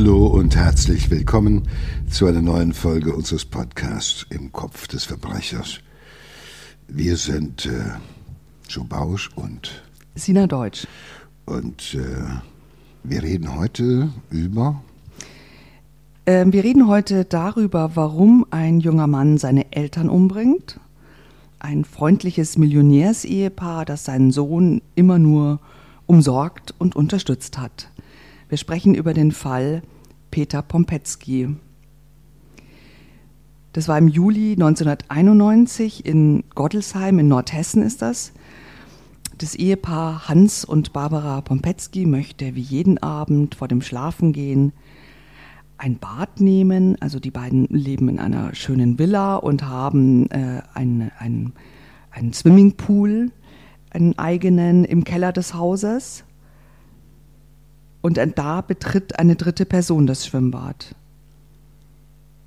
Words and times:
Hallo 0.00 0.28
und 0.28 0.56
herzlich 0.56 1.10
willkommen 1.10 1.68
zu 2.08 2.24
einer 2.24 2.40
neuen 2.40 2.72
Folge 2.72 3.14
unseres 3.14 3.44
Podcasts 3.44 4.24
Im 4.30 4.50
Kopf 4.50 4.88
des 4.88 5.04
Verbrechers. 5.04 5.80
Wir 6.88 7.18
sind 7.18 7.66
äh, 7.66 7.70
Joe 8.66 8.86
Bausch 8.86 9.28
und 9.36 9.82
Sina 10.14 10.46
Deutsch. 10.46 10.86
Und 11.44 11.94
äh, 11.96 12.30
wir 13.02 13.22
reden 13.22 13.58
heute 13.58 14.08
über. 14.30 14.82
Äh, 16.24 16.46
wir 16.48 16.64
reden 16.64 16.88
heute 16.88 17.26
darüber, 17.26 17.90
warum 17.94 18.46
ein 18.48 18.80
junger 18.80 19.06
Mann 19.06 19.36
seine 19.36 19.70
Eltern 19.70 20.08
umbringt. 20.08 20.80
Ein 21.58 21.84
freundliches 21.84 22.56
Millionärsehepaar, 22.56 23.84
das 23.84 24.06
seinen 24.06 24.30
Sohn 24.30 24.80
immer 24.94 25.18
nur 25.18 25.60
umsorgt 26.06 26.74
und 26.78 26.96
unterstützt 26.96 27.58
hat. 27.58 27.89
Wir 28.50 28.58
sprechen 28.58 28.96
über 28.96 29.14
den 29.14 29.30
Fall 29.30 29.80
Peter 30.32 30.60
Pompetzky. 30.60 31.54
Das 33.72 33.86
war 33.86 33.96
im 33.96 34.08
Juli 34.08 34.54
1991 34.54 36.04
in 36.04 36.42
Gottelsheim 36.56 37.20
in 37.20 37.28
Nordhessen 37.28 37.80
ist 37.84 38.02
das. 38.02 38.32
Das 39.38 39.54
Ehepaar 39.54 40.26
Hans 40.26 40.64
und 40.64 40.92
Barbara 40.92 41.42
Pompetzky 41.42 42.06
möchte 42.06 42.56
wie 42.56 42.60
jeden 42.60 42.98
Abend 42.98 43.54
vor 43.54 43.68
dem 43.68 43.82
Schlafengehen 43.82 44.72
ein 45.78 46.00
Bad 46.00 46.40
nehmen. 46.40 47.00
Also 47.00 47.20
die 47.20 47.30
beiden 47.30 47.66
leben 47.66 48.08
in 48.08 48.18
einer 48.18 48.52
schönen 48.56 48.98
Villa 48.98 49.36
und 49.36 49.68
haben 49.68 50.28
äh, 50.32 50.62
einen, 50.74 51.12
einen, 51.20 51.52
einen 52.10 52.32
Swimmingpool, 52.32 53.30
einen 53.90 54.18
eigenen 54.18 54.84
im 54.84 55.04
Keller 55.04 55.30
des 55.30 55.54
Hauses. 55.54 56.24
Und 58.02 58.18
da 58.34 58.60
betritt 58.60 59.18
eine 59.18 59.36
dritte 59.36 59.66
Person 59.66 60.06
das 60.06 60.26
Schwimmbad. 60.26 60.94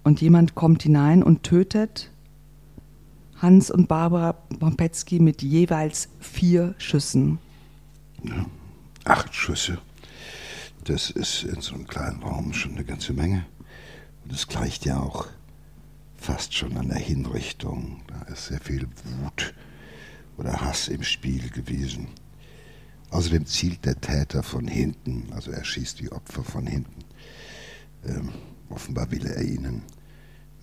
Und 0.03 0.21
jemand 0.21 0.55
kommt 0.55 0.83
hinein 0.83 1.23
und 1.23 1.43
tötet 1.43 2.09
Hans 3.37 3.69
und 3.69 3.87
Barbara 3.87 4.33
Pompetzky 4.33 5.19
mit 5.19 5.41
jeweils 5.41 6.09
vier 6.19 6.75
Schüssen. 6.77 7.39
Ja, 8.23 8.45
acht 9.03 9.35
Schüsse. 9.35 9.79
Das 10.85 11.09
ist 11.09 11.43
in 11.43 11.61
so 11.61 11.75
einem 11.75 11.87
kleinen 11.87 12.23
Raum 12.23 12.53
schon 12.53 12.73
eine 12.73 12.85
ganze 12.85 13.13
Menge. 13.13 13.45
Und 14.23 14.33
es 14.33 14.47
gleicht 14.47 14.85
ja 14.85 14.99
auch 14.99 15.27
fast 16.15 16.53
schon 16.53 16.77
an 16.77 16.87
der 16.87 16.99
Hinrichtung. 16.99 18.01
Da 18.07 18.21
ist 18.33 18.47
sehr 18.47 18.61
viel 18.61 18.87
Wut 19.03 19.53
oder 20.37 20.61
Hass 20.61 20.87
im 20.87 21.03
Spiel 21.03 21.49
gewesen. 21.49 22.07
Außerdem 23.14 23.45
zielt 23.45 23.86
der 23.86 24.02
Täter 24.02 24.42
von 24.42 24.67
hinten, 24.67 25.28
also 25.33 25.52
er 25.52 25.64
schießt 25.64 26.00
die 26.00 26.11
Opfer 26.11 26.44
von 26.44 26.66
hinten. 26.66 27.03
Ähm, 28.03 28.31
offenbar 28.70 29.11
will 29.11 29.28
er 29.28 29.39
ihnen 29.44 29.83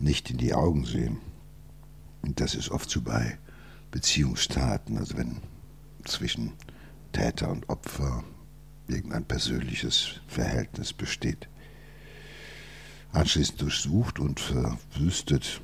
nicht 0.01 0.31
in 0.31 0.37
die 0.37 0.53
Augen 0.53 0.85
sehen. 0.85 1.19
Und 2.23 2.41
das 2.41 2.57
ist 2.57 2.73
oft 2.73 2.91
so 2.91 3.03
bei 3.03 3.39
Beziehungstaten, 3.93 4.99
also 4.99 5.17
wenn 5.17 5.37
zwischen 6.05 6.53
Täter 7.13 7.51
und 7.51 7.69
Opfer 7.69 8.25
irgendein 8.89 9.27
persönliches 9.27 10.21
Verhältnis 10.27 10.93
besteht. 10.93 11.49
Anschließend 13.13 13.61
durchsucht 13.61 14.19
und 14.19 14.41
verwüstet 14.41 15.61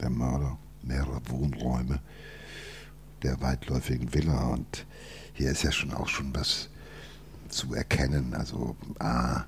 der 0.00 0.10
Mörder 0.10 0.56
mehrere 0.82 1.20
Wohnräume 1.28 2.00
der 3.24 3.40
weitläufigen 3.40 4.14
Villa 4.14 4.50
und 4.50 4.86
hier 5.38 5.52
ist 5.52 5.62
ja 5.62 5.70
schon 5.70 5.94
auch 5.94 6.08
schon 6.08 6.34
was 6.34 6.68
zu 7.48 7.72
erkennen. 7.72 8.34
Also 8.34 8.76
A, 8.98 9.44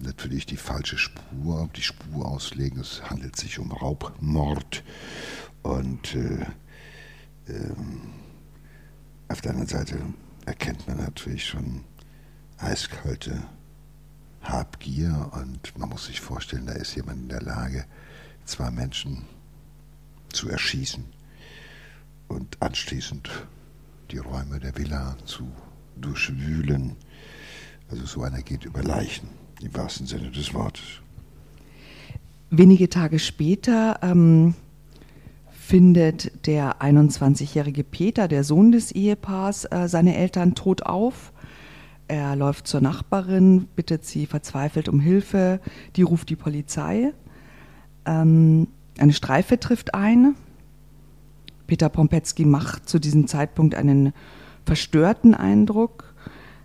natürlich 0.00 0.44
die 0.44 0.56
falsche 0.56 0.98
Spur, 0.98 1.70
die 1.76 1.82
Spur 1.82 2.26
auslegen. 2.26 2.80
Es 2.80 3.00
handelt 3.08 3.36
sich 3.36 3.60
um 3.60 3.70
Raubmord. 3.70 4.82
Und 5.62 6.16
äh, 6.16 6.42
äh, 7.46 7.74
auf 9.28 9.40
der 9.40 9.52
anderen 9.52 9.68
Seite 9.68 10.00
erkennt 10.46 10.88
man 10.88 10.96
natürlich 10.96 11.46
schon 11.46 11.84
eiskalte 12.58 13.40
Habgier 14.42 15.30
und 15.32 15.78
man 15.78 15.90
muss 15.90 16.06
sich 16.06 16.20
vorstellen, 16.20 16.66
da 16.66 16.72
ist 16.72 16.96
jemand 16.96 17.22
in 17.22 17.28
der 17.28 17.42
Lage, 17.42 17.84
zwei 18.46 18.72
Menschen 18.72 19.26
zu 20.32 20.48
erschießen 20.48 21.04
und 22.26 22.60
anschließend 22.60 23.30
die 24.10 24.18
Räume 24.18 24.58
der 24.58 24.76
Villa 24.76 25.16
zu 25.24 25.48
durchwühlen. 25.96 26.96
Also 27.90 28.06
so 28.06 28.22
einer 28.22 28.42
geht 28.42 28.64
über 28.64 28.82
Leichen, 28.82 29.28
im 29.62 29.74
wahrsten 29.74 30.06
Sinne 30.06 30.30
des 30.30 30.54
Wortes. 30.54 31.00
Wenige 32.50 32.88
Tage 32.88 33.18
später 33.18 34.00
ähm, 34.02 34.54
findet 35.50 36.46
der 36.46 36.80
21-jährige 36.80 37.84
Peter, 37.84 38.26
der 38.26 38.42
Sohn 38.42 38.72
des 38.72 38.90
Ehepaars, 38.90 39.66
äh, 39.66 39.88
seine 39.88 40.16
Eltern 40.16 40.54
tot 40.54 40.82
auf. 40.82 41.32
Er 42.08 42.34
läuft 42.34 42.66
zur 42.66 42.80
Nachbarin, 42.80 43.68
bittet 43.76 44.04
sie 44.04 44.26
verzweifelt 44.26 44.88
um 44.88 44.98
Hilfe, 44.98 45.60
die 45.94 46.02
ruft 46.02 46.28
die 46.28 46.36
Polizei. 46.36 47.12
Ähm, 48.04 48.66
eine 48.98 49.12
Streife 49.12 49.60
trifft 49.60 49.94
ein, 49.94 50.34
Peter 51.70 51.88
Pompetzky 51.88 52.46
macht 52.46 52.88
zu 52.88 52.98
diesem 52.98 53.28
Zeitpunkt 53.28 53.76
einen 53.76 54.12
verstörten 54.66 55.34
Eindruck. 55.34 56.14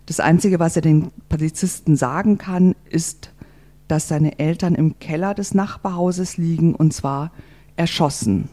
Das 0.06 0.18
Einzige, 0.18 0.58
was 0.58 0.74
er 0.74 0.82
den 0.82 1.12
Polizisten 1.28 1.94
sagen 1.94 2.38
kann, 2.38 2.74
ist, 2.90 3.30
dass 3.86 4.08
seine 4.08 4.40
Eltern 4.40 4.74
im 4.74 4.98
Keller 4.98 5.32
des 5.32 5.54
Nachbarhauses 5.54 6.38
liegen 6.38 6.74
und 6.74 6.92
zwar 6.92 7.30
erschossen. 7.76 8.48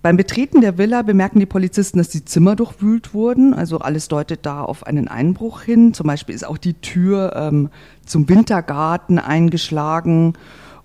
Beim 0.00 0.16
Betreten 0.16 0.62
der 0.62 0.78
Villa 0.78 1.02
bemerken 1.02 1.38
die 1.38 1.44
Polizisten, 1.44 1.98
dass 1.98 2.08
die 2.08 2.24
Zimmer 2.24 2.56
durchwühlt 2.56 3.12
wurden. 3.12 3.52
Also 3.52 3.80
alles 3.80 4.08
deutet 4.08 4.46
da 4.46 4.62
auf 4.62 4.86
einen 4.86 5.08
Einbruch 5.08 5.60
hin. 5.60 5.92
Zum 5.92 6.06
Beispiel 6.06 6.34
ist 6.34 6.46
auch 6.46 6.56
die 6.56 6.80
Tür 6.80 7.34
ähm, 7.36 7.68
zum 8.06 8.26
Wintergarten 8.30 9.18
eingeschlagen 9.18 10.32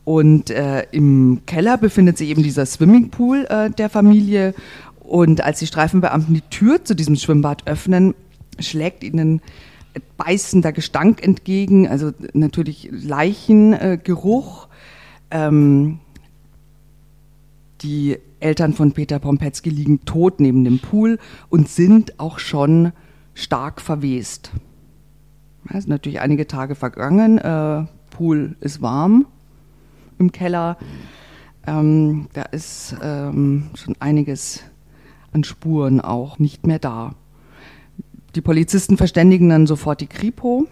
und 0.06 0.50
äh, 0.50 0.86
im 0.92 1.42
Keller 1.46 1.78
befindet 1.78 2.18
sich 2.18 2.30
eben 2.30 2.44
dieser 2.44 2.66
Swimmingpool 2.66 3.46
äh, 3.50 3.70
der 3.70 3.90
Familie. 3.90 4.54
Und 5.00 5.42
als 5.42 5.60
die 5.60 5.68
Streifenbeamten 5.68 6.34
die 6.34 6.42
Tür 6.42 6.84
zu 6.84 6.96
diesem 6.96 7.16
Schwimmbad 7.16 7.68
öffnen, 7.68 8.14
schlägt 8.60 9.04
ihnen 9.04 9.42
beißender 10.18 10.72
Gestank 10.72 11.24
entgegen, 11.24 11.88
also 11.88 12.12
natürlich 12.34 12.90
Leichengeruch. 12.92 14.68
Äh, 15.30 15.48
ähm, 15.48 16.00
die 17.82 18.18
Eltern 18.40 18.74
von 18.74 18.94
Peter 18.94 19.20
Pompetzky 19.20 19.70
liegen 19.70 20.06
tot 20.06 20.40
neben 20.40 20.64
dem 20.64 20.80
Pool 20.80 21.20
und 21.50 21.70
sind 21.70 22.20
auch 22.20 22.40
schon 22.40 22.92
stark 23.34 23.82
verwest. 23.82 24.52
Es 25.66 25.84
sind 25.84 25.90
natürlich 25.90 26.20
einige 26.20 26.48
Tage 26.48 26.76
vergangen, 26.76 27.38
äh, 27.38 27.86
Pool 28.10 28.56
ist 28.60 28.82
warm 28.82 29.28
im 30.24 30.32
Keller. 30.32 30.78
Ähm, 31.66 32.28
da 32.34 32.44
ist 32.44 32.96
ähm, 33.02 33.70
schon 33.76 33.96
einiges 34.00 34.64
an 35.32 35.44
Spuren 35.44 36.02
auch 36.02 36.40
nicht 36.40 36.66
mehr 36.66 36.80
da. 36.80 37.16
Die 38.36 38.42
Polizisten 38.42 38.98
verständigen 38.98 39.50
dann 39.50 39.68
sofort 39.68 40.02
die 40.02 40.08
Kripo. 40.08 40.68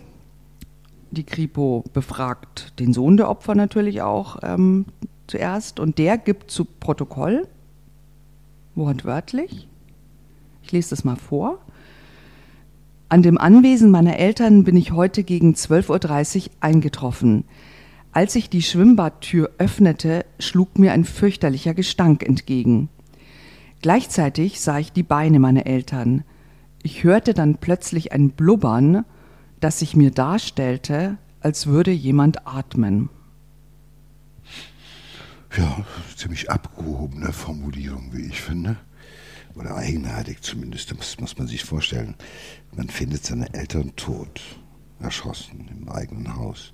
Die 1.12 1.24
Kripo 1.24 1.84
befragt 1.94 2.80
den 2.80 2.94
Sohn 2.94 3.18
der 3.18 3.30
Opfer 3.30 3.56
natürlich 3.56 4.02
auch 4.02 4.38
ähm, 4.44 4.86
zuerst 5.28 5.80
und 5.80 5.98
der 5.98 6.18
gibt 6.18 6.52
zu 6.52 6.66
Protokoll, 6.66 7.48
wortwörtlich, 8.76 9.68
ich 10.64 10.72
lese 10.72 10.92
das 10.92 11.04
mal 11.04 11.18
vor. 11.18 11.60
An 13.10 13.24
dem 13.24 13.38
Anwesen 13.38 13.92
meiner 13.92 14.18
Eltern 14.18 14.64
bin 14.64 14.78
ich 14.78 14.94
heute 14.94 15.24
gegen 15.24 15.54
12.30 15.54 16.46
Uhr 16.46 16.52
eingetroffen. 16.62 17.44
Als 18.14 18.36
ich 18.36 18.50
die 18.50 18.62
Schwimmbadtür 18.62 19.52
öffnete, 19.58 20.26
schlug 20.38 20.78
mir 20.78 20.92
ein 20.92 21.06
fürchterlicher 21.06 21.74
Gestank 21.74 22.24
entgegen. 22.24 22.90
Gleichzeitig 23.82 24.60
sah 24.60 24.80
ich 24.80 24.92
die 24.92 25.04
Beine 25.04 25.40
meiner 25.40 25.66
Eltern. 25.66 26.26
Ich 26.84 27.04
hörte 27.04 27.34
dann 27.34 27.56
plötzlich 27.56 28.12
ein 28.12 28.32
Blubbern, 28.32 29.06
das 29.62 29.80
sich 29.80 29.96
mir 29.96 30.12
darstellte, 30.12 31.18
als 31.40 31.68
würde 31.68 31.92
jemand 31.92 32.46
atmen. 32.46 33.10
Ja, 35.58 35.86
ziemlich 36.16 36.52
abgehobene 36.52 37.32
Formulierung, 37.32 38.10
wie 38.12 38.26
ich 38.26 38.42
finde. 38.42 38.76
Oder 39.56 39.76
eigenartig 39.76 40.42
zumindest, 40.42 40.92
das 40.92 41.20
muss 41.20 41.38
man 41.38 41.48
sich 41.48 41.64
vorstellen. 41.64 42.16
Man 42.76 42.90
findet 42.90 43.26
seine 43.26 43.54
Eltern 43.54 43.96
tot, 43.96 44.42
erschossen 45.00 45.70
im 45.72 45.90
eigenen 45.90 46.36
Haus. 46.36 46.74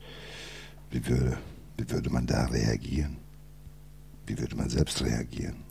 Wie 0.91 1.05
würde, 1.05 1.37
wie 1.77 1.89
würde 1.89 2.09
man 2.09 2.25
da 2.25 2.45
reagieren? 2.45 3.17
Wie 4.25 4.37
würde 4.37 4.55
man 4.55 4.69
selbst 4.69 5.01
reagieren? 5.01 5.63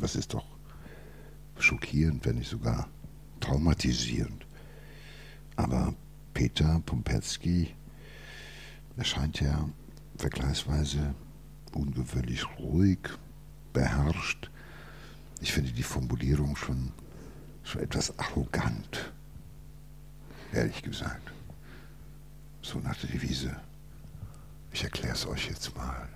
Was 0.00 0.14
ist 0.14 0.34
doch 0.34 0.44
schockierend, 1.62 2.24
wenn 2.24 2.36
nicht 2.36 2.50
sogar 2.50 2.88
traumatisierend. 3.40 4.46
Aber 5.56 5.94
Peter 6.34 6.80
Pompetzky 6.84 7.74
erscheint 8.96 9.40
ja 9.40 9.68
vergleichsweise 10.16 11.14
ungewöhnlich 11.72 12.44
ruhig, 12.58 12.98
beherrscht. 13.72 14.50
Ich 15.40 15.52
finde 15.52 15.72
die 15.72 15.82
Formulierung 15.82 16.56
schon, 16.56 16.92
schon 17.62 17.82
etwas 17.82 18.18
arrogant, 18.18 19.12
ehrlich 20.52 20.82
gesagt. 20.82 21.32
So 22.62 22.80
nach 22.80 22.96
der 22.96 23.10
Devise, 23.10 23.56
ich 24.72 24.84
erkläre 24.84 25.14
es 25.14 25.26
euch 25.26 25.48
jetzt 25.48 25.76
mal, 25.76 26.08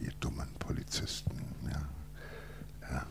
ihr 0.00 0.12
dummen 0.20 0.48
Polizisten. 0.58 1.30
Ja. 1.64 2.90
Ja. 2.90 3.02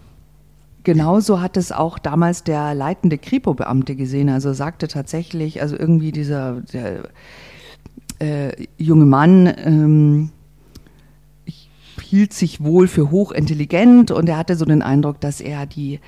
Genauso 0.84 1.42
hat 1.42 1.58
es 1.58 1.72
auch 1.72 2.00
damals 2.00 2.44
der 2.44 2.74
leitende 2.74 3.18
Kripo-Beamte 3.18 3.96
gesehen. 3.96 4.30
Also 4.30 4.54
sagte 4.54 4.88
tatsächlich, 4.88 5.62
also 5.62 5.78
irgendwie 5.78 6.12
dieser 6.12 6.62
der, 6.62 7.10
äh, 8.20 8.68
junge 8.78 9.06
Mann 9.06 9.54
ähm, 9.58 10.32
hielt 12.02 12.34
sich 12.34 12.64
wohl 12.64 12.88
für 12.88 13.10
hochintelligent 13.12 14.12
und 14.12 14.30
er 14.30 14.38
hatte 14.38 14.56
so 14.56 14.66
den 14.66 14.82
Eindruck, 14.82 15.20
dass 15.20 15.42
er 15.42 15.66
die 15.66 16.00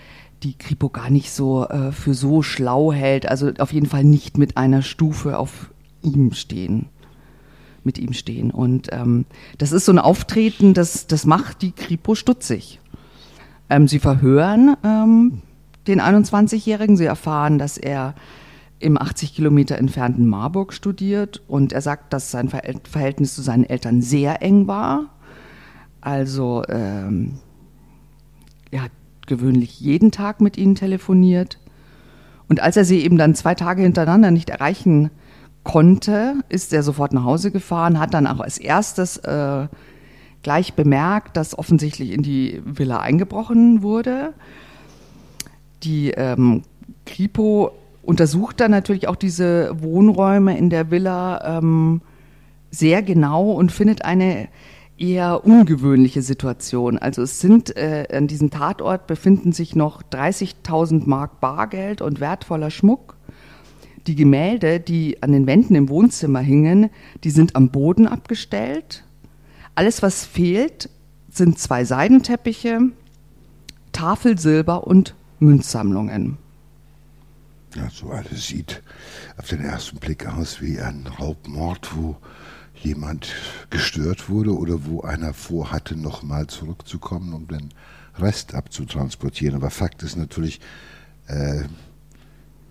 die 0.44 0.56
Kripo 0.56 0.90
gar 0.90 1.10
nicht 1.10 1.32
so 1.32 1.68
äh, 1.68 1.92
für 1.92 2.14
so 2.14 2.44
schlau 2.44 2.94
hält. 2.94 3.28
Also 3.28 3.54
auf 3.58 3.74
jeden 3.74 3.88
Fall 3.88 4.04
nicht 4.04 4.38
mit 4.38 4.56
einer 4.56 4.84
Stufe 4.84 5.40
auf 5.40 5.72
ihm 6.04 6.32
stehen 6.34 6.90
mit 7.88 7.98
ihm 7.98 8.14
stehen. 8.14 8.52
Und 8.52 8.90
ähm, 8.92 9.26
das 9.58 9.72
ist 9.72 9.86
so 9.86 9.92
ein 9.92 9.98
Auftreten, 9.98 10.76
das, 10.76 11.08
das 11.08 11.26
macht 11.26 11.64
die 11.64 11.72
Kripo 11.72 12.14
stutzig. 12.14 12.80
Ähm, 13.70 13.88
sie 13.88 13.98
verhören 13.98 14.76
ähm, 14.84 15.42
den 15.88 16.00
21-Jährigen, 16.00 16.98
sie 16.98 17.06
erfahren, 17.06 17.58
dass 17.58 17.78
er 17.78 18.14
im 18.80 19.02
80 19.02 19.34
Kilometer 19.34 19.78
entfernten 19.78 20.28
Marburg 20.28 20.74
studiert 20.74 21.42
und 21.48 21.74
er 21.74 21.82
sagt, 21.82 22.14
dass 22.14 22.30
sein 22.30 22.50
Verhältnis 22.50 23.34
zu 23.34 23.42
seinen 23.42 23.64
Eltern 23.64 24.04
sehr 24.04 24.44
eng 24.44 24.68
war. 24.68 25.16
Also 26.00 26.64
ähm, 26.70 27.40
er 28.70 28.84
hat 28.84 28.92
gewöhnlich 29.26 29.80
jeden 29.80 30.12
Tag 30.12 30.42
mit 30.42 30.58
ihnen 30.58 30.76
telefoniert. 30.76 31.60
Und 32.50 32.62
als 32.62 32.78
er 32.78 32.86
sie 32.86 33.04
eben 33.04 33.18
dann 33.18 33.36
zwei 33.36 33.56
Tage 33.56 33.82
hintereinander 33.82 34.32
nicht 34.32 34.50
erreichen 34.50 35.10
konnte, 35.68 36.36
ist 36.48 36.72
er 36.72 36.82
sofort 36.82 37.12
nach 37.12 37.26
Hause 37.26 37.52
gefahren, 37.52 38.00
hat 38.00 38.14
dann 38.14 38.26
auch 38.26 38.40
als 38.40 38.58
erstes 38.58 39.18
äh, 39.18 39.68
gleich 40.42 40.76
bemerkt, 40.76 41.36
dass 41.36 41.60
offensichtlich 41.60 42.12
in 42.12 42.24
die 42.24 42.62
Villa 42.64 43.02
eingebrochen 43.02 43.82
wurde. 43.82 44.34
Die 45.84 46.12
ähm, 46.12 46.64
Kripo 47.06 47.72
untersucht 48.02 48.62
dann 48.62 48.72
natürlich 48.72 49.10
auch 49.10 49.18
diese 49.18 49.76
Wohnräume 49.82 50.58
in 50.58 50.70
der 50.70 50.90
Villa 50.90 51.58
ähm, 51.58 52.00
sehr 52.72 53.02
genau 53.02 53.52
und 53.52 53.74
findet 53.74 54.06
eine 54.06 54.48
eher 54.98 55.46
ungewöhnliche 55.46 56.22
Situation. 56.22 56.98
Also 56.98 57.24
es 57.24 57.42
sind 57.42 57.76
äh, 57.76 58.08
an 58.14 58.28
diesem 58.28 58.52
Tatort 58.52 59.06
befinden 59.06 59.52
sich 59.52 59.76
noch 59.76 60.02
30.000 60.02 61.04
Mark 61.08 61.42
Bargeld 61.42 62.02
und 62.02 62.22
wertvoller 62.22 62.72
Schmuck. 62.72 63.17
Die 64.08 64.16
Gemälde, 64.16 64.80
die 64.80 65.22
an 65.22 65.34
den 65.34 65.48
Wänden 65.48 65.76
im 65.76 65.90
Wohnzimmer 65.90 66.40
hingen, 66.40 66.90
die 67.24 67.30
sind 67.30 67.56
am 67.56 67.70
Boden 67.70 68.08
abgestellt. 68.08 69.04
Alles, 69.76 70.02
was 70.02 70.26
fehlt, 70.26 70.90
sind 71.30 71.60
zwei 71.60 71.84
Seidenteppiche, 71.84 72.80
Tafelsilber 73.92 74.88
und 74.88 75.14
Münzsammlungen. 75.40 76.38
Ja, 77.76 77.90
so 77.90 78.10
alles 78.10 78.48
sieht 78.48 78.82
auf 79.38 79.48
den 79.50 79.60
ersten 79.60 79.98
Blick 79.98 80.26
aus 80.26 80.62
wie 80.62 80.80
ein 80.80 81.06
Raubmord, 81.20 81.96
wo 81.96 82.16
jemand 82.76 83.34
gestört 83.70 84.30
wurde 84.30 84.56
oder 84.56 84.86
wo 84.86 85.02
einer 85.02 85.34
vorhatte, 85.34 85.96
nochmal 85.98 86.48
zurückzukommen, 86.48 87.34
um 87.34 87.48
den 87.48 87.74
Rest 88.18 88.56
abzutransportieren. 88.56 89.56
Aber 89.56 89.70
Fakt 89.70 90.02
ist 90.04 90.16
natürlich, 90.16 90.60
äh, 91.28 91.64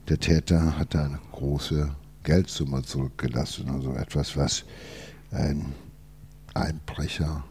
der 0.09 0.19
Täter 0.19 0.79
hat 0.79 0.95
eine 0.95 1.19
große 1.33 1.91
Geldsumme 2.23 2.83
zurückgelassen, 2.83 3.71
also 3.71 3.93
etwas, 3.95 4.37
was 4.37 4.65
ein 5.31 5.67
Einbrecher 6.55 7.45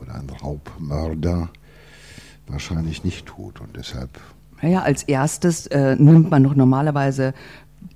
oder 0.00 0.14
ein 0.14 0.30
Raubmörder 0.30 1.50
wahrscheinlich 2.46 3.04
nicht 3.04 3.26
tut 3.26 3.60
und 3.60 3.76
deshalb. 3.76 4.20
Naja, 4.62 4.82
als 4.82 5.02
erstes 5.04 5.66
äh, 5.68 5.96
nimmt 5.96 6.30
man 6.30 6.44
doch 6.44 6.54
normalerweise 6.54 7.32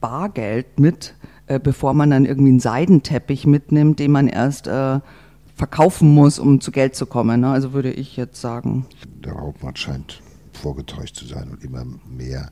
Bargeld 0.00 0.78
mit, 0.78 1.14
äh, 1.46 1.58
bevor 1.58 1.92
man 1.92 2.10
dann 2.10 2.24
irgendwie 2.24 2.50
einen 2.50 2.60
Seidenteppich 2.60 3.46
mitnimmt, 3.46 3.98
den 3.98 4.12
man 4.12 4.28
erst 4.28 4.66
äh, 4.66 5.00
verkaufen 5.54 6.12
muss, 6.14 6.38
um 6.38 6.60
zu 6.60 6.72
Geld 6.72 6.94
zu 6.94 7.06
kommen. 7.06 7.40
Ne? 7.40 7.50
Also 7.50 7.72
würde 7.72 7.92
ich 7.92 8.16
jetzt 8.16 8.40
sagen. 8.40 8.86
Der 9.24 9.34
Raubmord 9.34 9.78
scheint 9.78 10.22
vorgetäuscht 10.52 11.16
zu 11.16 11.26
sein 11.26 11.50
und 11.50 11.62
immer 11.62 11.84
mehr 12.08 12.50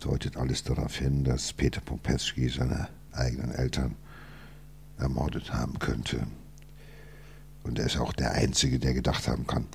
deutet 0.00 0.36
alles 0.36 0.62
darauf 0.64 0.96
hin, 0.96 1.24
dass 1.24 1.52
Peter 1.52 1.80
Pompeski 1.80 2.48
seine 2.48 2.88
eigenen 3.12 3.52
Eltern 3.52 3.96
ermordet 4.98 5.52
haben 5.52 5.78
könnte. 5.78 6.26
Und 7.62 7.78
er 7.78 7.86
ist 7.86 7.98
auch 7.98 8.12
der 8.12 8.32
Einzige, 8.32 8.78
der 8.78 8.94
gedacht 8.94 9.26
haben 9.26 9.46
kann, 9.46 9.66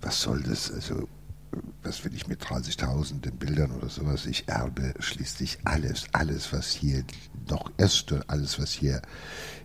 was 0.00 0.20
soll 0.20 0.42
das, 0.42 0.70
also 0.72 1.08
was 1.82 2.04
will 2.04 2.14
ich 2.14 2.26
mit 2.26 2.42
30.000 2.42 3.30
Bildern 3.30 3.70
oder 3.70 3.88
sowas, 3.88 4.26
ich 4.26 4.48
erbe 4.48 4.94
schließlich 4.98 5.58
alles, 5.64 6.06
alles, 6.12 6.52
was 6.52 6.72
hier 6.72 7.04
noch 7.48 7.70
ist 7.78 8.10
und 8.12 8.28
alles, 8.28 8.58
was 8.58 8.72
hier 8.72 9.00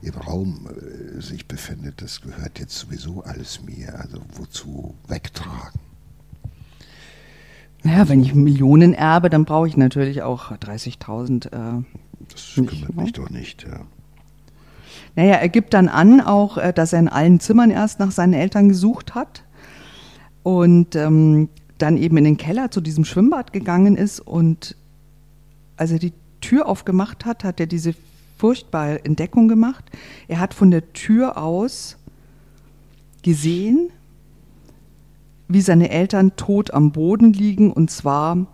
im 0.01 0.13
Raum 0.13 0.69
äh, 0.69 1.19
sich 1.21 1.47
befindet, 1.47 2.01
das 2.01 2.21
gehört 2.21 2.59
jetzt 2.59 2.77
sowieso 2.77 3.23
alles 3.23 3.61
mir, 3.63 3.99
also 3.99 4.21
wozu 4.35 4.95
wegtragen. 5.07 5.90
Naja, 7.83 8.09
wenn 8.09 8.21
ich 8.21 8.35
Millionen 8.35 8.93
erbe, 8.93 9.29
dann 9.29 9.45
brauche 9.45 9.67
ich 9.67 9.77
natürlich 9.77 10.21
auch 10.21 10.51
30.000. 10.51 11.47
Äh, 11.47 11.83
das 12.31 12.53
kümmert 12.55 12.95
mich 12.95 13.05
ne? 13.05 13.11
doch 13.11 13.29
nicht, 13.29 13.63
ja. 13.63 13.81
Naja, 15.15 15.35
er 15.35 15.49
gibt 15.49 15.73
dann 15.73 15.89
an, 15.89 16.21
auch, 16.21 16.57
äh, 16.57 16.73
dass 16.73 16.93
er 16.93 16.99
in 16.99 17.09
allen 17.09 17.39
Zimmern 17.39 17.71
erst 17.71 17.99
nach 17.99 18.11
seinen 18.11 18.33
Eltern 18.33 18.69
gesucht 18.69 19.15
hat 19.15 19.43
und 20.43 20.95
ähm, 20.95 21.49
dann 21.77 21.97
eben 21.97 22.17
in 22.17 22.23
den 22.23 22.37
Keller 22.37 22.71
zu 22.71 22.81
diesem 22.81 23.05
Schwimmbad 23.05 23.51
gegangen 23.51 23.97
ist 23.97 24.19
und 24.19 24.75
als 25.77 25.91
er 25.91 25.99
die 25.99 26.13
Tür 26.41 26.67
aufgemacht 26.67 27.25
hat, 27.25 27.43
hat 27.43 27.59
er 27.59 27.67
diese 27.67 27.95
furchtbare 28.37 29.03
Entdeckung 29.03 29.47
gemacht. 29.47 29.85
Er 30.27 30.39
hat 30.39 30.53
von 30.53 30.71
der 30.71 30.93
Tür 30.93 31.37
aus 31.37 31.97
gesehen, 33.23 33.89
wie 35.53 35.61
seine 35.61 35.89
Eltern 35.89 36.35
tot 36.35 36.73
am 36.73 36.91
Boden 36.91 37.33
liegen 37.33 37.71
und 37.71 37.91
zwar 37.91 38.47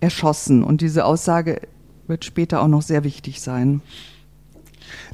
erschossen. 0.00 0.62
Und 0.62 0.80
diese 0.80 1.04
Aussage 1.04 1.60
wird 2.06 2.24
später 2.24 2.62
auch 2.62 2.68
noch 2.68 2.82
sehr 2.82 3.04
wichtig 3.04 3.40
sein. 3.40 3.80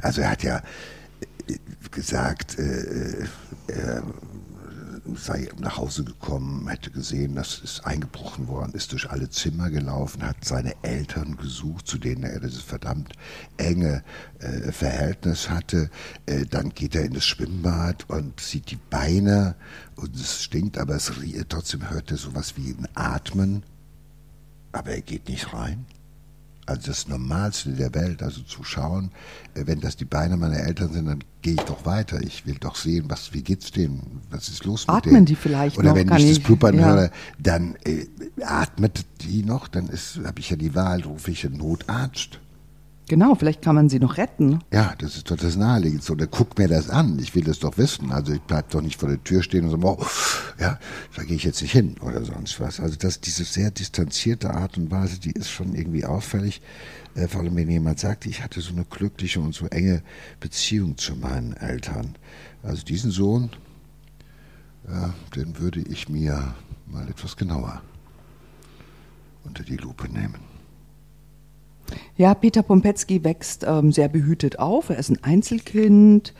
Also 0.00 0.20
er 0.20 0.30
hat 0.30 0.42
ja 0.42 0.62
äh, 1.48 1.56
gesagt, 1.90 2.58
äh, 2.58 3.24
er 3.68 4.02
sei 5.14 5.48
nach 5.58 5.78
Hause 5.78 6.04
gekommen, 6.04 6.68
hätte 6.68 6.90
gesehen, 6.90 7.34
dass 7.34 7.60
es 7.62 7.80
eingebrochen 7.84 8.48
worden 8.48 8.72
ist, 8.74 8.92
durch 8.92 9.10
alle 9.10 9.28
Zimmer 9.30 9.70
gelaufen, 9.70 10.22
hat 10.22 10.44
seine 10.44 10.74
Eltern 10.82 11.36
gesucht, 11.36 11.86
zu 11.86 11.98
denen 11.98 12.22
er 12.22 12.40
dieses 12.40 12.62
verdammt 12.62 13.12
enge 13.56 14.04
äh, 14.38 14.72
Verhältnis 14.72 15.50
hatte. 15.50 15.90
Äh, 16.26 16.46
dann 16.46 16.70
geht 16.70 16.94
er 16.94 17.04
in 17.04 17.14
das 17.14 17.24
Schwimmbad 17.24 18.08
und 18.08 18.40
sieht 18.40 18.70
die 18.70 18.78
Beine 18.90 19.56
und 19.96 20.14
es 20.14 20.42
stinkt, 20.42 20.78
aber 20.78 20.96
es 20.96 21.10
trotzdem 21.48 21.90
hört 21.90 22.10
er 22.10 22.16
sowas 22.16 22.56
wie 22.56 22.70
ein 22.70 22.88
Atmen, 22.94 23.64
aber 24.72 24.90
er 24.92 25.02
geht 25.02 25.28
nicht 25.28 25.52
rein 25.52 25.86
also 26.66 26.86
das 26.86 27.08
Normalste 27.08 27.70
der 27.70 27.94
Welt, 27.94 28.22
also 28.22 28.42
zu 28.42 28.62
schauen, 28.62 29.10
äh, 29.54 29.66
wenn 29.66 29.80
das 29.80 29.96
die 29.96 30.04
Beine 30.04 30.36
meiner 30.36 30.60
Eltern 30.60 30.92
sind, 30.92 31.06
dann 31.06 31.24
gehe 31.42 31.54
ich 31.54 31.60
doch 31.62 31.84
weiter. 31.84 32.20
Ich 32.22 32.46
will 32.46 32.56
doch 32.60 32.76
sehen, 32.76 33.06
was, 33.08 33.32
wie 33.32 33.42
geht's 33.42 33.72
denen? 33.72 34.20
Was 34.30 34.48
ist 34.48 34.64
los 34.64 34.88
Atmen 34.88 34.94
mit 34.94 35.04
denen? 35.04 35.14
Atmen 35.14 35.26
die 35.26 35.36
vielleicht 35.36 35.78
Oder 35.78 35.88
noch? 35.88 35.96
wenn 35.96 36.12
ich 36.16 36.36
das 36.36 36.38
Blubbern 36.40 36.78
ja. 36.78 36.86
höre, 36.86 37.10
dann 37.38 37.76
äh, 37.84 38.06
atmet 38.44 39.04
die 39.22 39.42
noch, 39.42 39.68
dann 39.68 39.88
habe 39.88 40.38
ich 40.40 40.50
ja 40.50 40.56
die 40.56 40.74
Wahl, 40.74 41.02
rufe 41.02 41.30
ich 41.30 41.44
einen 41.44 41.58
Notarzt. 41.58 42.38
Genau, 43.12 43.34
vielleicht 43.34 43.60
kann 43.60 43.74
man 43.74 43.90
sie 43.90 43.98
noch 43.98 44.16
retten. 44.16 44.60
Ja, 44.72 44.94
das 44.96 45.16
ist 45.16 45.30
doch 45.30 45.36
das 45.36 45.54
Naheliegendste. 45.54 46.14
Oder 46.14 46.26
guck 46.26 46.56
mir 46.56 46.66
das 46.66 46.88
an. 46.88 47.18
Ich 47.18 47.34
will 47.34 47.44
das 47.44 47.58
doch 47.58 47.76
wissen. 47.76 48.10
Also 48.10 48.32
ich 48.32 48.40
bleibe 48.40 48.68
doch 48.70 48.80
nicht 48.80 48.98
vor 48.98 49.10
der 49.10 49.22
Tür 49.22 49.42
stehen 49.42 49.68
und 49.68 49.82
so, 49.82 49.86
oh, 49.86 50.02
ja, 50.58 50.78
da 51.14 51.22
gehe 51.22 51.36
ich 51.36 51.44
jetzt 51.44 51.60
nicht 51.60 51.72
hin 51.72 51.96
oder 52.00 52.24
sonst 52.24 52.58
was. 52.58 52.80
Also 52.80 52.96
das, 52.96 53.20
diese 53.20 53.44
sehr 53.44 53.70
distanzierte 53.70 54.54
Art 54.54 54.78
und 54.78 54.90
Weise, 54.90 55.20
die 55.20 55.32
ist 55.32 55.50
schon 55.50 55.74
irgendwie 55.74 56.06
auffällig. 56.06 56.62
Äh, 57.14 57.28
vor 57.28 57.42
allem, 57.42 57.54
wenn 57.54 57.68
jemand 57.68 57.98
sagt, 57.98 58.24
ich 58.24 58.42
hatte 58.42 58.62
so 58.62 58.72
eine 58.72 58.86
glückliche 58.86 59.40
und 59.40 59.54
so 59.54 59.66
enge 59.66 60.02
Beziehung 60.40 60.96
zu 60.96 61.14
meinen 61.14 61.52
Eltern. 61.52 62.14
Also 62.62 62.82
diesen 62.82 63.10
Sohn, 63.10 63.50
ja, 64.88 65.12
den 65.36 65.58
würde 65.58 65.80
ich 65.80 66.08
mir 66.08 66.54
mal 66.86 67.06
etwas 67.10 67.36
genauer 67.36 67.82
unter 69.44 69.64
die 69.64 69.76
Lupe 69.76 70.08
nehmen. 70.08 70.51
Ja, 72.16 72.34
Peter 72.34 72.62
Pompetzky 72.62 73.24
wächst 73.24 73.64
ähm, 73.66 73.92
sehr 73.92 74.08
behütet 74.08 74.58
auf. 74.58 74.90
Er 74.90 74.98
ist 74.98 75.10
ein 75.10 75.22
Einzelkind, 75.22 76.34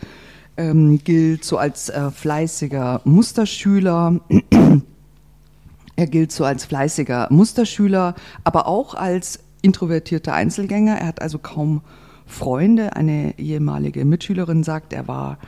ähm, 0.56 1.00
gilt 1.02 1.44
so 1.44 1.56
als 1.58 1.88
äh, 1.88 2.10
fleißiger 2.10 3.00
Musterschüler. 3.04 4.20
er 5.96 6.06
gilt 6.06 6.32
so 6.32 6.44
als 6.44 6.64
fleißiger 6.64 7.28
Musterschüler, 7.30 8.14
aber 8.44 8.66
auch 8.66 8.94
als 8.94 9.40
introvertierter 9.62 10.34
Einzelgänger. 10.34 10.96
Er 10.98 11.06
hat 11.06 11.22
also 11.22 11.38
kaum 11.38 11.82
Freunde. 12.26 12.96
Eine 12.96 13.38
ehemalige 13.38 14.04
Mitschülerin 14.04 14.64
sagt, 14.64 14.92
er 14.92 15.08
war 15.08 15.38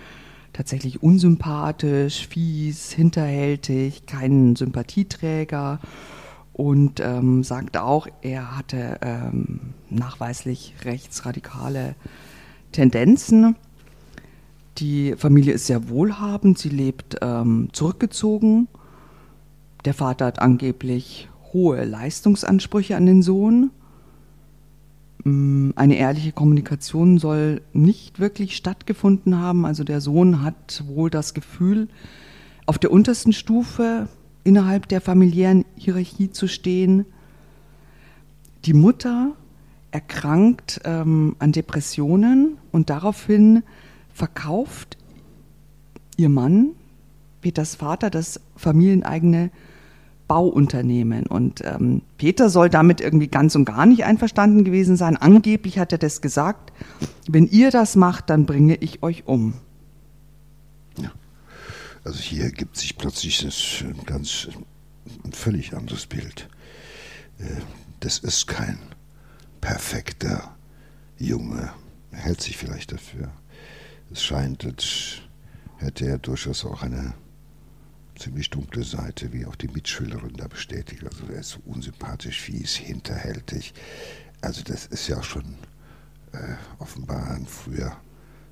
tatsächlich 0.52 1.02
unsympathisch, 1.02 2.28
fies, 2.28 2.92
hinterhältig, 2.92 4.06
kein 4.06 4.56
Sympathieträger 4.56 5.80
und 6.54 7.00
ähm, 7.00 7.42
sagt 7.42 7.76
auch, 7.76 8.06
er 8.22 8.56
hatte 8.56 8.98
ähm, 9.02 9.60
nachweislich 9.90 10.74
rechtsradikale 10.84 11.96
Tendenzen. 12.72 13.56
Die 14.78 15.14
Familie 15.16 15.52
ist 15.52 15.66
sehr 15.66 15.88
wohlhabend, 15.88 16.58
sie 16.58 16.68
lebt 16.68 17.18
ähm, 17.22 17.68
zurückgezogen. 17.72 18.68
Der 19.84 19.94
Vater 19.94 20.26
hat 20.26 20.38
angeblich 20.38 21.28
hohe 21.52 21.84
Leistungsansprüche 21.84 22.96
an 22.96 23.06
den 23.06 23.22
Sohn. 23.22 23.70
Mm, 25.24 25.70
eine 25.74 25.96
ehrliche 25.96 26.32
Kommunikation 26.32 27.18
soll 27.18 27.62
nicht 27.72 28.20
wirklich 28.20 28.56
stattgefunden 28.56 29.38
haben. 29.38 29.66
Also 29.66 29.82
der 29.82 30.00
Sohn 30.00 30.42
hat 30.42 30.84
wohl 30.86 31.10
das 31.10 31.34
Gefühl, 31.34 31.88
auf 32.66 32.78
der 32.78 32.92
untersten 32.92 33.32
Stufe 33.32 34.08
innerhalb 34.44 34.88
der 34.88 35.00
familiären 35.00 35.64
Hierarchie 35.76 36.30
zu 36.30 36.46
stehen. 36.46 37.06
Die 38.64 38.74
Mutter 38.74 39.32
erkrankt 39.90 40.80
ähm, 40.84 41.36
an 41.38 41.52
Depressionen 41.52 42.58
und 42.72 42.90
daraufhin 42.90 43.62
verkauft 44.12 44.96
ihr 46.16 46.28
Mann, 46.28 46.70
Peters 47.40 47.74
Vater, 47.74 48.10
das 48.10 48.40
familieneigene 48.56 49.50
Bauunternehmen. 50.28 51.26
Und 51.26 51.62
ähm, 51.64 52.02
Peter 52.16 52.48
soll 52.48 52.70
damit 52.70 53.00
irgendwie 53.00 53.28
ganz 53.28 53.54
und 53.54 53.64
gar 53.64 53.86
nicht 53.86 54.04
einverstanden 54.04 54.64
gewesen 54.64 54.96
sein. 54.96 55.16
Angeblich 55.16 55.78
hat 55.78 55.92
er 55.92 55.98
das 55.98 56.20
gesagt, 56.22 56.72
wenn 57.28 57.46
ihr 57.46 57.70
das 57.70 57.96
macht, 57.96 58.30
dann 58.30 58.46
bringe 58.46 58.76
ich 58.76 59.02
euch 59.02 59.26
um. 59.26 59.54
Also 62.04 62.20
hier 62.20 62.50
gibt 62.50 62.76
sich 62.76 62.96
plötzlich 62.96 63.42
ein 63.82 64.04
ganz 64.04 64.48
ein 65.24 65.32
völlig 65.32 65.74
anderes 65.74 66.06
Bild. 66.06 66.48
Äh, 67.38 67.60
das 68.00 68.18
ist 68.18 68.46
kein 68.46 68.78
perfekter 69.60 70.54
Junge. 71.18 71.72
Er 72.10 72.18
hält 72.18 72.42
sich 72.42 72.56
vielleicht 72.56 72.92
dafür. 72.92 73.32
Es 74.12 74.22
scheint, 74.22 74.64
als 74.64 75.22
hätte 75.78 76.06
er 76.06 76.18
durchaus 76.18 76.64
auch 76.64 76.82
eine 76.82 77.14
ziemlich 78.16 78.50
dunkle 78.50 78.84
Seite, 78.84 79.32
wie 79.32 79.46
auch 79.46 79.56
die 79.56 79.68
Mitschülerin 79.68 80.34
da 80.36 80.46
bestätigt. 80.46 81.02
Also 81.04 81.26
er 81.32 81.40
ist 81.40 81.50
so 81.50 81.60
unsympathisch, 81.64 82.40
fies, 82.40 82.74
hinterhältig. 82.76 83.74
Also 84.40 84.62
das 84.62 84.86
ist 84.86 85.08
ja 85.08 85.22
schon 85.22 85.56
äh, 86.32 86.54
offenbar 86.78 87.30
ein 87.30 87.46
früher 87.46 87.96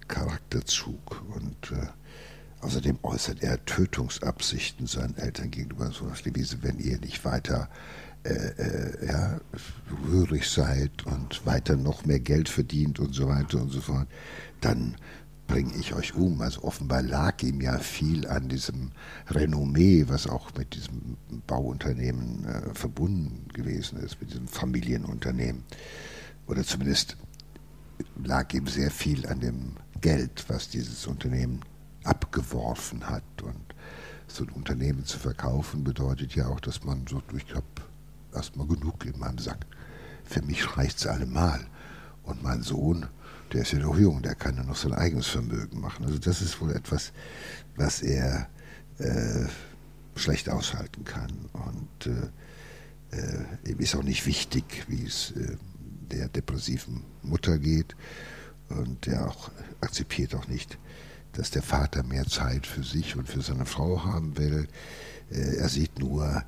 Charakterzug. 0.09 1.23
Und 1.35 1.73
äh, 1.73 1.87
außerdem 2.63 2.99
äußert 3.03 3.43
er 3.43 3.65
Tötungsabsichten 3.65 4.87
seinen 4.87 5.17
Eltern 5.17 5.51
gegenüber, 5.51 5.91
so 5.91 6.07
nach 6.07 6.21
Devise, 6.21 6.63
wenn 6.63 6.79
ihr 6.79 6.99
nicht 6.99 7.25
weiter 7.25 7.69
äh, 8.25 8.33
äh, 8.33 9.07
ja, 9.07 9.41
rührig 10.09 10.49
seid 10.49 11.05
und 11.07 11.45
weiter 11.45 11.77
noch 11.77 12.05
mehr 12.05 12.21
Geld 12.21 12.49
verdient 12.49 13.01
und 13.01 13.15
so 13.15 13.29
weiter 13.29 13.61
und 13.61 13.71
so 13.71 13.81
fort, 13.81 14.07
dann 14.61 14.97
bringe 15.49 15.75
ich 15.75 15.93
euch 15.93 16.15
um. 16.15 16.41
Also 16.41 16.63
offenbar 16.63 17.03
lag 17.03 17.43
ihm 17.43 17.61
ja 17.61 17.79
viel 17.79 18.29
an 18.29 18.49
diesem 18.49 18.93
Renommee, 19.29 20.05
was 20.07 20.29
auch 20.29 20.55
mit 20.57 20.75
diesem 20.75 21.17
Bauunternehmen 21.49 22.45
äh, 22.45 22.75
verbunden 22.75 23.49
gewesen 23.53 23.99
ist, 23.99 24.21
mit 24.21 24.31
diesem 24.31 24.47
Familienunternehmen. 24.47 25.65
Oder 26.47 26.63
zumindest 26.63 27.17
lag 28.23 28.55
ihm 28.55 28.69
sehr 28.69 28.93
viel 28.93 29.27
an 29.27 29.41
dem 29.41 29.73
Geld, 30.01 30.45
was 30.47 30.69
dieses 30.69 31.09
Unternehmen 31.09 31.61
abgeworfen 32.05 33.09
hat. 33.09 33.43
Und 33.43 33.75
so 34.27 34.45
ein 34.45 34.51
Unternehmen 34.51 35.05
zu 35.05 35.19
verkaufen 35.19 35.85
bedeutet 35.85 36.35
ja 36.35 36.47
auch, 36.49 36.61
dass 36.61 36.85
man 36.85 37.07
so, 37.09 37.23
ich 37.37 37.55
habe 37.55 37.67
erstmal 38.35 38.67
genug 38.67 39.05
in 39.05 39.19
meinem 39.19 39.39
Sack. 39.39 39.67
Für 40.25 40.43
mich 40.43 40.77
reicht 40.77 40.99
es 40.99 41.07
allemal. 41.07 41.61
Und 42.23 42.43
mein 42.43 42.63
Sohn, 42.63 43.07
der 43.53 43.63
ist 43.63 43.73
ja 43.73 43.81
noch 43.81 43.99
jung, 43.99 44.23
der 44.23 44.35
kann 44.35 44.57
ja 44.57 44.63
noch 44.63 44.77
sein 44.77 44.95
eigenes 44.95 45.27
Vermögen 45.27 45.81
machen. 45.81 46.05
Also 46.05 46.19
das 46.19 46.41
ist 46.41 46.61
wohl 46.61 46.73
etwas, 46.73 47.13
was 47.77 48.01
er 48.03 48.49
äh, 48.99 49.47
schlecht 50.15 50.49
aushalten 50.49 51.05
kann. 51.05 51.33
Und 51.53 52.07
äh, 52.07 53.17
äh, 53.17 53.71
ihm 53.71 53.79
ist 53.79 53.95
auch 53.95 54.03
nicht 54.03 54.27
wichtig, 54.27 54.85
wie 54.89 55.05
es 55.05 55.33
äh, 55.33 55.57
der 56.11 56.29
depressiven 56.29 57.03
Mutter 57.23 57.59
geht. 57.59 57.95
Und 58.69 59.07
er 59.07 59.29
auch 59.29 59.51
akzeptiert 59.81 60.35
auch 60.35 60.49
nicht, 60.49 60.79
dass 61.33 61.51
der 61.51 61.63
Vater 61.63 62.03
mehr 62.03 62.27
Zeit 62.27 62.67
für 62.67 62.83
sich 62.83 63.17
und 63.17 63.29
für 63.29 63.43
seine 63.43 63.67
Frau 63.67 64.05
haben 64.05 64.37
will. 64.37 64.69
Äh, 65.31 65.57
er 65.57 65.69
sieht 65.69 65.99
nur, 65.99 66.43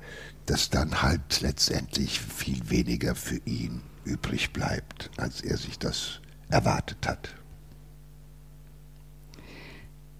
dass 0.45 0.69
dann 0.69 1.01
halt 1.01 1.41
letztendlich 1.41 2.19
viel 2.19 2.69
weniger 2.69 3.15
für 3.15 3.39
ihn 3.45 3.81
übrig 4.03 4.53
bleibt, 4.53 5.09
als 5.17 5.41
er 5.41 5.57
sich 5.57 5.79
das 5.79 6.21
erwartet 6.49 7.07
hat. 7.07 7.35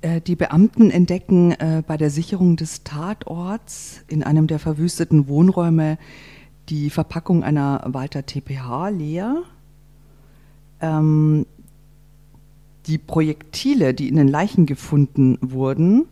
Äh, 0.02 0.22
die 0.22 0.36
Beamten 0.36 0.92
entdecken 0.92 1.52
äh, 1.52 1.84
bei 1.86 1.98
der 1.98 2.10
Sicherung 2.10 2.58
des 2.58 2.84
Tatorts 2.84 4.02
in 4.08 4.24
einem 4.24 4.48
der 4.48 4.60
verwüsteten 4.60 5.28
Wohnräume 5.28 5.98
die 6.70 6.90
Verpackung 6.90 7.44
einer 7.44 7.84
Walter 7.86 8.26
TPH 8.26 8.90
leer. 8.90 9.44
Ähm, 10.82 11.46
die 12.88 12.98
Projektile, 12.98 13.94
die 13.94 14.08
in 14.08 14.16
den 14.16 14.28
Leichen 14.28 14.66
gefunden 14.66 15.38
wurden, 15.42 16.06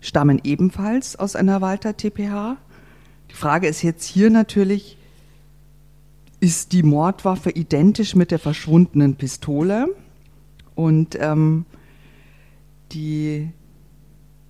stammen 0.00 0.40
ebenfalls 0.44 1.16
aus 1.16 1.36
einer 1.36 1.60
Walter 1.60 1.96
TPH. 1.96 2.56
Die 3.30 3.34
Frage 3.34 3.68
ist 3.68 3.82
jetzt 3.82 4.04
hier 4.04 4.30
natürlich, 4.30 4.96
ist 6.40 6.72
die 6.72 6.82
Mordwaffe 6.82 7.50
identisch 7.50 8.14
mit 8.14 8.30
der 8.30 8.38
verschwundenen 8.38 9.16
Pistole. 9.16 9.94
Und 10.74 11.16
ähm, 11.20 11.66
die 12.92 13.50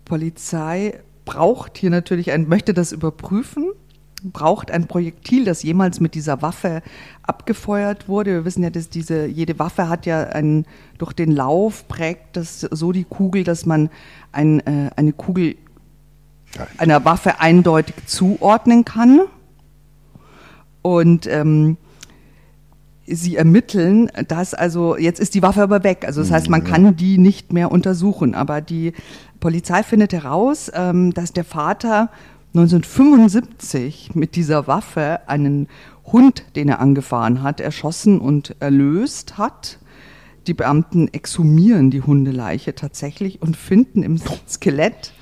Polizei 0.05 1.01
braucht 1.25 1.79
hier 1.79 1.91
natürlich 1.91 2.33
ein, 2.33 2.49
möchte 2.49 2.75
das 2.75 2.93
überprüfen, 2.93 3.71
braucht 4.23 4.71
ein 4.71 4.87
Projektil, 4.87 5.45
das 5.45 5.63
jemals 5.63 6.01
mit 6.01 6.15
dieser 6.15 6.43
Waffe 6.43 6.83
abgefeuert 7.23 8.09
wurde. 8.09 8.33
Wir 8.33 8.45
wissen 8.45 8.63
ja, 8.63 8.71
dass 8.71 8.89
diese, 8.89 9.27
jede 9.27 9.59
Waffe 9.59 9.89
hat 9.89 10.07
ja 10.07 10.23
einen, 10.25 10.67
durch 10.99 11.13
den 11.13 11.33
Lauf 11.33 11.87
prägt 11.89 12.37
das 12.37 12.61
so 12.61 12.93
die 12.93 13.05
Kugel, 13.05 13.45
dass 13.45 13.67
man 13.67 13.91
ein, 14.33 14.61
äh, 14.61 14.91
eine 14.97 15.13
Kugel 15.13 15.57
einer 16.79 17.05
Waffe 17.05 17.41
eindeutig 17.41 17.95
zuordnen 18.07 18.85
kann. 18.85 19.21
Und 20.83 21.27
ähm, 21.27 21.77
sie 23.07 23.37
ermitteln, 23.37 24.11
dass 24.29 24.55
also 24.55 24.97
jetzt 24.97 25.21
ist 25.21 25.35
die 25.35 25.43
Waffe 25.43 25.63
aber 25.63 25.85
weg. 25.85 26.05
Also 26.07 26.21
das 26.21 26.31
heißt, 26.31 26.49
man 26.49 26.65
kann 26.65 26.97
die 26.97 27.19
nicht 27.19 27.53
mehr 27.53 27.71
untersuchen. 27.71 28.35
Aber 28.35 28.61
die 28.61 28.93
Polizei 29.41 29.83
findet 29.83 30.13
heraus, 30.13 30.71
ähm, 30.75 31.13
dass 31.13 31.33
der 31.33 31.45
Vater 31.45 32.11
1975 32.55 34.17
mit 34.17 34.35
dieser 34.35 34.67
Waffe 34.67 35.21
einen 35.29 35.69
Hund, 36.05 36.45
den 36.57 36.69
er 36.69 36.81
angefahren 36.81 37.43
hat, 37.45 37.61
erschossen 37.61 38.21
und 38.21 38.57
erlöst 38.59 39.39
hat. 39.39 39.79
Die 40.49 40.55
Beamten 40.55 41.07
exhumieren 41.09 41.93
die 41.93 42.03
Hundeleiche 42.03 42.75
tatsächlich 42.75 43.41
und 43.41 43.57
finden 43.57 44.03
im 44.03 44.19
Skelett 44.49 45.13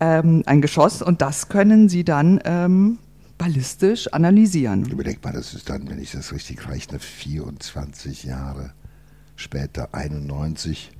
ähm, 0.00 0.42
ein 0.46 0.60
Geschoss 0.60 1.00
und 1.00 1.22
das 1.22 1.48
können 1.48 1.88
sie 1.88 2.02
dann 2.02 2.40
ähm, 2.44 2.98
ballistisch 3.36 4.12
analysieren. 4.12 4.84
Überleg 4.86 5.22
mal, 5.22 5.32
das 5.32 5.54
ist 5.54 5.70
dann, 5.70 5.88
wenn 5.88 6.00
ich 6.00 6.10
das 6.10 6.32
richtig 6.32 6.68
rechne, 6.68 6.98
24 6.98 8.24
Jahre 8.24 8.72
später, 9.36 9.94
91, 9.94 10.90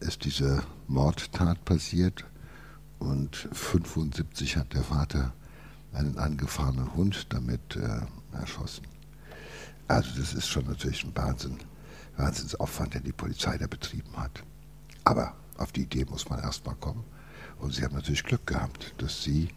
ist 0.00 0.24
diese 0.24 0.62
Mordtat 0.86 1.64
passiert 1.64 2.24
und 2.98 3.48
75 3.52 4.56
hat 4.56 4.72
der 4.74 4.82
Vater 4.82 5.32
einen 5.92 6.18
angefahrenen 6.18 6.94
Hund 6.94 7.32
damit 7.32 7.76
äh, 7.76 8.00
erschossen. 8.36 8.86
Also 9.88 10.10
das 10.18 10.34
ist 10.34 10.48
schon 10.48 10.66
natürlich 10.66 11.04
ein 11.04 11.16
Wahnsinn, 11.16 11.58
Wahnsinnsaufwand, 12.16 12.94
den 12.94 13.04
die 13.04 13.12
Polizei 13.12 13.56
da 13.56 13.66
betrieben 13.66 14.16
hat. 14.16 14.42
Aber 15.04 15.34
auf 15.58 15.72
die 15.72 15.82
Idee 15.82 16.04
muss 16.04 16.28
man 16.28 16.40
erstmal 16.40 16.74
kommen. 16.76 17.04
Und 17.58 17.72
sie 17.72 17.82
haben 17.82 17.94
natürlich 17.94 18.24
Glück 18.24 18.46
gehabt, 18.46 18.94
dass 18.98 19.22
sie 19.22 19.48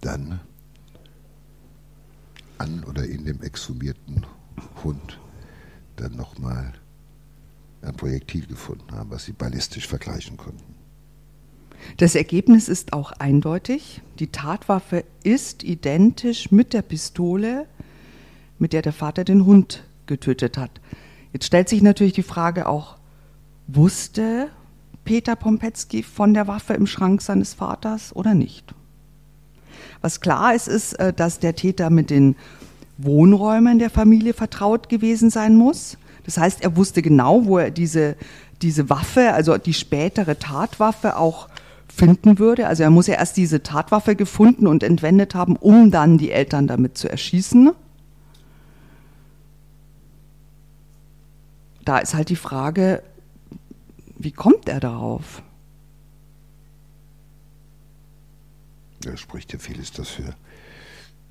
dann 0.00 0.40
an 2.58 2.84
oder 2.84 3.04
in 3.04 3.24
dem 3.24 3.42
exhumierten 3.42 4.26
Hund 4.82 5.20
dann 5.96 6.16
nochmal 6.16 6.74
ein 7.82 7.96
Projektil 7.96 8.46
gefunden 8.46 8.92
haben, 8.92 9.10
was 9.10 9.24
sie 9.24 9.32
ballistisch 9.32 9.86
vergleichen 9.86 10.36
konnten. 10.36 10.77
Das 11.96 12.14
Ergebnis 12.14 12.68
ist 12.68 12.92
auch 12.92 13.12
eindeutig. 13.12 14.02
Die 14.18 14.28
Tatwaffe 14.28 15.04
ist 15.22 15.64
identisch 15.64 16.50
mit 16.50 16.72
der 16.72 16.82
Pistole, 16.82 17.66
mit 18.58 18.72
der 18.72 18.82
der 18.82 18.92
Vater 18.92 19.24
den 19.24 19.46
Hund 19.46 19.84
getötet 20.06 20.58
hat. 20.58 20.70
Jetzt 21.32 21.46
stellt 21.46 21.68
sich 21.68 21.82
natürlich 21.82 22.14
die 22.14 22.22
Frage 22.22 22.66
auch, 22.66 22.96
wusste 23.66 24.48
Peter 25.04 25.36
Pompetzky 25.36 26.02
von 26.02 26.34
der 26.34 26.48
Waffe 26.48 26.74
im 26.74 26.86
Schrank 26.86 27.22
seines 27.22 27.54
Vaters 27.54 28.14
oder 28.14 28.34
nicht? 28.34 28.74
Was 30.00 30.20
klar 30.20 30.54
ist, 30.54 30.68
ist, 30.68 30.94
äh, 30.94 31.12
dass 31.12 31.38
der 31.38 31.54
Täter 31.54 31.90
mit 31.90 32.10
den 32.10 32.36
Wohnräumen 32.98 33.78
der 33.78 33.90
Familie 33.90 34.34
vertraut 34.34 34.88
gewesen 34.88 35.30
sein 35.30 35.54
muss. 35.54 35.96
Das 36.24 36.36
heißt, 36.36 36.62
er 36.62 36.76
wusste 36.76 37.00
genau, 37.00 37.46
wo 37.46 37.58
er 37.58 37.70
diese, 37.70 38.16
diese 38.60 38.90
Waffe, 38.90 39.32
also 39.32 39.56
die 39.56 39.74
spätere 39.74 40.38
Tatwaffe 40.38 41.16
auch 41.16 41.48
finden 41.98 42.38
würde. 42.38 42.68
Also 42.68 42.84
er 42.84 42.90
muss 42.90 43.08
ja 43.08 43.14
erst 43.14 43.36
diese 43.36 43.62
Tatwaffe 43.62 44.14
gefunden 44.14 44.66
und 44.66 44.82
entwendet 44.82 45.34
haben, 45.34 45.56
um 45.56 45.90
dann 45.90 46.16
die 46.16 46.30
Eltern 46.30 46.66
damit 46.66 46.96
zu 46.96 47.10
erschießen. 47.10 47.72
Da 51.84 51.98
ist 51.98 52.14
halt 52.14 52.28
die 52.28 52.36
Frage, 52.36 53.02
wie 54.16 54.32
kommt 54.32 54.68
er 54.68 54.80
darauf? 54.80 55.42
Da 59.00 59.16
spricht 59.16 59.52
ja 59.52 59.58
vieles 59.58 59.92
dafür, 59.92 60.34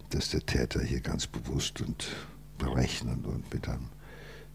dass 0.10 0.30
der 0.30 0.46
Täter 0.46 0.82
hier 0.82 1.02
ganz 1.02 1.28
bewusst 1.28 1.82
und 1.82 2.08
berechnend 2.58 3.26
und 3.26 3.54
mit 3.54 3.68
einem 3.68 3.90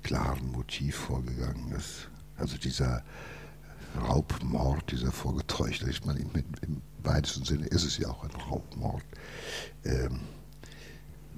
klaren 0.03 0.51
Motiv 0.51 0.97
vorgegangen 0.97 1.73
ist. 1.73 2.09
Also 2.37 2.57
dieser 2.57 3.03
Raubmord, 4.01 4.91
dieser 4.91 5.13
vorgetäuschte, 5.13 5.89
ich 5.91 6.05
meine, 6.05 6.21
im, 6.21 6.83
weitesten 7.05 7.45
Sinne 7.45 7.67
ist 7.67 7.85
es 7.85 7.99
ja 7.99 8.09
auch 8.09 8.23
ein 8.25 8.31
Raubmord. 8.31 9.03
Ähm, 9.85 10.21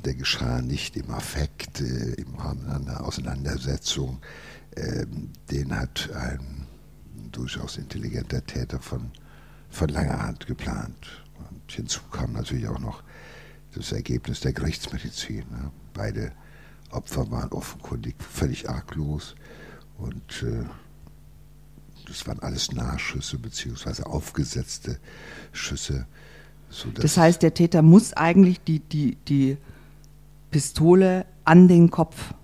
der 0.04 0.14
geschah 0.14 0.61
nicht 0.61 0.96
im 0.96 1.11
Affekt, 1.11 1.80
äh, 1.80 2.12
im 2.14 2.34
Rahmen 2.34 2.68
einer 2.68 3.02
Auseinandersetzung. 3.04 4.20
Ähm, 4.76 5.30
den 5.50 5.75
hat 5.75 6.11
ein 6.14 6.66
durchaus 7.32 7.78
intelligenter 7.78 8.44
Täter 8.44 8.80
von, 8.80 9.11
von 9.70 9.88
langer 9.88 10.23
Hand 10.23 10.46
geplant. 10.46 11.25
Und 11.50 11.73
hinzu 11.73 12.00
kam 12.11 12.32
natürlich 12.32 12.68
auch 12.68 12.78
noch 12.78 13.02
das 13.75 13.92
Ergebnis 13.92 14.40
der 14.40 14.52
Gerichtsmedizin. 14.52 15.44
Ne? 15.50 15.70
Beide 15.94 16.32
Opfer 16.90 17.30
waren 17.30 17.50
offenkundig 17.50 18.14
völlig 18.23 18.68
arglos 18.68 19.34
und 19.99 20.42
äh, 20.42 20.64
das 22.08 22.26
waren 22.26 22.40
alles 22.40 22.73
Nahschüsse 22.73 23.38
beziehungsweise 23.38 24.06
aufgesetzte 24.06 24.99
Schüsse. 25.52 26.06
Das 26.94 27.16
heißt, 27.16 27.42
der 27.42 27.54
Täter 27.54 27.82
muss 27.82 28.12
eigentlich 28.14 28.61
die, 28.62 28.80
die, 28.80 29.16
die 29.28 29.56
Pistole 30.50 31.26
an 31.44 31.68
den 31.68 31.90
Kopf 31.90 32.34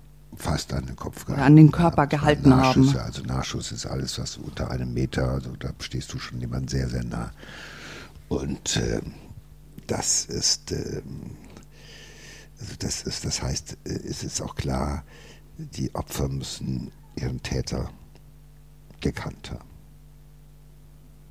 fast 0.41 0.73
an 0.73 0.85
den 0.85 0.95
Kopf 0.95 1.25
gehalten. 1.25 1.43
an 1.43 1.55
den 1.55 1.71
Körper 1.71 2.07
gehalten 2.07 2.53
haben. 2.53 2.97
Also 2.97 3.23
Nachschuss 3.23 3.71
ist 3.71 3.85
alles, 3.85 4.19
was 4.19 4.37
unter 4.37 4.71
einem 4.71 4.93
Meter, 4.93 5.29
also 5.29 5.55
da 5.57 5.69
stehst 5.79 6.11
du 6.13 6.19
schon 6.19 6.39
jemand 6.41 6.69
sehr, 6.69 6.89
sehr 6.89 7.03
nah. 7.03 7.31
Und 8.27 8.77
äh, 8.77 9.01
das 9.87 10.25
ist, 10.25 10.71
äh, 10.71 11.01
also 12.59 12.73
das 12.79 13.03
ist, 13.03 13.25
das 13.25 13.41
heißt, 13.41 13.77
äh, 13.83 13.89
es 13.89 14.23
ist 14.23 14.41
auch 14.41 14.55
klar, 14.55 15.03
die 15.57 15.93
Opfer 15.93 16.27
müssen 16.27 16.91
ihren 17.15 17.41
Täter 17.43 17.89
gekannt 19.01 19.51
haben. 19.51 19.69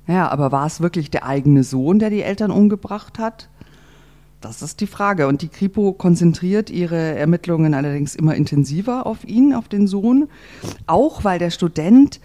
Ja, 0.07 0.29
aber 0.29 0.51
war 0.51 0.65
es 0.65 0.81
wirklich 0.81 1.09
der 1.09 1.25
eigene 1.25 1.63
Sohn, 1.63 1.99
der 1.99 2.09
die 2.09 2.21
Eltern 2.21 2.51
umgebracht 2.51 3.19
hat? 3.19 3.49
Das 4.41 4.63
ist 4.63 4.81
die 4.81 4.87
Frage. 4.87 5.27
Und 5.27 5.43
die 5.43 5.47
Kripo 5.47 5.93
konzentriert 5.93 6.69
ihre 6.71 6.97
Ermittlungen 6.97 7.73
allerdings 7.75 8.15
immer 8.15 8.35
intensiver 8.35 9.05
auf 9.05 9.23
ihn, 9.23 9.53
auf 9.53 9.67
den 9.67 9.87
Sohn. 9.87 10.27
Auch 10.87 11.23
weil 11.23 11.37
der 11.37 11.51
Student 11.51 12.19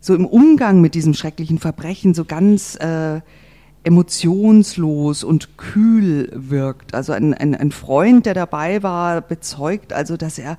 so 0.00 0.14
im 0.14 0.26
Umgang 0.26 0.80
mit 0.80 0.94
diesem 0.94 1.14
schrecklichen 1.14 1.58
Verbrechen 1.58 2.12
so 2.14 2.24
ganz 2.24 2.76
äh, 2.76 3.20
emotionslos 3.82 5.24
und 5.24 5.56
kühl 5.56 6.30
wirkt. 6.34 6.94
Also 6.94 7.12
ein, 7.12 7.32
ein, 7.32 7.54
ein 7.54 7.72
Freund, 7.72 8.26
der 8.26 8.34
dabei 8.34 8.82
war, 8.82 9.22
bezeugt 9.22 9.94
also, 9.94 10.18
dass 10.18 10.38
er 10.38 10.58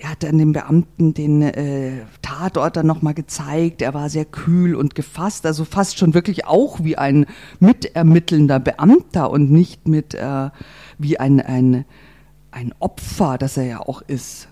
er 0.00 0.10
hat 0.10 0.22
dann 0.22 0.38
dem 0.38 0.52
Beamten 0.52 1.12
den 1.12 1.42
äh, 1.42 2.04
Tatort 2.22 2.76
dann 2.76 2.86
nochmal 2.86 3.12
gezeigt. 3.12 3.82
Er 3.82 3.92
war 3.92 4.08
sehr 4.08 4.24
kühl 4.24 4.74
und 4.74 4.94
gefasst, 4.94 5.44
also 5.44 5.66
fast 5.66 5.98
schon 5.98 6.14
wirklich 6.14 6.46
auch 6.46 6.82
wie 6.82 6.96
ein 6.96 7.26
mitermittelnder 7.58 8.60
Beamter 8.60 9.30
und 9.30 9.50
nicht 9.50 9.86
mit 9.86 10.14
äh, 10.14 10.48
wie 10.98 11.20
ein, 11.20 11.40
ein, 11.40 11.84
ein 12.50 12.74
Opfer, 12.78 13.36
das 13.36 13.58
er 13.58 13.64
ja 13.64 13.80
auch 13.80 14.00
ist 14.02 14.48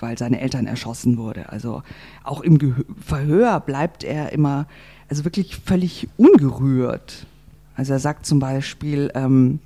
weil 0.00 0.18
seine 0.18 0.40
Eltern 0.40 0.66
erschossen 0.66 1.16
wurde. 1.16 1.48
Also 1.48 1.82
auch 2.22 2.40
im 2.40 2.58
Gehör 2.58 2.84
Verhör 3.00 3.60
bleibt 3.60 4.04
er 4.04 4.32
immer, 4.32 4.66
also 5.08 5.24
wirklich 5.24 5.56
völlig 5.56 6.08
ungerührt. 6.16 7.26
Also 7.74 7.94
er 7.94 7.98
sagt 7.98 8.26
zum 8.26 8.38
Beispiel, 8.38 9.10
ähm, 9.14 9.60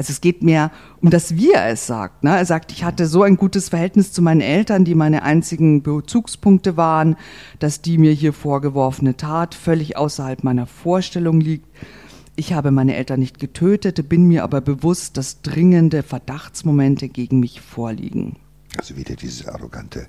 also 0.00 0.12
es 0.12 0.22
geht 0.22 0.42
mehr 0.42 0.72
um 1.02 1.10
das, 1.10 1.36
wie 1.36 1.52
er 1.52 1.68
es 1.68 1.86
sagt. 1.86 2.24
Ne? 2.24 2.34
Er 2.34 2.46
sagt, 2.46 2.72
ich 2.72 2.84
hatte 2.84 3.06
so 3.06 3.22
ein 3.22 3.36
gutes 3.36 3.68
Verhältnis 3.68 4.14
zu 4.14 4.22
meinen 4.22 4.40
Eltern, 4.40 4.86
die 4.86 4.94
meine 4.94 5.24
einzigen 5.24 5.82
Bezugspunkte 5.82 6.78
waren, 6.78 7.16
dass 7.58 7.82
die 7.82 7.98
mir 7.98 8.12
hier 8.12 8.32
vorgeworfene 8.32 9.18
Tat 9.18 9.54
völlig 9.54 9.98
außerhalb 9.98 10.42
meiner 10.42 10.66
Vorstellung 10.66 11.42
liegt. 11.42 11.66
Ich 12.34 12.54
habe 12.54 12.70
meine 12.70 12.96
Eltern 12.96 13.20
nicht 13.20 13.38
getötet, 13.38 14.08
bin 14.08 14.26
mir 14.26 14.42
aber 14.42 14.62
bewusst, 14.62 15.18
dass 15.18 15.42
dringende 15.42 16.02
Verdachtsmomente 16.02 17.10
gegen 17.10 17.38
mich 17.38 17.60
vorliegen. 17.60 18.36
Also 18.78 18.96
wieder 18.96 19.16
diese 19.16 19.52
arrogante, 19.52 20.06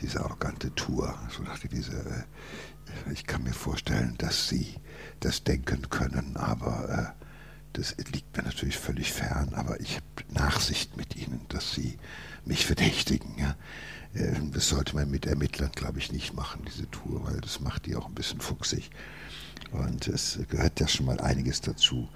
diese 0.00 0.24
arrogante 0.24 0.74
Tour, 0.74 1.14
so 1.28 1.42
nach 1.42 1.58
diese, 1.58 1.92
äh, 1.92 3.12
ich 3.12 3.26
kann 3.26 3.42
mir 3.42 3.52
vorstellen, 3.52 4.14
dass 4.16 4.48
sie 4.48 4.76
das 5.20 5.44
denken 5.44 5.90
können, 5.90 6.38
aber 6.38 7.12
äh, 7.18 7.25
das 7.76 7.94
liegt 8.12 8.36
mir 8.36 8.42
natürlich 8.42 8.78
völlig 8.78 9.12
fern, 9.12 9.50
aber 9.54 9.80
ich 9.80 9.96
habe 9.96 10.32
Nachsicht 10.32 10.96
mit 10.96 11.14
Ihnen, 11.16 11.40
dass 11.48 11.74
Sie 11.74 11.98
mich 12.44 12.64
verdächtigen. 12.64 13.36
Ja. 13.38 13.54
Ähm, 14.14 14.52
das 14.52 14.68
sollte 14.68 14.96
man 14.96 15.10
mit 15.10 15.26
Ermittlern, 15.26 15.70
glaube 15.74 15.98
ich, 15.98 16.10
nicht 16.10 16.34
machen, 16.34 16.62
diese 16.66 16.90
Tour, 16.90 17.26
weil 17.26 17.40
das 17.40 17.60
macht 17.60 17.86
die 17.86 17.96
auch 17.96 18.08
ein 18.08 18.14
bisschen 18.14 18.40
fuchsig. 18.40 18.90
Und 19.72 20.08
es 20.08 20.38
gehört 20.48 20.80
ja 20.80 20.88
schon 20.88 21.06
mal 21.06 21.20
einiges 21.20 21.60
dazu, 21.60 22.08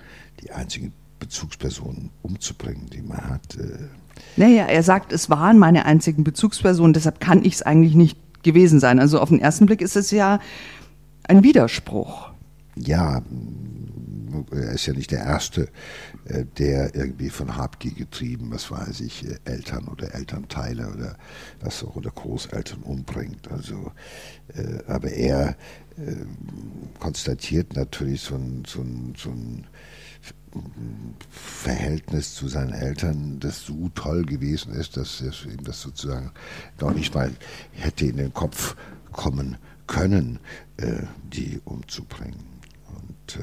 die 0.43 0.51
einzigen 0.53 0.93
Bezugspersonen 1.19 2.11
umzubringen, 2.23 2.89
die 2.89 3.03
man 3.03 3.29
hat. 3.29 3.57
Äh. 3.57 3.89
Naja, 4.37 4.65
er 4.65 4.83
sagt, 4.83 5.13
es 5.13 5.29
waren 5.29 5.59
meine 5.59 5.85
einzigen 5.85 6.25
Bezugspersonen, 6.25 6.95
deshalb 6.95 7.21
kann 7.21 7.45
ich 7.45 7.55
es 7.55 7.63
eigentlich 7.63 7.95
nicht 7.95 8.19
gewesen 8.43 8.81
sein. 8.81 8.99
Also 8.99 9.21
auf 9.21 9.29
den 9.29 9.41
ersten 9.41 9.67
Blick 9.67 9.83
ist 9.83 9.97
es 9.97 10.11
ja 10.11 10.41
ein 11.25 11.43
Widerspruch. 11.43 12.31
Ja, 12.77 13.23
er 14.51 14.73
ist 14.73 14.87
ja 14.87 14.93
nicht 14.93 15.11
der 15.11 15.21
Erste, 15.21 15.69
äh, 16.25 16.45
der 16.59 16.95
irgendwie 16.95 17.31
von 17.31 17.57
Habgier 17.57 17.93
getrieben, 17.93 18.51
was 18.51 18.71
weiß 18.71 19.01
ich, 19.01 19.27
äh, 19.27 19.39
Eltern 19.45 19.89
oder 19.89 20.15
Elternteile 20.15 20.91
oder 20.91 21.17
was 21.61 21.83
auch 21.85 21.97
oder 21.97 22.11
Großeltern 22.11 22.83
umbringt. 22.83 23.51
Also, 23.51 23.93
äh, 24.55 24.83
aber 24.87 25.11
er 25.11 25.57
konstatiert 26.99 27.77
natürlich 27.77 28.23
so 28.23 28.35
ein, 28.35 28.63
so 28.67 28.81
ein, 28.81 29.13
so 29.19 29.29
ein 29.29 29.67
Verhältnis 31.29 32.35
zu 32.35 32.49
seinen 32.49 32.73
Eltern, 32.73 33.39
das 33.39 33.67
so 33.67 33.91
toll 33.95 34.25
gewesen 34.25 34.73
ist, 34.73 34.97
dass 34.97 35.21
ihm 35.21 35.63
das 35.63 35.83
sozusagen 35.83 36.31
noch 36.81 36.95
nicht 36.95 37.15
mal 37.15 37.31
hätte 37.73 38.07
in 38.07 38.17
den 38.17 38.33
Kopf 38.33 38.77
kommen 39.13 39.59
können, 39.87 40.39
die 41.31 41.61
umzubringen. 41.67 42.47
Und 42.89 43.39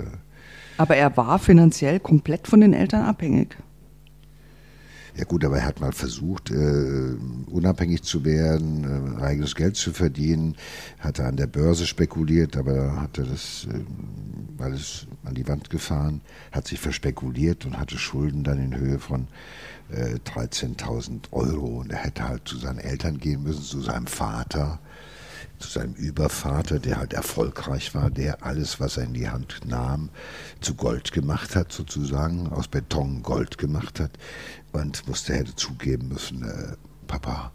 aber 0.77 0.95
er 0.95 1.15
war 1.17 1.39
finanziell 1.39 1.99
komplett 1.99 2.47
von 2.47 2.61
den 2.61 2.73
Eltern 2.73 3.03
abhängig. 3.03 3.57
Ja 5.17 5.23
gut, 5.23 5.43
aber 5.43 5.57
er 5.57 5.65
hat 5.65 5.79
mal 5.79 5.93
versucht, 5.93 6.51
äh, 6.51 7.15
unabhängig 7.47 8.03
zu 8.03 8.23
werden, 8.23 9.17
äh, 9.17 9.23
eigenes 9.23 9.55
Geld 9.55 9.75
zu 9.75 9.91
verdienen, 9.91 10.55
hatte 10.99 11.25
an 11.25 11.37
der 11.37 11.47
Börse 11.47 11.87
spekuliert, 11.87 12.55
aber 12.55 13.01
hatte 13.01 13.23
das 13.23 13.67
äh, 13.73 14.61
alles 14.61 15.07
an 15.23 15.33
die 15.33 15.47
Wand 15.47 15.71
gefahren, 15.71 16.21
hat 16.51 16.67
sich 16.67 16.79
verspekuliert 16.79 17.65
und 17.65 17.79
hatte 17.79 17.97
Schulden 17.97 18.43
dann 18.43 18.59
in 18.59 18.77
Höhe 18.77 18.99
von 18.99 19.27
äh, 19.89 20.19
13.000 20.23 21.31
Euro 21.31 21.79
und 21.79 21.91
er 21.91 22.03
hätte 22.03 22.27
halt 22.27 22.47
zu 22.47 22.57
seinen 22.57 22.79
Eltern 22.79 23.17
gehen 23.17 23.41
müssen, 23.41 23.63
zu 23.63 23.81
seinem 23.81 24.05
Vater 24.05 24.79
zu 25.59 25.69
seinem 25.69 25.93
Übervater, 25.93 26.79
der 26.79 26.97
halt 26.97 27.13
erfolgreich 27.13 27.95
war, 27.95 28.09
der 28.09 28.45
alles, 28.45 28.79
was 28.79 28.97
er 28.97 29.03
in 29.03 29.13
die 29.13 29.29
Hand 29.29 29.61
nahm, 29.65 30.09
zu 30.61 30.75
Gold 30.75 31.11
gemacht 31.11 31.55
hat, 31.55 31.71
sozusagen, 31.71 32.51
aus 32.51 32.67
Beton 32.67 33.23
Gold 33.23 33.57
gemacht 33.57 33.99
hat 33.99 34.11
und 34.71 35.07
musste, 35.07 35.33
hätte 35.33 35.55
zugeben 35.55 36.09
müssen, 36.09 36.43
äh, 36.43 36.75
Papa, 37.07 37.51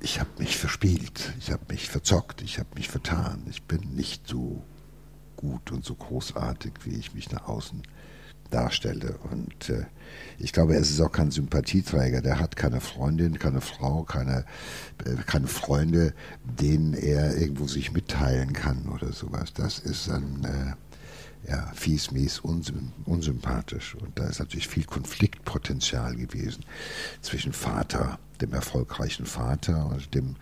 ich 0.00 0.18
habe 0.18 0.30
mich 0.38 0.56
verspielt, 0.56 1.32
ich 1.38 1.52
habe 1.52 1.62
mich 1.68 1.88
verzockt, 1.88 2.42
ich 2.42 2.58
habe 2.58 2.68
mich 2.74 2.88
vertan. 2.88 3.44
Ich 3.48 3.62
bin 3.62 3.94
nicht 3.94 4.26
so 4.26 4.64
gut 5.36 5.70
und 5.70 5.84
so 5.84 5.94
großartig, 5.94 6.72
wie 6.84 6.96
ich 6.96 7.14
mich 7.14 7.30
nach 7.30 7.46
außen 7.46 7.82
darstelle. 8.52 9.16
Und 9.30 9.70
äh, 9.70 9.84
ich 10.38 10.52
glaube, 10.52 10.74
er 10.74 10.80
ist 10.80 11.00
auch 11.00 11.12
kein 11.12 11.30
Sympathieträger. 11.30 12.20
Der 12.20 12.38
hat 12.38 12.56
keine 12.56 12.80
Freundin, 12.80 13.38
keine 13.38 13.60
Frau, 13.60 14.02
keine, 14.02 14.44
äh, 15.04 15.14
keine 15.26 15.46
Freunde, 15.46 16.14
denen 16.44 16.94
er 16.94 17.36
irgendwo 17.36 17.66
sich 17.66 17.92
mitteilen 17.92 18.52
kann 18.52 18.88
oder 18.88 19.12
sowas. 19.12 19.52
Das 19.54 19.78
ist 19.78 20.08
ein 20.10 20.44
äh, 20.44 21.50
ja, 21.50 21.72
fies, 21.74 22.10
mies, 22.12 22.38
unsym 22.38 22.92
unsympathisch. 23.04 23.94
Und 23.96 24.18
da 24.18 24.28
ist 24.28 24.38
natürlich 24.38 24.68
viel 24.68 24.84
Konfliktpotenzial 24.84 26.14
gewesen 26.16 26.64
zwischen 27.20 27.52
Vater, 27.52 28.18
dem 28.40 28.52
erfolgreichen 28.52 29.26
Vater 29.26 29.86
und 29.86 30.14
dem 30.14 30.36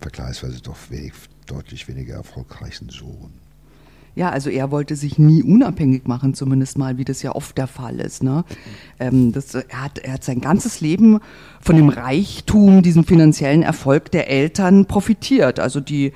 vergleichsweise 0.00 0.60
doch 0.60 0.78
wenig, 0.90 1.12
deutlich 1.46 1.88
weniger 1.88 2.14
erfolgreichen 2.14 2.88
Sohn. 2.88 3.32
Ja, 4.14 4.30
also 4.30 4.50
er 4.50 4.70
wollte 4.70 4.96
sich 4.96 5.18
nie 5.18 5.42
unabhängig 5.42 6.06
machen, 6.06 6.34
zumindest 6.34 6.78
mal, 6.78 6.98
wie 6.98 7.04
das 7.04 7.22
ja 7.22 7.34
oft 7.34 7.56
der 7.56 7.66
Fall 7.66 8.00
ist. 8.00 8.22
Ne? 8.22 8.44
Ähm, 8.98 9.32
das, 9.32 9.54
er, 9.54 9.84
hat, 9.84 9.98
er 9.98 10.14
hat 10.14 10.24
sein 10.24 10.40
ganzes 10.40 10.80
Leben 10.80 11.20
von 11.60 11.76
dem 11.76 11.88
Reichtum, 11.88 12.82
diesem 12.82 13.04
finanziellen 13.04 13.62
Erfolg 13.62 14.10
der 14.10 14.28
Eltern 14.28 14.86
profitiert. 14.86 15.60
Also 15.60 15.80
die, 15.80 16.12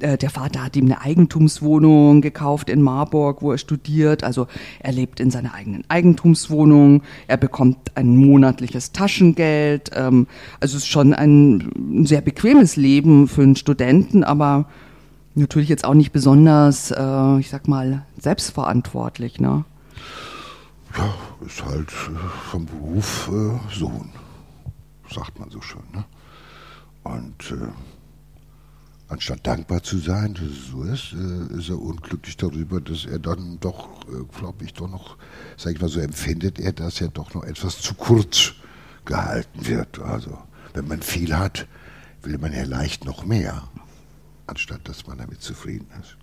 äh, 0.00 0.18
der 0.18 0.30
Vater 0.30 0.64
hat 0.64 0.76
ihm 0.76 0.86
eine 0.86 1.00
Eigentumswohnung 1.00 2.20
gekauft 2.20 2.68
in 2.68 2.82
Marburg, 2.82 3.42
wo 3.42 3.52
er 3.52 3.58
studiert. 3.58 4.24
Also 4.24 4.46
er 4.80 4.92
lebt 4.92 5.20
in 5.20 5.30
seiner 5.30 5.54
eigenen 5.54 5.84
Eigentumswohnung. 5.88 7.02
Er 7.28 7.36
bekommt 7.36 7.96
ein 7.96 8.16
monatliches 8.16 8.92
Taschengeld. 8.92 9.90
Ähm, 9.94 10.26
also 10.60 10.76
es 10.76 10.82
ist 10.82 10.88
schon 10.88 11.14
ein, 11.14 11.70
ein 11.76 12.06
sehr 12.06 12.20
bequemes 12.20 12.76
Leben 12.76 13.28
für 13.28 13.42
einen 13.42 13.56
Studenten, 13.56 14.24
aber 14.24 14.66
natürlich 15.36 15.68
jetzt 15.68 15.84
auch 15.84 15.94
nicht 15.94 16.12
besonders, 16.12 16.90
äh, 16.90 17.38
ich 17.38 17.50
sag 17.50 17.68
mal, 17.68 18.04
selbstverantwortlich, 18.18 19.40
ne? 19.40 19.64
Ja, 20.96 21.14
ist 21.46 21.64
halt 21.64 21.90
äh, 21.90 22.48
vom 22.50 22.66
Beruf 22.66 23.30
äh, 23.30 23.74
Sohn, 23.74 24.10
sagt 25.12 25.38
man 25.38 25.50
so 25.50 25.60
schön, 25.60 25.82
ne? 25.92 26.04
Und 27.02 27.52
äh, 27.52 27.68
anstatt 29.08 29.46
dankbar 29.46 29.82
zu 29.82 29.98
sein, 29.98 30.34
dass 30.34 30.44
es 30.44 30.66
so 30.70 30.82
ist, 30.82 31.12
äh, 31.12 31.58
ist 31.58 31.68
er 31.68 31.80
unglücklich 31.80 32.36
darüber, 32.36 32.80
dass 32.80 33.04
er 33.04 33.18
dann 33.18 33.58
doch, 33.60 33.88
äh, 34.08 34.24
glaube 34.38 34.64
ich, 34.64 34.74
doch 34.74 34.90
noch, 34.90 35.16
sag 35.56 35.74
ich 35.74 35.80
mal 35.80 35.88
so, 35.88 36.00
empfindet 36.00 36.58
er, 36.58 36.72
dass 36.72 37.00
er 37.00 37.08
doch 37.08 37.34
noch 37.34 37.44
etwas 37.44 37.80
zu 37.80 37.94
kurz 37.94 38.54
gehalten 39.04 39.66
wird. 39.66 40.00
Also, 40.00 40.38
wenn 40.74 40.88
man 40.88 41.02
viel 41.02 41.36
hat, 41.36 41.66
will 42.22 42.38
man 42.38 42.52
ja 42.52 42.64
leicht 42.64 43.04
noch 43.04 43.24
mehr 43.24 43.62
anstatt 44.46 44.88
dass 44.88 45.06
man 45.06 45.18
damit 45.18 45.42
zufrieden 45.42 45.86
ist. 46.00 46.16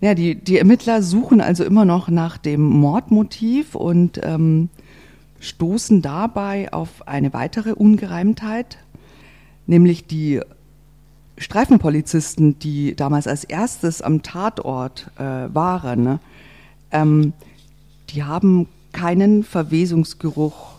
Ja, 0.00 0.14
die, 0.14 0.34
die 0.34 0.58
Ermittler 0.58 1.02
suchen 1.02 1.40
also 1.40 1.62
immer 1.62 1.84
noch 1.84 2.08
nach 2.08 2.38
dem 2.38 2.62
Mordmotiv 2.62 3.74
und 3.74 4.18
ähm, 4.22 4.70
stoßen 5.40 6.00
dabei 6.00 6.72
auf 6.72 7.06
eine 7.06 7.34
weitere 7.34 7.72
Ungereimtheit, 7.72 8.78
nämlich 9.66 10.06
die 10.06 10.40
Streifenpolizisten, 11.36 12.58
die 12.58 12.94
damals 12.94 13.26
als 13.26 13.44
erstes 13.44 14.00
am 14.00 14.22
Tatort 14.22 15.10
äh, 15.16 15.22
waren, 15.22 16.02
ne, 16.02 16.20
ähm, 16.92 17.32
die 18.10 18.24
haben 18.24 18.68
keinen 18.92 19.44
Verwesungsgeruch 19.44 20.72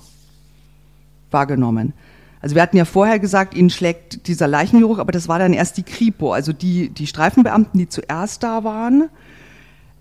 wahrgenommen. 1.31 1.93
Also 2.41 2.55
wir 2.55 2.61
hatten 2.61 2.77
ja 2.77 2.85
vorher 2.85 3.19
gesagt, 3.19 3.53
ihnen 3.53 3.69
schlägt 3.69 4.27
dieser 4.27 4.47
Leichengeruch, 4.47 4.97
aber 4.97 5.11
das 5.11 5.27
war 5.27 5.37
dann 5.37 5.53
erst 5.53 5.77
die 5.77 5.83
Kripo, 5.83 6.33
also 6.33 6.53
die, 6.53 6.89
die 6.89 7.05
Streifenbeamten, 7.05 7.79
die 7.79 7.87
zuerst 7.87 8.41
da 8.41 8.63
waren, 8.63 9.09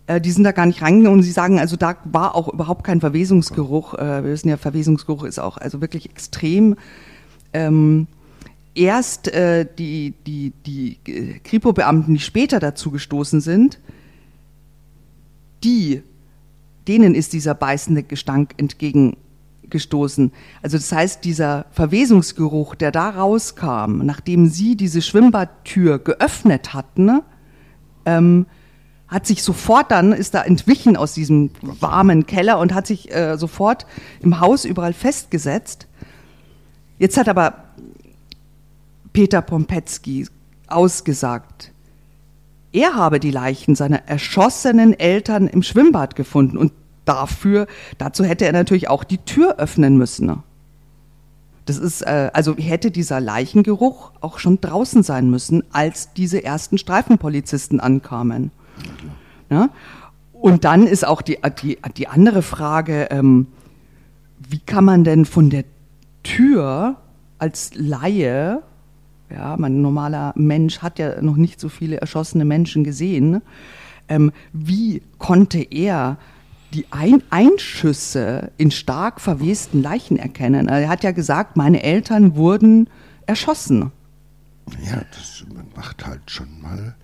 äh, 0.06 0.20
die 0.20 0.30
sind 0.30 0.44
da 0.44 0.52
gar 0.52 0.66
nicht 0.66 0.80
reingegangen 0.80 1.18
und 1.18 1.22
sie 1.22 1.32
sagen, 1.32 1.58
also 1.58 1.76
da 1.76 1.96
war 2.04 2.34
auch 2.34 2.48
überhaupt 2.48 2.84
kein 2.84 3.00
Verwesungsgeruch. 3.00 3.94
Äh, 3.94 4.24
wir 4.24 4.32
wissen 4.32 4.48
ja, 4.48 4.56
Verwesungsgeruch 4.56 5.24
ist 5.24 5.38
auch 5.38 5.58
also 5.58 5.80
wirklich 5.82 6.08
extrem. 6.08 6.76
Ähm, 7.52 8.06
erst 8.74 9.28
äh, 9.28 9.66
die, 9.78 10.14
die, 10.26 10.52
die 10.64 10.98
äh, 11.06 11.38
Kripo-Beamten, 11.40 12.14
die 12.14 12.20
später 12.20 12.58
dazu 12.58 12.90
gestoßen 12.90 13.40
sind, 13.40 13.78
die, 15.62 16.02
denen 16.88 17.14
ist 17.14 17.34
dieser 17.34 17.54
beißende 17.54 18.02
Gestank 18.02 18.54
entgegen 18.56 19.16
gestoßen. 19.70 20.32
Also 20.62 20.76
das 20.76 20.92
heißt, 20.92 21.24
dieser 21.24 21.66
Verwesungsgeruch, 21.70 22.74
der 22.74 22.92
da 22.92 23.10
rauskam, 23.10 24.04
nachdem 24.04 24.46
sie 24.46 24.76
diese 24.76 25.02
Schwimmbadtür 25.02 25.98
geöffnet 25.98 26.74
hatten, 26.74 27.22
ähm, 28.04 28.46
hat 29.08 29.26
sich 29.26 29.42
sofort 29.42 29.90
dann, 29.90 30.12
ist 30.12 30.34
da 30.34 30.42
entwichen 30.42 30.96
aus 30.96 31.14
diesem 31.14 31.50
warmen 31.62 32.26
Keller 32.26 32.58
und 32.58 32.74
hat 32.74 32.86
sich 32.86 33.12
äh, 33.12 33.36
sofort 33.36 33.86
im 34.20 34.40
Haus 34.40 34.64
überall 34.64 34.92
festgesetzt. 34.92 35.88
Jetzt 36.98 37.16
hat 37.16 37.28
aber 37.28 37.64
Peter 39.12 39.42
Pompetzky 39.42 40.28
ausgesagt, 40.68 41.72
er 42.72 42.94
habe 42.94 43.18
die 43.18 43.32
Leichen 43.32 43.74
seiner 43.74 44.06
erschossenen 44.06 44.98
Eltern 44.98 45.48
im 45.48 45.62
Schwimmbad 45.62 46.14
gefunden 46.14 46.56
und 46.56 46.72
dafür, 47.04 47.66
dazu 47.98 48.24
hätte 48.24 48.46
er 48.46 48.52
natürlich 48.52 48.88
auch 48.88 49.04
die 49.04 49.18
Tür 49.18 49.56
öffnen 49.58 49.96
müssen. 49.96 50.42
Das 51.66 51.78
ist, 51.78 52.02
äh, 52.02 52.30
also 52.32 52.56
hätte 52.56 52.90
dieser 52.90 53.20
Leichengeruch 53.20 54.12
auch 54.20 54.38
schon 54.38 54.60
draußen 54.60 55.02
sein 55.02 55.30
müssen, 55.30 55.62
als 55.72 56.12
diese 56.14 56.42
ersten 56.42 56.78
Streifenpolizisten 56.78 57.80
ankamen. 57.80 58.50
Ja? 59.50 59.68
Und 60.32 60.64
dann 60.64 60.86
ist 60.86 61.06
auch 61.06 61.22
die, 61.22 61.38
die, 61.62 61.78
die 61.96 62.08
andere 62.08 62.42
Frage, 62.42 63.08
ähm, 63.10 63.46
wie 64.38 64.58
kann 64.58 64.84
man 64.84 65.04
denn 65.04 65.26
von 65.26 65.50
der 65.50 65.64
Tür 66.22 66.96
als 67.38 67.72
Laie, 67.74 68.62
ja, 69.30 69.56
mein 69.56 69.80
normaler 69.80 70.32
Mensch 70.36 70.78
hat 70.80 70.98
ja 70.98 71.20
noch 71.22 71.36
nicht 71.36 71.60
so 71.60 71.68
viele 71.68 72.00
erschossene 72.00 72.44
Menschen 72.44 72.84
gesehen, 72.84 73.42
ähm, 74.08 74.32
wie 74.52 75.02
konnte 75.18 75.60
er 75.60 76.18
die 76.72 76.86
Ein 76.90 77.22
Einschüsse 77.30 78.52
in 78.56 78.70
stark 78.70 79.20
verwesten 79.20 79.82
Leichen 79.82 80.16
erkennen. 80.16 80.68
Er 80.68 80.88
hat 80.88 81.02
ja 81.02 81.10
gesagt, 81.10 81.56
meine 81.56 81.82
Eltern 81.82 82.36
wurden 82.36 82.88
erschossen. 83.26 83.92
Ja, 84.84 85.02
das 85.12 85.44
macht 85.74 86.06
halt 86.06 86.30
schon 86.30 86.60
mal. 86.60 86.94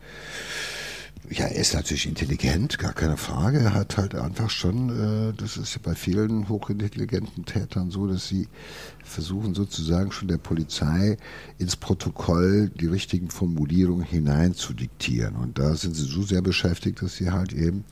Ja, 1.28 1.46
er 1.46 1.56
ist 1.56 1.74
natürlich 1.74 2.06
intelligent, 2.06 2.78
gar 2.78 2.92
keine 2.92 3.16
Frage. 3.16 3.58
Er 3.58 3.74
hat 3.74 3.96
halt 3.96 4.14
einfach 4.14 4.48
schon, 4.48 5.30
äh, 5.30 5.32
das 5.36 5.56
ist 5.56 5.74
ja 5.74 5.80
bei 5.82 5.96
vielen 5.96 6.48
hochintelligenten 6.48 7.44
Tätern 7.44 7.90
so, 7.90 8.06
dass 8.06 8.28
sie 8.28 8.46
versuchen 9.02 9.54
sozusagen 9.54 10.12
schon 10.12 10.28
der 10.28 10.38
Polizei 10.38 11.16
ins 11.58 11.74
Protokoll 11.74 12.70
die 12.70 12.86
richtigen 12.86 13.30
Formulierungen 13.30 14.04
hineinzudiktieren. 14.04 15.34
Und 15.34 15.58
da 15.58 15.74
sind 15.74 15.96
sie 15.96 16.04
so 16.04 16.22
sehr 16.22 16.42
beschäftigt, 16.42 17.02
dass 17.02 17.16
sie 17.16 17.32
halt 17.32 17.52
eben 17.52 17.84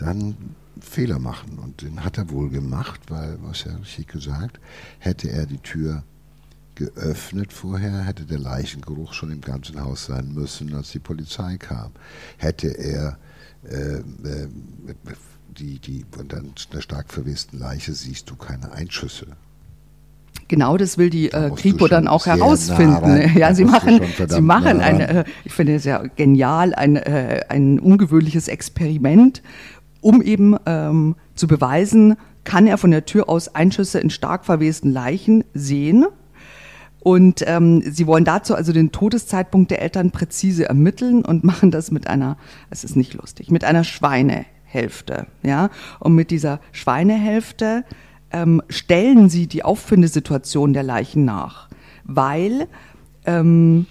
dann 0.00 0.34
Fehler 0.80 1.18
machen. 1.18 1.58
Und 1.58 1.82
den 1.82 2.04
hat 2.04 2.18
er 2.18 2.30
wohl 2.30 2.50
gemacht, 2.50 3.00
weil, 3.08 3.38
was 3.42 3.64
ja 3.64 3.74
richtig 3.76 4.08
gesagt, 4.08 4.60
hätte 4.98 5.30
er 5.30 5.46
die 5.46 5.58
Tür 5.58 6.02
geöffnet 6.74 7.52
vorher, 7.52 8.04
hätte 8.04 8.24
der 8.24 8.38
Leichengeruch 8.38 9.12
schon 9.12 9.30
im 9.30 9.42
ganzen 9.42 9.80
Haus 9.80 10.06
sein 10.06 10.32
müssen, 10.32 10.74
als 10.74 10.90
die 10.92 10.98
Polizei 10.98 11.56
kam. 11.58 11.92
Hätte 12.38 12.68
er 12.68 13.18
äh, 13.70 13.98
äh, 13.98 14.48
die, 15.50 15.78
die, 15.78 16.06
und 16.16 16.32
dann 16.32 16.54
einer 16.70 16.80
stark 16.80 17.12
verwesten 17.12 17.58
Leiche 17.58 17.92
siehst 17.92 18.30
du 18.30 18.36
keine 18.36 18.72
Einschüsse. 18.72 19.26
Genau, 20.48 20.76
das 20.76 20.98
will 20.98 21.10
die 21.10 21.30
äh, 21.30 21.50
Kripo 21.50 21.86
dann 21.86 22.08
auch 22.08 22.26
herausfinden. 22.26 23.30
ja, 23.38 23.54
sie 23.54 23.64
machen, 23.64 24.00
sie 24.26 24.40
machen 24.40 24.80
ein, 24.80 25.00
äh, 25.00 25.24
ich 25.44 25.52
finde 25.52 25.74
es 25.74 25.84
ja 25.84 26.02
genial, 26.16 26.74
ein, 26.74 26.96
äh, 26.96 27.42
ein 27.48 27.78
ungewöhnliches 27.78 28.48
Experiment, 28.48 29.42
um 30.00 30.22
eben 30.22 30.56
ähm, 30.66 31.16
zu 31.34 31.46
beweisen, 31.46 32.16
kann 32.44 32.66
er 32.66 32.78
von 32.78 32.90
der 32.90 33.06
Tür 33.06 33.28
aus 33.28 33.54
Einschüsse 33.54 34.00
in 34.00 34.10
stark 34.10 34.44
verwesten 34.44 34.92
Leichen 34.92 35.44
sehen. 35.54 36.06
Und 37.00 37.42
ähm, 37.46 37.82
sie 37.82 38.06
wollen 38.06 38.24
dazu 38.24 38.54
also 38.54 38.72
den 38.72 38.92
Todeszeitpunkt 38.92 39.70
der 39.70 39.80
Eltern 39.80 40.10
präzise 40.10 40.68
ermitteln 40.68 41.24
und 41.24 41.44
machen 41.50 41.70
das 41.70 41.90
mit 41.90 42.06
einer, 42.06 42.36
es 42.70 42.84
ist 42.84 42.96
nicht 42.96 43.14
lustig, 43.14 43.50
mit 43.50 43.64
einer 43.64 43.84
Schweinehälfte. 43.84 45.26
Ja? 45.42 45.70
Und 45.98 46.14
mit 46.14 46.30
dieser 46.30 46.60
Schweinehälfte 46.72 47.84
ähm, 48.32 48.62
stellen 48.68 49.28
sie 49.28 49.46
die 49.46 49.64
Auffindesituation 49.64 50.72
der 50.72 50.82
Leichen 50.82 51.24
nach, 51.24 51.68
weil 52.04 52.68
ähm, 53.24 53.86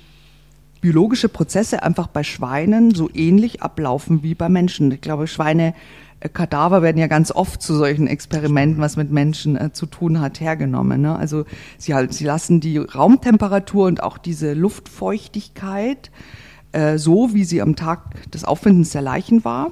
biologische 0.82 1.30
Prozesse 1.30 1.84
einfach 1.84 2.08
bei 2.08 2.24
Schweinen 2.24 2.94
so 2.94 3.10
ähnlich 3.13 3.62
ablaufen 3.62 4.24
wie 4.24 4.36
bei 4.36 4.50
Menschen. 4.50 4.92
Ich 4.92 5.02
glaube, 5.02 5.28
Schweine 5.28 5.74
äh, 6.20 6.30
Kadaver 6.30 6.82
werden 6.82 6.98
ja 6.98 7.08
ganz 7.08 7.32
oft 7.32 7.62
zu 7.62 7.76
solchen 7.76 8.08
Experimenten, 8.08 8.82
was 8.82 8.98
mit 8.98 9.12
Menschen 9.12 9.56
äh, 9.56 9.72
zu 9.74 9.86
tun 9.86 10.20
hat, 10.20 10.39
hergenommen. 10.39 11.02
Ne? 11.02 11.15
Also 11.15 11.46
sie, 11.78 11.94
halt, 11.94 12.13
sie 12.13 12.26
lassen 12.26 12.60
die 12.60 12.78
Raumtemperatur 12.78 13.88
und 13.88 14.04
auch 14.04 14.18
diese 14.18 14.54
Luftfeuchtigkeit 14.54 16.12
äh, 16.72 16.98
so, 16.98 17.34
wie 17.34 17.44
sie 17.44 17.62
am 17.62 17.76
Tag 17.76 18.32
des 18.32 18.46
Auffindens 18.46 18.92
der 18.92 19.02
Leichen 19.02 19.44
war. 19.44 19.72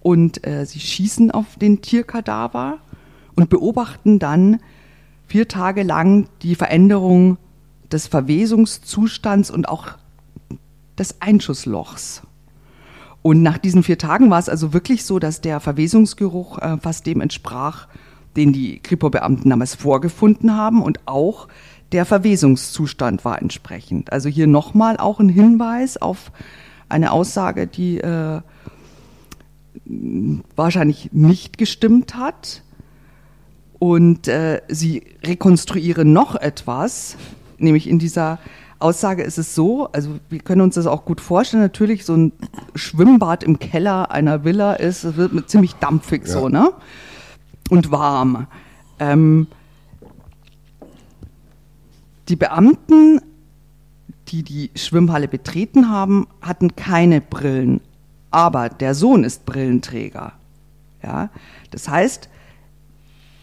Und 0.00 0.46
äh, 0.46 0.66
sie 0.66 0.80
schießen 0.80 1.30
auf 1.30 1.56
den 1.56 1.80
Tierkadaver 1.80 2.78
und 3.36 3.48
beobachten 3.48 4.18
dann 4.18 4.60
vier 5.26 5.48
Tage 5.48 5.82
lang 5.82 6.28
die 6.42 6.54
Veränderung 6.54 7.38
des 7.90 8.06
Verwesungszustands 8.06 9.50
und 9.50 9.68
auch 9.68 9.92
des 10.98 11.20
Einschusslochs. 11.20 12.22
Und 13.22 13.42
nach 13.42 13.58
diesen 13.58 13.82
vier 13.82 13.96
Tagen 13.96 14.30
war 14.30 14.38
es 14.38 14.48
also 14.48 14.72
wirklich 14.72 15.04
so, 15.04 15.18
dass 15.18 15.40
der 15.40 15.60
Verwesungsgeruch 15.60 16.58
äh, 16.58 16.76
fast 16.76 17.06
dem 17.06 17.20
entsprach, 17.20 17.88
den 18.36 18.52
die 18.52 18.80
Kripo-Beamten 18.80 19.48
damals 19.48 19.74
vorgefunden 19.74 20.54
haben 20.54 20.82
und 20.82 21.00
auch 21.06 21.48
der 21.92 22.04
Verwesungszustand 22.04 23.24
war 23.24 23.40
entsprechend. 23.40 24.12
Also 24.12 24.28
hier 24.28 24.46
nochmal 24.46 24.96
auch 24.96 25.20
ein 25.20 25.28
Hinweis 25.28 25.96
auf 25.96 26.32
eine 26.88 27.12
Aussage, 27.12 27.66
die 27.66 27.98
äh, 27.98 28.40
wahrscheinlich 30.56 31.10
nicht 31.12 31.58
gestimmt 31.58 32.16
hat. 32.16 32.62
Und 33.78 34.28
äh, 34.28 34.62
sie 34.68 35.02
rekonstruieren 35.24 36.12
noch 36.12 36.36
etwas, 36.36 37.16
nämlich 37.58 37.88
in 37.88 37.98
dieser 37.98 38.38
Aussage 38.84 39.22
ist 39.22 39.38
es 39.38 39.54
so, 39.54 39.88
also 39.92 40.20
wir 40.28 40.40
können 40.40 40.60
uns 40.60 40.74
das 40.74 40.86
auch 40.86 41.06
gut 41.06 41.22
vorstellen, 41.22 41.62
natürlich 41.62 42.04
so 42.04 42.14
ein 42.14 42.32
Schwimmbad 42.74 43.42
im 43.42 43.58
Keller 43.58 44.10
einer 44.10 44.44
Villa 44.44 44.74
ist, 44.74 45.04
es 45.04 45.16
wird 45.16 45.32
mit 45.32 45.48
ziemlich 45.48 45.74
dampfig 45.76 46.26
ja. 46.26 46.32
so, 46.32 46.48
ne? 46.50 46.70
Und 47.70 47.90
warm. 47.90 48.46
Ähm, 48.98 49.46
die 52.28 52.36
Beamten, 52.36 53.22
die 54.28 54.42
die 54.42 54.70
Schwimmhalle 54.76 55.28
betreten 55.28 55.88
haben, 55.88 56.26
hatten 56.42 56.76
keine 56.76 57.22
Brillen, 57.22 57.80
aber 58.30 58.68
der 58.68 58.94
Sohn 58.94 59.24
ist 59.24 59.46
Brillenträger. 59.46 60.34
Ja? 61.02 61.30
Das 61.70 61.88
heißt, 61.88 62.28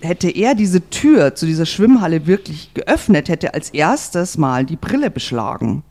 hätte 0.01 0.29
er 0.29 0.55
diese 0.55 0.89
Tür 0.89 1.35
zu 1.35 1.45
dieser 1.45 1.65
Schwimmhalle 1.65 2.27
wirklich 2.27 2.73
geöffnet, 2.73 3.29
hätte 3.29 3.53
als 3.53 3.69
erstes 3.69 4.37
mal 4.37 4.65
die 4.65 4.75
Brille 4.75 5.11
beschlagen. 5.11 5.83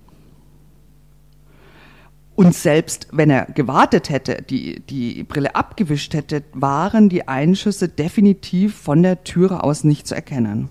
Und 2.34 2.54
selbst 2.54 3.08
wenn 3.12 3.28
er 3.28 3.46
gewartet 3.46 4.08
hätte, 4.08 4.42
die, 4.42 4.80
die 4.80 5.24
Brille 5.24 5.54
abgewischt 5.54 6.14
hätte, 6.14 6.42
waren 6.52 7.10
die 7.10 7.28
Einschüsse 7.28 7.88
definitiv 7.88 8.74
von 8.76 9.02
der 9.02 9.24
Türe 9.24 9.62
aus 9.62 9.84
nicht 9.84 10.06
zu 10.06 10.14
erkennen. 10.14 10.70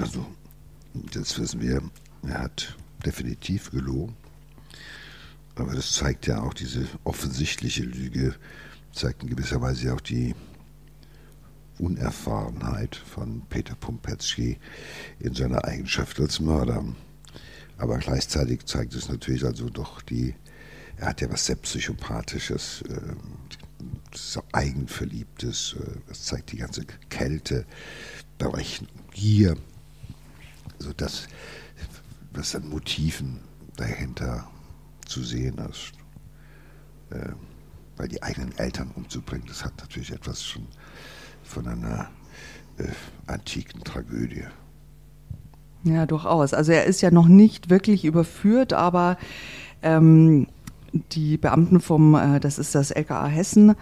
Also, 0.00 0.26
das 1.12 1.38
wissen 1.38 1.60
wir, 1.60 1.82
er 2.26 2.42
hat 2.42 2.76
definitiv 3.06 3.70
gelogen. 3.70 4.16
Aber 5.54 5.74
das 5.74 5.92
zeigt 5.92 6.26
ja 6.26 6.42
auch 6.42 6.54
diese 6.54 6.88
offensichtliche 7.04 7.84
Lüge, 7.84 8.34
zeigt 8.92 9.22
in 9.22 9.28
gewisser 9.28 9.60
Weise 9.60 9.94
auch 9.94 10.00
die 10.00 10.34
Unerfahrenheit 11.78 12.96
von 12.96 13.42
Peter 13.48 13.74
Pumpetzky 13.74 14.58
in 15.18 15.34
seiner 15.34 15.64
Eigenschaft 15.64 16.20
als 16.20 16.40
Mörder. 16.40 16.84
Aber 17.78 17.98
gleichzeitig 17.98 18.66
zeigt 18.66 18.94
es 18.94 19.08
natürlich 19.08 19.44
also 19.44 19.68
doch 19.68 20.00
die, 20.02 20.34
er 20.96 21.08
hat 21.08 21.20
ja 21.20 21.30
was 21.30 21.46
sehr 21.46 21.56
Psychopathisches, 21.56 22.82
äh, 22.82 23.14
so 24.12 24.42
Eigenverliebtes, 24.52 25.76
äh, 25.78 25.98
das 26.06 26.24
zeigt 26.24 26.52
die 26.52 26.58
ganze 26.58 26.84
Kälte, 27.08 27.66
Berechnung, 28.38 28.90
Gier, 29.12 29.56
also 30.78 30.92
das, 30.92 31.26
was 32.32 32.54
an 32.54 32.68
Motiven 32.68 33.40
dahinter 33.76 34.48
zu 35.06 35.22
sehen 35.22 35.58
ist. 35.58 35.92
Äh, 37.10 37.32
weil 37.96 38.08
die 38.08 38.22
eigenen 38.22 38.56
Eltern 38.58 38.90
umzubringen, 38.94 39.46
das 39.46 39.64
hat 39.64 39.76
natürlich 39.78 40.10
etwas 40.10 40.42
schon 40.42 40.66
von 41.54 41.68
einer 41.68 42.08
äh, 42.78 42.84
antiken 43.26 43.84
Tragödie. 43.84 44.44
Ja, 45.84 46.06
durchaus. 46.06 46.52
Also 46.52 46.72
er 46.72 46.84
ist 46.84 47.00
ja 47.00 47.10
noch 47.10 47.28
nicht 47.28 47.70
wirklich 47.70 48.04
überführt, 48.04 48.72
aber 48.72 49.16
ähm, 49.82 50.48
die 51.12 51.36
Beamten 51.36 51.80
vom, 51.80 52.14
äh, 52.14 52.40
das 52.40 52.58
ist 52.58 52.74
das 52.74 52.90
LKA 52.90 53.26
Hessen 53.26 53.76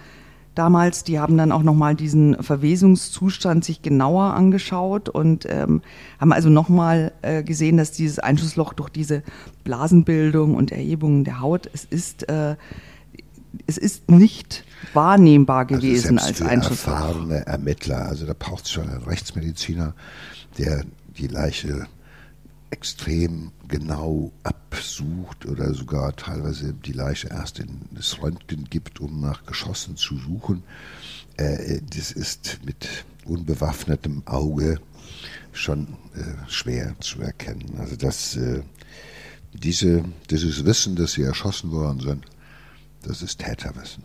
damals, 0.55 1.03
die 1.03 1.19
haben 1.19 1.37
dann 1.37 1.51
auch 1.51 1.63
nochmal 1.63 1.95
diesen 1.95 2.41
Verwesungszustand 2.41 3.65
sich 3.65 3.81
genauer 3.81 4.33
angeschaut 4.33 5.09
und 5.09 5.45
ähm, 5.49 5.81
haben 6.19 6.31
also 6.31 6.49
nochmal 6.49 7.11
äh, 7.21 7.43
gesehen, 7.43 7.77
dass 7.77 7.91
dieses 7.91 8.19
Einschussloch 8.19 8.73
durch 8.73 8.89
diese 8.89 9.23
Blasenbildung 9.63 10.55
und 10.55 10.71
Erhebungen 10.71 11.23
der 11.23 11.41
Haut, 11.41 11.69
es 11.73 11.85
ist 11.85 12.29
äh, 12.29 12.55
es 13.67 13.77
ist 13.77 14.09
nicht 14.09 14.63
wahrnehmbar 14.93 15.67
also 15.69 15.75
gewesen 15.75 16.17
also 16.17 16.43
als 16.43 16.51
Einschuss. 16.51 16.85
erfahrene 16.85 17.45
Ermittler, 17.45 18.05
also 18.05 18.25
da 18.25 18.33
braucht 18.37 18.65
es 18.65 18.71
schon 18.71 18.89
einen 18.89 19.03
Rechtsmediziner, 19.03 19.93
der 20.57 20.83
die 21.17 21.27
Leiche 21.27 21.87
extrem 22.71 23.51
genau 23.67 24.31
absucht 24.43 25.45
oder 25.45 25.73
sogar 25.73 26.15
teilweise 26.15 26.73
die 26.73 26.91
Leiche 26.91 27.29
erst 27.29 27.59
in 27.59 27.81
das 27.91 28.21
Röntgen 28.21 28.65
gibt, 28.65 28.99
um 28.99 29.21
nach 29.21 29.45
Geschossen 29.45 29.95
zu 29.95 30.17
suchen. 30.17 30.63
Äh, 31.37 31.81
das 31.95 32.11
ist 32.11 32.59
mit 32.65 33.05
unbewaffnetem 33.25 34.23
Auge 34.25 34.79
schon 35.51 35.87
äh, 36.15 36.49
schwer 36.49 36.95
zu 36.99 37.21
erkennen. 37.21 37.75
Also 37.77 37.95
dass 37.95 38.35
äh, 38.35 38.63
diese, 39.53 40.03
dieses 40.31 40.65
Wissen, 40.65 40.95
dass 40.95 41.13
sie 41.13 41.21
erschossen 41.21 41.71
worden 41.71 41.99
sind, 41.99 42.25
das 43.03 43.21
ist 43.21 43.39
Täterwissen. 43.39 44.03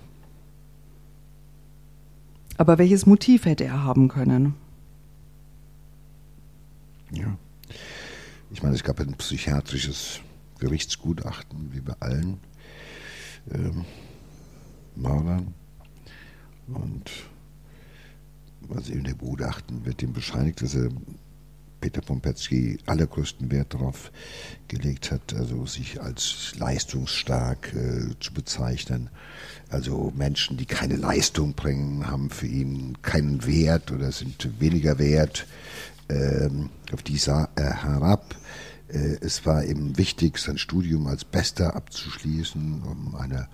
Aber 2.56 2.78
welches 2.78 3.06
Motiv 3.06 3.44
hätte 3.46 3.64
er 3.64 3.84
haben 3.84 4.08
können? 4.08 4.54
Ja. 7.12 7.38
Ich 8.50 8.62
meine, 8.62 8.74
es 8.74 8.82
gab 8.82 9.00
ein 9.00 9.14
psychiatrisches 9.14 10.20
Gerichtsgutachten, 10.58 11.72
wie 11.72 11.80
bei 11.80 11.94
allen 12.00 12.40
ähm, 13.52 13.84
Mördern. 14.96 15.54
Und 16.66 17.10
also 18.68 18.92
in 18.92 19.04
dem 19.04 19.16
Gutachten 19.16 19.84
wird 19.84 20.02
ihm 20.02 20.12
bescheinigt, 20.12 20.60
dass 20.62 20.74
er 20.74 20.90
Peter 21.80 22.00
Pompetzky 22.00 22.78
allergrößten 22.86 23.50
Wert 23.50 23.74
darauf 23.74 24.10
gelegt 24.68 25.10
hat, 25.10 25.34
also 25.34 25.66
sich 25.66 26.00
als 26.00 26.54
leistungsstark 26.58 27.72
äh, 27.74 28.14
zu 28.20 28.32
bezeichnen. 28.32 29.10
Also 29.70 30.12
Menschen, 30.16 30.56
die 30.56 30.66
keine 30.66 30.96
Leistung 30.96 31.54
bringen, 31.54 32.06
haben 32.06 32.30
für 32.30 32.46
ihn 32.46 33.00
keinen 33.02 33.46
Wert 33.46 33.92
oder 33.92 34.12
sind 34.12 34.60
weniger 34.60 34.98
wert. 34.98 35.46
Ähm, 36.08 36.70
auf 36.92 37.02
die 37.02 37.18
sah 37.18 37.48
er 37.54 37.82
herab. 37.82 38.34
Äh, 38.88 39.18
es 39.20 39.44
war 39.46 39.64
ihm 39.64 39.96
wichtig, 39.98 40.38
sein 40.38 40.58
Studium 40.58 41.06
als 41.06 41.24
Bester 41.24 41.76
abzuschließen, 41.76 42.82
um 42.82 43.14
eine 43.14 43.48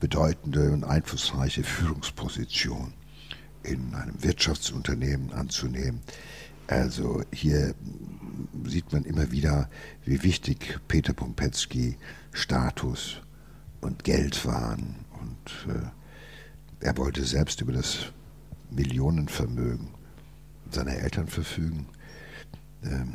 bedeutende 0.00 0.70
und 0.72 0.84
einflussreiche 0.84 1.64
Führungsposition 1.64 2.92
in 3.62 3.94
einem 3.94 4.22
Wirtschaftsunternehmen 4.22 5.32
anzunehmen. 5.32 6.00
Also 6.66 7.22
hier 7.32 7.74
sieht 8.64 8.92
man 8.92 9.04
immer 9.04 9.30
wieder, 9.30 9.70
wie 10.04 10.22
wichtig 10.22 10.80
Peter 10.88 11.12
Pompetzky 11.12 11.96
Status 12.32 13.20
und 13.80 14.04
Geld 14.04 14.44
waren. 14.44 14.96
Und 15.20 15.72
äh, 15.72 16.84
er 16.84 16.96
wollte 16.96 17.24
selbst 17.24 17.60
über 17.60 17.72
das 17.72 18.12
Millionenvermögen 18.70 19.88
seiner 20.70 20.96
Eltern 20.96 21.28
verfügen. 21.28 21.86
Ähm, 22.82 23.14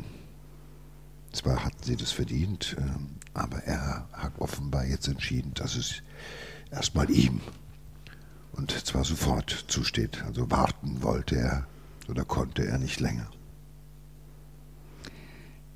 zwar 1.32 1.64
hatten 1.64 1.82
sie 1.82 1.96
das 1.96 2.12
verdient, 2.12 2.76
ähm, 2.78 3.16
aber 3.34 3.58
er 3.64 4.08
hat 4.12 4.32
offenbar 4.38 4.84
jetzt 4.86 5.08
entschieden, 5.08 5.52
dass 5.54 5.76
es 5.76 6.02
erstmal 6.70 7.10
ihm 7.10 7.40
und 8.52 8.70
zwar 8.86 9.04
sofort 9.04 9.64
zusteht. 9.68 10.22
Also 10.24 10.50
warten 10.50 11.02
wollte 11.02 11.36
er 11.36 11.66
oder 12.08 12.24
konnte 12.24 12.66
er 12.66 12.78
nicht 12.78 13.00
länger. 13.00 13.30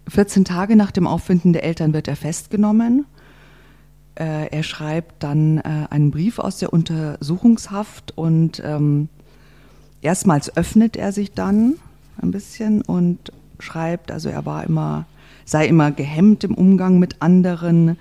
14 0.08 0.44
Tage 0.44 0.76
nach 0.76 0.90
dem 0.90 1.06
Auffinden 1.06 1.52
der 1.52 1.64
Eltern 1.64 1.92
wird 1.92 2.08
er 2.08 2.16
festgenommen. 2.16 3.06
Äh, 4.14 4.48
er 4.50 4.62
schreibt 4.62 5.22
dann 5.22 5.58
äh, 5.58 5.86
einen 5.90 6.10
Brief 6.10 6.38
aus 6.38 6.58
der 6.58 6.72
Untersuchungshaft 6.72 8.16
und 8.16 8.62
ähm, 8.64 9.08
erstmals 10.00 10.56
öffnet 10.56 10.96
er 10.96 11.12
sich 11.12 11.32
dann 11.32 11.74
ein 12.22 12.30
bisschen 12.30 12.82
und 12.82 13.32
schreibt, 13.58 14.10
also 14.10 14.28
er 14.28 14.46
war 14.46 14.64
immer, 14.64 15.06
sei 15.44 15.66
immer 15.66 15.90
gehemmt 15.90 16.44
im 16.44 16.54
Umgang 16.54 16.98
mit 16.98 17.20
anderen, 17.20 17.98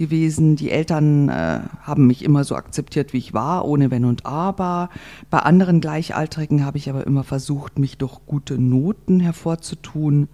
gewesen. 0.00 0.56
Die 0.56 0.70
Eltern 0.70 1.28
äh, 1.28 1.60
haben 1.82 2.06
mich 2.06 2.24
immer 2.24 2.42
so 2.42 2.56
akzeptiert, 2.56 3.12
wie 3.12 3.18
ich 3.18 3.34
war, 3.34 3.66
ohne 3.66 3.90
Wenn 3.90 4.06
und 4.06 4.24
Aber. 4.24 4.88
Bei 5.28 5.40
anderen 5.40 5.82
Gleichaltrigen 5.82 6.64
habe 6.64 6.78
ich 6.78 6.88
aber 6.88 7.06
immer 7.06 7.22
versucht, 7.22 7.78
mich 7.78 7.98
durch 7.98 8.18
gute 8.26 8.58
Noten 8.58 9.20
hervorzutun. 9.20 10.28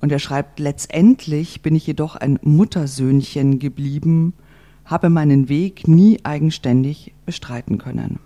Und 0.00 0.12
er 0.12 0.18
schreibt, 0.18 0.58
letztendlich 0.58 1.62
bin 1.62 1.74
ich 1.74 1.86
jedoch 1.86 2.16
ein 2.16 2.38
Muttersöhnchen 2.42 3.58
geblieben, 3.58 4.34
habe 4.84 5.10
meinen 5.10 5.48
Weg 5.48 5.86
nie 5.86 6.20
eigenständig 6.24 7.12
bestreiten 7.26 7.78
können. 7.78 8.18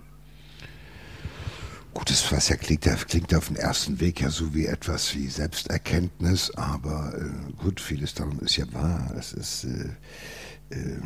Gut, 1.92 2.10
das 2.10 2.32
was 2.32 2.48
ja 2.48 2.56
klingt, 2.56 2.84
klingt 3.08 3.34
auf 3.34 3.48
den 3.48 3.56
ersten 3.56 4.00
Weg 4.00 4.20
ja 4.20 4.28
so 4.28 4.52
wie 4.52 4.66
etwas 4.66 5.14
wie 5.14 5.28
Selbsterkenntnis, 5.28 6.50
aber 6.56 7.14
äh, 7.16 7.52
gut, 7.62 7.80
vieles 7.80 8.14
darum 8.14 8.40
ist 8.40 8.56
ja 8.56 8.64
wahr. 8.72 9.14
Es 9.16 9.32
ist 9.32 9.64
äh, 9.64 10.74
äh, 10.74 11.00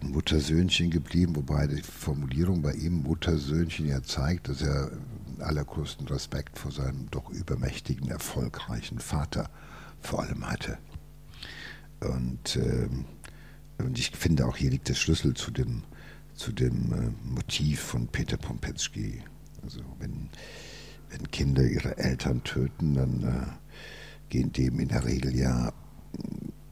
ein 0.00 0.12
Muttersöhnchen 0.12 0.90
geblieben, 0.90 1.34
wobei 1.34 1.66
die 1.66 1.82
Formulierung 1.82 2.62
bei 2.62 2.72
ihm 2.74 3.02
Muttersöhnchen 3.02 3.88
ja 3.88 4.00
zeigt, 4.02 4.48
dass 4.48 4.62
er 4.62 4.92
allergrößten 5.42 6.06
Respekt 6.08 6.58
vor 6.58 6.72
seinem 6.72 7.10
doch 7.10 7.30
übermächtigen, 7.30 8.08
erfolgreichen 8.08 8.98
Vater 8.98 9.50
vor 10.00 10.22
allem 10.22 10.48
hatte. 10.48 10.78
Und, 12.00 12.56
ähm, 12.56 13.04
und 13.78 13.98
ich 13.98 14.10
finde 14.16 14.46
auch 14.46 14.56
hier 14.56 14.70
liegt 14.70 14.88
der 14.88 14.94
Schlüssel 14.94 15.34
zu 15.34 15.50
dem, 15.50 15.82
zu 16.34 16.52
dem 16.52 16.92
äh, 16.92 17.28
Motiv 17.28 17.80
von 17.80 18.06
Peter 18.08 18.36
Pompetzky 18.36 19.22
also 19.62 19.80
wenn, 19.98 20.30
wenn 21.10 21.30
Kinder 21.30 21.62
ihre 21.62 21.98
Eltern 21.98 22.42
töten, 22.44 22.94
dann 22.94 23.22
äh, 23.22 24.30
gehen 24.30 24.52
dem 24.52 24.78
in 24.80 24.88
der 24.88 25.04
Regel 25.04 25.36
ja 25.36 25.68
äh, 25.68 25.72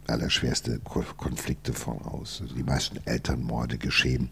allerschwerste 0.08 0.80
Konflikte 1.16 1.72
voraus. 1.72 2.40
Also 2.42 2.54
die 2.54 2.62
meisten 2.62 2.98
Elternmorde 3.04 3.78
geschehen, 3.78 4.30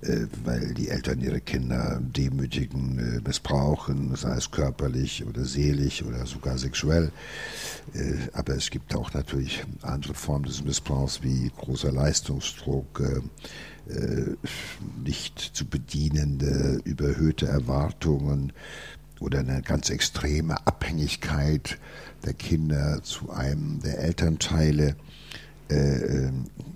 äh, 0.00 0.26
weil 0.44 0.74
die 0.74 0.88
Eltern 0.88 1.20
ihre 1.20 1.40
Kinder 1.40 2.00
demütigen, 2.00 2.98
äh, 2.98 3.20
missbrauchen, 3.26 4.14
sei 4.14 4.36
es 4.36 4.50
körperlich 4.50 5.24
oder 5.26 5.44
seelisch 5.44 6.02
oder 6.02 6.24
sogar 6.26 6.56
sexuell. 6.58 7.10
Äh, 7.94 8.14
aber 8.32 8.54
es 8.54 8.70
gibt 8.70 8.94
auch 8.94 9.12
natürlich 9.14 9.64
andere 9.82 10.14
Formen 10.14 10.44
des 10.44 10.62
Missbrauchs 10.62 11.22
wie 11.22 11.50
großer 11.56 11.92
Leistungsdruck, 11.92 13.02
nicht 15.02 15.38
zu 15.38 15.64
bedienende, 15.64 16.78
überhöhte 16.84 17.46
Erwartungen 17.46 18.52
oder 19.18 19.38
eine 19.38 19.62
ganz 19.62 19.88
extreme 19.88 20.66
Abhängigkeit 20.66 21.78
der 22.24 22.34
Kinder 22.34 23.02
zu 23.02 23.30
einem 23.30 23.80
der 23.80 23.98
Elternteile. 23.98 24.96
Äh, 25.70 25.74
äh, 25.74 26.32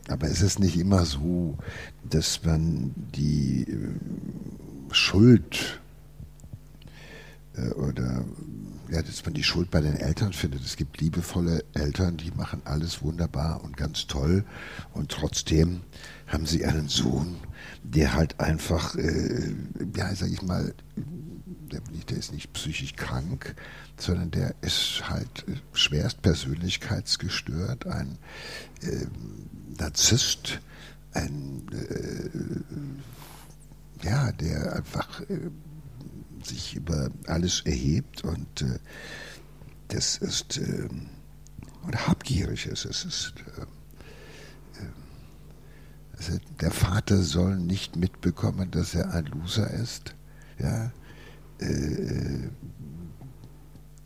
aber 0.09 0.27
es 0.27 0.43
ist 0.43 0.59
nicht 0.59 0.77
immer 0.77 1.05
so, 1.05 1.57
dass 2.09 2.45
man 2.45 2.93
die 3.15 3.67
Schuld 4.91 5.81
oder 7.77 8.25
ja, 8.93 9.01
dass 9.01 9.25
man 9.25 9.33
die 9.33 9.43
Schuld 9.43 9.71
bei 9.71 9.81
den 9.81 9.97
Eltern 9.97 10.35
findet. 10.35 10.63
Es 10.65 10.77
gibt 10.77 11.01
liebevolle 11.01 11.65
Eltern, 11.73 12.19
die 12.19 12.31
machen 12.31 12.61
alles 12.65 13.03
wunderbar 13.03 13.65
und 13.65 13.77
ganz 13.77 14.07
toll 14.07 14.45
und 14.93 15.11
trotzdem 15.11 15.81
haben 16.27 16.45
sie 16.45 16.65
einen 16.67 16.89
Sohn, 16.89 17.37
der 17.83 18.15
halt 18.15 18.39
einfach, 18.39 18.95
äh, 18.97 19.55
ja, 19.97 20.15
sag 20.15 20.31
ich 20.31 20.43
mal, 20.43 20.75
der, 20.97 21.81
der, 22.09 22.19
ist 22.19 22.33
nicht 22.33 22.53
psychisch 22.53 22.95
krank, 22.95 23.55
sondern 24.03 24.31
der 24.31 24.55
ist 24.61 25.03
halt 25.09 25.45
äh, 25.49 25.55
schwerst 25.73 26.23
persönlichkeitsgestört, 26.23 27.87
ein 27.87 28.19
äh, 28.83 29.07
Narzisst, 29.79 30.61
ein, 31.13 31.67
äh, 31.73 32.29
ja, 34.05 34.33
der 34.33 34.77
einfach 34.77 35.21
äh, 35.23 35.51
sich 36.45 36.75
über 36.75 37.11
alles 37.27 37.61
erhebt 37.61 38.25
und 38.25 38.63
äh, 38.63 38.79
das 39.89 40.17
ist, 40.17 40.59
und 41.83 42.09
habgierig 42.09 42.65
ist, 42.67 42.87
es 42.87 43.05
ist, 43.05 43.35
also 46.17 46.39
der 46.61 46.71
Vater 46.71 47.23
soll 47.23 47.57
nicht 47.57 47.97
mitbekommen, 47.97 48.71
dass 48.71 48.95
er 48.95 49.13
ein 49.13 49.27
Loser 49.27 49.71
ist. 49.71 50.15
Ja, 50.59 50.93
äh, 51.59 51.67
der, 51.67 52.51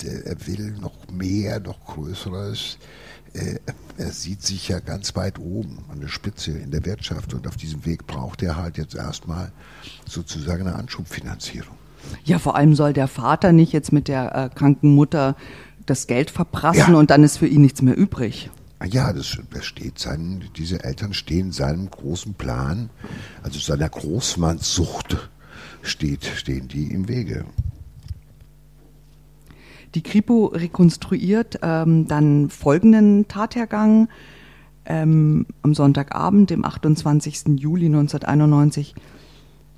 er 0.05 0.47
will 0.47 0.73
noch 0.81 0.93
mehr, 1.13 1.61
noch 1.61 1.85
Größeres. 1.85 2.79
Äh, 3.33 3.59
er 3.99 4.13
sieht 4.13 4.43
sich 4.43 4.69
ja 4.69 4.81
ganz 4.81 5.15
weit 5.17 5.39
oben 5.39 5.85
an 5.91 6.01
der 6.01 6.09
Spitze 6.09 6.53
in 6.53 6.71
der 6.71 6.85
Wirtschaft 6.85 7.35
und 7.35 7.47
auf 7.47 7.57
diesem 7.57 7.85
Weg 7.85 8.07
braucht 8.07 8.43
er 8.43 8.57
halt 8.57 8.79
jetzt 8.79 8.95
erstmal 8.95 9.53
sozusagen 10.09 10.67
eine 10.67 10.77
Anschubfinanzierung. 10.77 11.77
Ja, 12.25 12.39
vor 12.39 12.57
allem 12.57 12.75
soll 12.75 12.93
der 12.93 13.09
Vater 13.09 13.53
nicht 13.53 13.73
jetzt 13.73 13.93
mit 13.93 14.09
der 14.09 14.35
äh, 14.35 14.55
kranken 14.55 14.95
Mutter 14.95 15.37
das 15.87 16.07
Geld 16.07 16.31
verprassen 16.31 16.93
ja. 16.93 16.99
und 16.99 17.11
dann 17.11 17.23
ist 17.23 17.39
für 17.39 17.47
ihn 17.47 17.63
nichts 17.63 17.83
mehr 17.83 17.97
übrig. 17.97 18.51
Ah 18.79 18.85
ja, 18.85 19.13
das, 19.13 19.39
das 19.51 19.65
steht 19.65 19.99
seinen, 19.99 20.45
diese 20.57 20.85
Eltern 20.85 21.15
stehen 21.15 21.53
seinem 21.53 21.91
großen 21.91 22.35
Plan, 22.35 22.91
also 23.43 23.59
seiner 23.59 23.89
Großmannssucht 23.89 25.31
steht, 25.83 26.25
stehen 26.25 26.69
die 26.69 26.93
im 26.93 27.09
Wege. 27.09 27.47
Die 29.97 30.03
Kripo 30.03 30.53
rekonstruiert 30.53 31.61
ähm, 31.63 32.07
dann 32.07 32.51
folgenden 32.51 33.29
Tathergang. 33.29 34.09
Ähm, 34.85 35.47
am 35.63 35.73
Sonntagabend, 35.73 36.51
dem 36.51 36.67
28. 36.67 37.59
Juli 37.59 37.87
1991, 37.87 38.95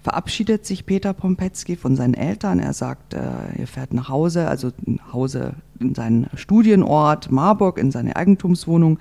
verabschiedet 0.02 0.66
sich 0.66 0.86
Peter 0.86 1.12
Pompetzky 1.12 1.76
von 1.76 1.94
seinen 1.94 2.14
Eltern. 2.14 2.58
Er 2.58 2.72
sagt, 2.72 3.14
äh, 3.14 3.20
er 3.58 3.66
fährt 3.68 3.94
nach 3.94 4.08
Hause, 4.08 4.48
also 4.48 4.72
nach 4.86 5.12
Hause 5.12 5.54
in 5.78 5.94
seinen 5.94 6.26
Studienort 6.34 7.30
Marburg, 7.30 7.78
in 7.78 7.92
seine 7.92 8.16
Eigentumswohnung. 8.16 8.98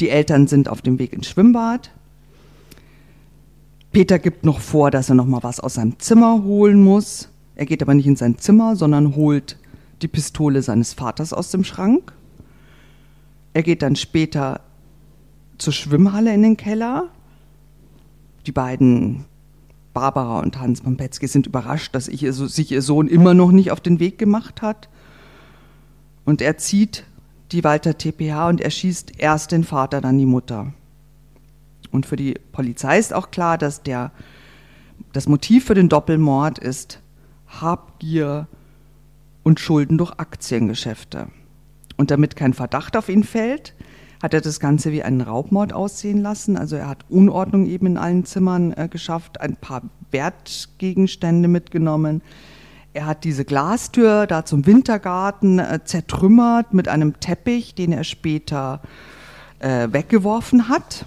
Die 0.00 0.10
Eltern 0.10 0.48
sind 0.48 0.68
auf 0.68 0.82
dem 0.82 0.98
Weg 0.98 1.14
ins 1.14 1.28
Schwimmbad. 1.28 1.92
Peter 3.90 4.18
gibt 4.18 4.44
noch 4.44 4.60
vor, 4.60 4.90
dass 4.90 5.08
er 5.08 5.14
noch 5.14 5.26
mal 5.26 5.42
was 5.42 5.60
aus 5.60 5.74
seinem 5.74 5.98
Zimmer 5.98 6.42
holen 6.44 6.84
muss. 6.84 7.30
Er 7.54 7.64
geht 7.64 7.80
aber 7.80 7.94
nicht 7.94 8.06
in 8.06 8.16
sein 8.16 8.36
Zimmer, 8.36 8.76
sondern 8.76 9.16
holt 9.16 9.56
die 10.02 10.08
Pistole 10.08 10.62
seines 10.62 10.94
Vaters 10.94 11.32
aus 11.32 11.50
dem 11.50 11.64
Schrank. 11.64 12.12
Er 13.52 13.62
geht 13.62 13.82
dann 13.82 13.96
später 13.96 14.60
zur 15.58 15.72
Schwimmhalle 15.72 16.32
in 16.32 16.42
den 16.42 16.56
Keller. 16.56 17.08
Die 18.46 18.52
beiden 18.52 19.24
Barbara 19.92 20.40
und 20.40 20.60
Hans 20.60 20.80
Pompetzky 20.80 21.26
sind 21.26 21.46
überrascht, 21.46 21.94
dass 21.94 22.08
ich, 22.08 22.20
sich 22.30 22.70
ihr 22.70 22.82
Sohn 22.82 23.08
immer 23.08 23.34
noch 23.34 23.50
nicht 23.50 23.72
auf 23.72 23.80
den 23.80 23.98
Weg 23.98 24.18
gemacht 24.18 24.62
hat. 24.62 24.88
Und 26.24 26.40
er 26.40 26.56
zieht 26.58 27.04
die 27.52 27.64
Walter 27.64 27.96
TPH 27.96 28.48
und 28.48 28.60
erschießt 28.60 29.12
erst 29.18 29.52
den 29.52 29.64
Vater, 29.64 30.00
dann 30.00 30.18
die 30.18 30.26
Mutter. 30.26 30.72
Und 31.90 32.06
für 32.06 32.16
die 32.16 32.34
Polizei 32.52 32.98
ist 32.98 33.14
auch 33.14 33.30
klar, 33.30 33.58
dass 33.58 33.82
der, 33.82 34.12
das 35.12 35.26
Motiv 35.26 35.64
für 35.64 35.74
den 35.74 35.88
Doppelmord 35.88 36.58
ist 36.58 37.00
Habgier 37.46 38.46
und 39.48 39.58
Schulden 39.60 39.96
durch 39.96 40.12
Aktiengeschäfte. 40.18 41.28
Und 41.96 42.10
damit 42.10 42.36
kein 42.36 42.52
Verdacht 42.52 42.98
auf 42.98 43.08
ihn 43.08 43.24
fällt, 43.24 43.74
hat 44.22 44.34
er 44.34 44.42
das 44.42 44.60
Ganze 44.60 44.92
wie 44.92 45.02
einen 45.02 45.22
Raubmord 45.22 45.72
aussehen 45.72 46.20
lassen. 46.20 46.58
Also 46.58 46.76
er 46.76 46.86
hat 46.86 47.06
Unordnung 47.08 47.64
eben 47.64 47.86
in 47.86 47.96
allen 47.96 48.26
Zimmern 48.26 48.74
äh, 48.74 48.88
geschafft, 48.88 49.40
ein 49.40 49.56
paar 49.56 49.84
Wertgegenstände 50.10 51.48
mitgenommen. 51.48 52.20
Er 52.92 53.06
hat 53.06 53.24
diese 53.24 53.46
Glastür 53.46 54.26
da 54.26 54.44
zum 54.44 54.66
Wintergarten 54.66 55.58
äh, 55.60 55.80
zertrümmert 55.82 56.74
mit 56.74 56.86
einem 56.86 57.18
Teppich, 57.18 57.74
den 57.74 57.92
er 57.92 58.04
später 58.04 58.82
äh, 59.60 59.88
weggeworfen 59.90 60.68
hat. 60.68 61.06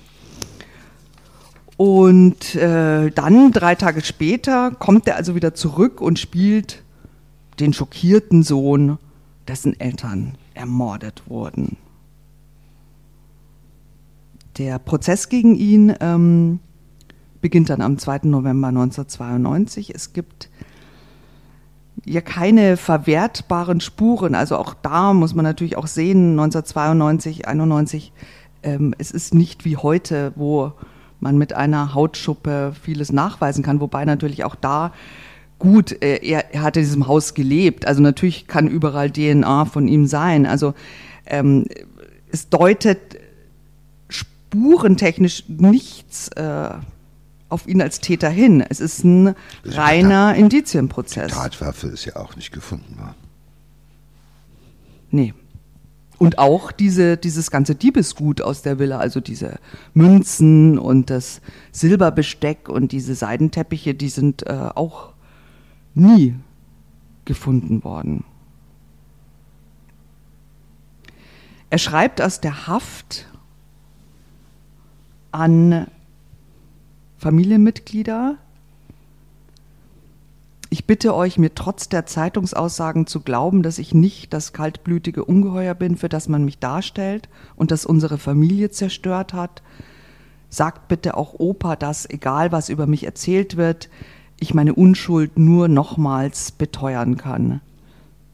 Und 1.77 2.55
äh, 2.55 3.11
dann, 3.11 3.51
drei 3.51 3.75
Tage 3.75 4.01
später, 4.01 4.71
kommt 4.71 5.07
er 5.07 5.15
also 5.15 5.35
wieder 5.35 5.53
zurück 5.53 6.01
und 6.01 6.17
spielt 6.17 6.80
den 7.61 7.73
schockierten 7.73 8.43
Sohn, 8.43 8.97
dessen 9.47 9.79
Eltern 9.79 10.35
ermordet 10.53 11.23
wurden. 11.27 11.77
Der 14.57 14.79
Prozess 14.79 15.29
gegen 15.29 15.55
ihn 15.55 15.95
ähm, 16.01 16.59
beginnt 17.39 17.69
dann 17.69 17.81
am 17.81 17.97
2. 17.97 18.21
November 18.23 18.67
1992. 18.67 19.93
Es 19.95 20.13
gibt 20.13 20.49
ja 22.05 22.21
keine 22.21 22.77
verwertbaren 22.77 23.79
Spuren. 23.79 24.35
Also 24.35 24.57
auch 24.57 24.73
da 24.73 25.13
muss 25.13 25.33
man 25.33 25.43
natürlich 25.43 25.77
auch 25.77 25.87
sehen, 25.87 26.31
1992, 26.31 27.47
91, 27.47 28.11
ähm, 28.63 28.93
es 28.97 29.11
ist 29.11 29.33
nicht 29.33 29.65
wie 29.65 29.77
heute, 29.77 30.33
wo 30.35 30.73
man 31.19 31.37
mit 31.37 31.53
einer 31.53 31.93
Hautschuppe 31.93 32.73
vieles 32.79 33.11
nachweisen 33.11 33.63
kann, 33.63 33.79
wobei 33.79 34.05
natürlich 34.05 34.43
auch 34.43 34.55
da 34.55 34.91
gut, 35.61 36.01
äh, 36.03 36.17
er, 36.17 36.53
er 36.53 36.63
hat 36.63 36.75
in 36.75 36.83
diesem 36.83 37.07
Haus 37.07 37.35
gelebt. 37.35 37.85
Also 37.85 38.01
natürlich 38.01 38.47
kann 38.47 38.67
überall 38.67 39.11
DNA 39.11 39.65
von 39.65 39.87
ihm 39.87 40.07
sein. 40.07 40.45
Also 40.45 40.73
ähm, 41.27 41.65
es 42.31 42.49
deutet 42.49 43.19
spurentechnisch 44.09 45.43
nichts 45.47 46.29
äh, 46.29 46.69
auf 47.47 47.67
ihn 47.67 47.81
als 47.81 47.99
Täter 47.99 48.29
hin. 48.29 48.63
Es 48.67 48.79
ist 48.79 49.03
ein 49.03 49.35
reiner 49.63 50.33
Indizienprozess. 50.35 51.27
Die 51.27 51.37
Tatwaffe 51.37 51.87
ist 51.87 52.05
ja 52.05 52.15
auch 52.15 52.35
nicht 52.35 52.51
gefunden 52.51 52.97
worden. 52.97 53.15
Nee. 55.11 55.33
Und 56.17 56.39
auch 56.39 56.71
diese, 56.71 57.17
dieses 57.17 57.51
ganze 57.51 57.75
Diebesgut 57.75 58.41
aus 58.41 58.61
der 58.61 58.79
Villa, 58.79 58.97
also 58.97 59.19
diese 59.19 59.55
Münzen 59.93 60.77
und 60.79 61.09
das 61.09 61.41
Silberbesteck 61.71 62.69
und 62.69 62.91
diese 62.91 63.15
Seidenteppiche, 63.15 63.93
die 63.93 64.09
sind 64.09 64.47
äh, 64.47 64.69
auch 64.75 65.10
nie 65.93 66.35
gefunden 67.25 67.83
worden. 67.83 68.23
Er 71.69 71.77
schreibt 71.77 72.21
aus 72.21 72.41
der 72.41 72.67
Haft 72.67 73.27
an 75.31 75.87
Familienmitglieder, 77.17 78.37
ich 80.73 80.85
bitte 80.85 81.13
euch, 81.13 81.37
mir 81.37 81.53
trotz 81.53 81.89
der 81.89 82.05
Zeitungsaussagen 82.05 83.05
zu 83.05 83.19
glauben, 83.19 83.61
dass 83.61 83.77
ich 83.77 83.93
nicht 83.93 84.31
das 84.31 84.53
kaltblütige 84.53 85.25
Ungeheuer 85.25 85.73
bin, 85.73 85.97
für 85.97 86.07
das 86.07 86.29
man 86.29 86.45
mich 86.45 86.59
darstellt 86.59 87.27
und 87.57 87.71
das 87.71 87.85
unsere 87.85 88.17
Familie 88.17 88.71
zerstört 88.71 89.33
hat. 89.33 89.61
Sagt 90.49 90.87
bitte 90.87 91.17
auch 91.17 91.33
Opa, 91.37 91.75
dass, 91.75 92.09
egal 92.09 92.53
was 92.53 92.69
über 92.69 92.87
mich 92.87 93.03
erzählt 93.03 93.57
wird, 93.57 93.89
ich 94.41 94.55
meine 94.55 94.73
Unschuld 94.73 95.37
nur 95.37 95.67
nochmals 95.67 96.51
beteuern 96.51 97.15
kann. 97.15 97.61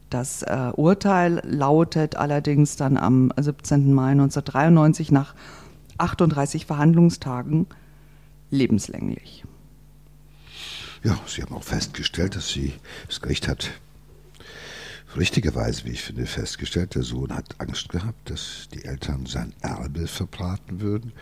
Das 0.08 0.42
äh, 0.42 0.72
Urteil 0.74 1.42
lautet 1.44 2.16
allerdings 2.16 2.76
dann 2.76 2.96
am 2.96 3.30
17. 3.38 3.92
Mai 3.92 4.12
1993 4.12 5.12
nach 5.12 5.34
38 5.98 6.64
Verhandlungstagen 6.64 7.66
lebenslänglich. 8.50 9.44
Ja, 11.04 11.18
Sie 11.26 11.42
haben 11.42 11.54
auch 11.54 11.62
festgestellt, 11.62 12.36
dass 12.36 12.48
sie, 12.48 12.72
das 13.06 13.20
Gericht 13.20 13.46
hat 13.46 13.70
richtigerweise, 15.14 15.84
wie 15.84 15.90
ich 15.90 16.02
finde, 16.02 16.24
festgestellt, 16.24 16.94
der 16.94 17.02
Sohn 17.02 17.34
hat 17.34 17.54
Angst 17.58 17.90
gehabt, 17.90 18.30
dass 18.30 18.68
die 18.72 18.84
Eltern 18.86 19.26
sein 19.26 19.52
Erbe 19.60 20.06
verbraten 20.06 20.80
würden. 20.80 21.12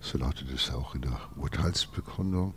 So 0.00 0.16
lautet 0.16 0.46
es 0.54 0.70
auch 0.70 0.94
in 0.94 1.02
der 1.02 1.18
Urteilsbegründung. 1.36 2.54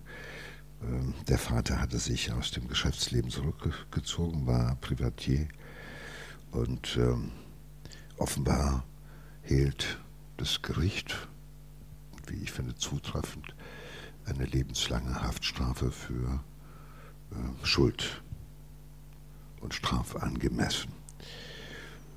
Ähm, 0.83 1.13
der 1.27 1.37
Vater 1.37 1.79
hatte 1.79 1.99
sich 1.99 2.31
aus 2.31 2.51
dem 2.51 2.67
Geschäftsleben 2.67 3.29
zurückgezogen, 3.29 4.47
war 4.47 4.75
Privatier 4.75 5.47
und 6.51 6.97
ähm, 6.97 7.31
offenbar 8.17 8.83
hielt 9.43 9.99
das 10.37 10.61
Gericht, 10.61 11.27
wie 12.27 12.35
ich 12.43 12.51
finde, 12.51 12.75
zutreffend, 12.75 13.55
eine 14.25 14.45
lebenslange 14.45 15.21
Haftstrafe 15.21 15.91
für 15.91 16.43
äh, 17.31 17.65
Schuld 17.65 18.21
und 19.61 19.73
Strafe 19.73 20.21
angemessen. 20.21 20.91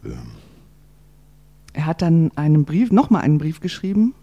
Ähm. 0.04 0.32
Er 1.72 1.86
hat 1.86 2.02
dann 2.02 2.30
einen 2.36 2.64
Brief, 2.64 2.92
nochmal 2.92 3.22
einen 3.22 3.38
Brief 3.38 3.60
geschrieben. 3.60 4.14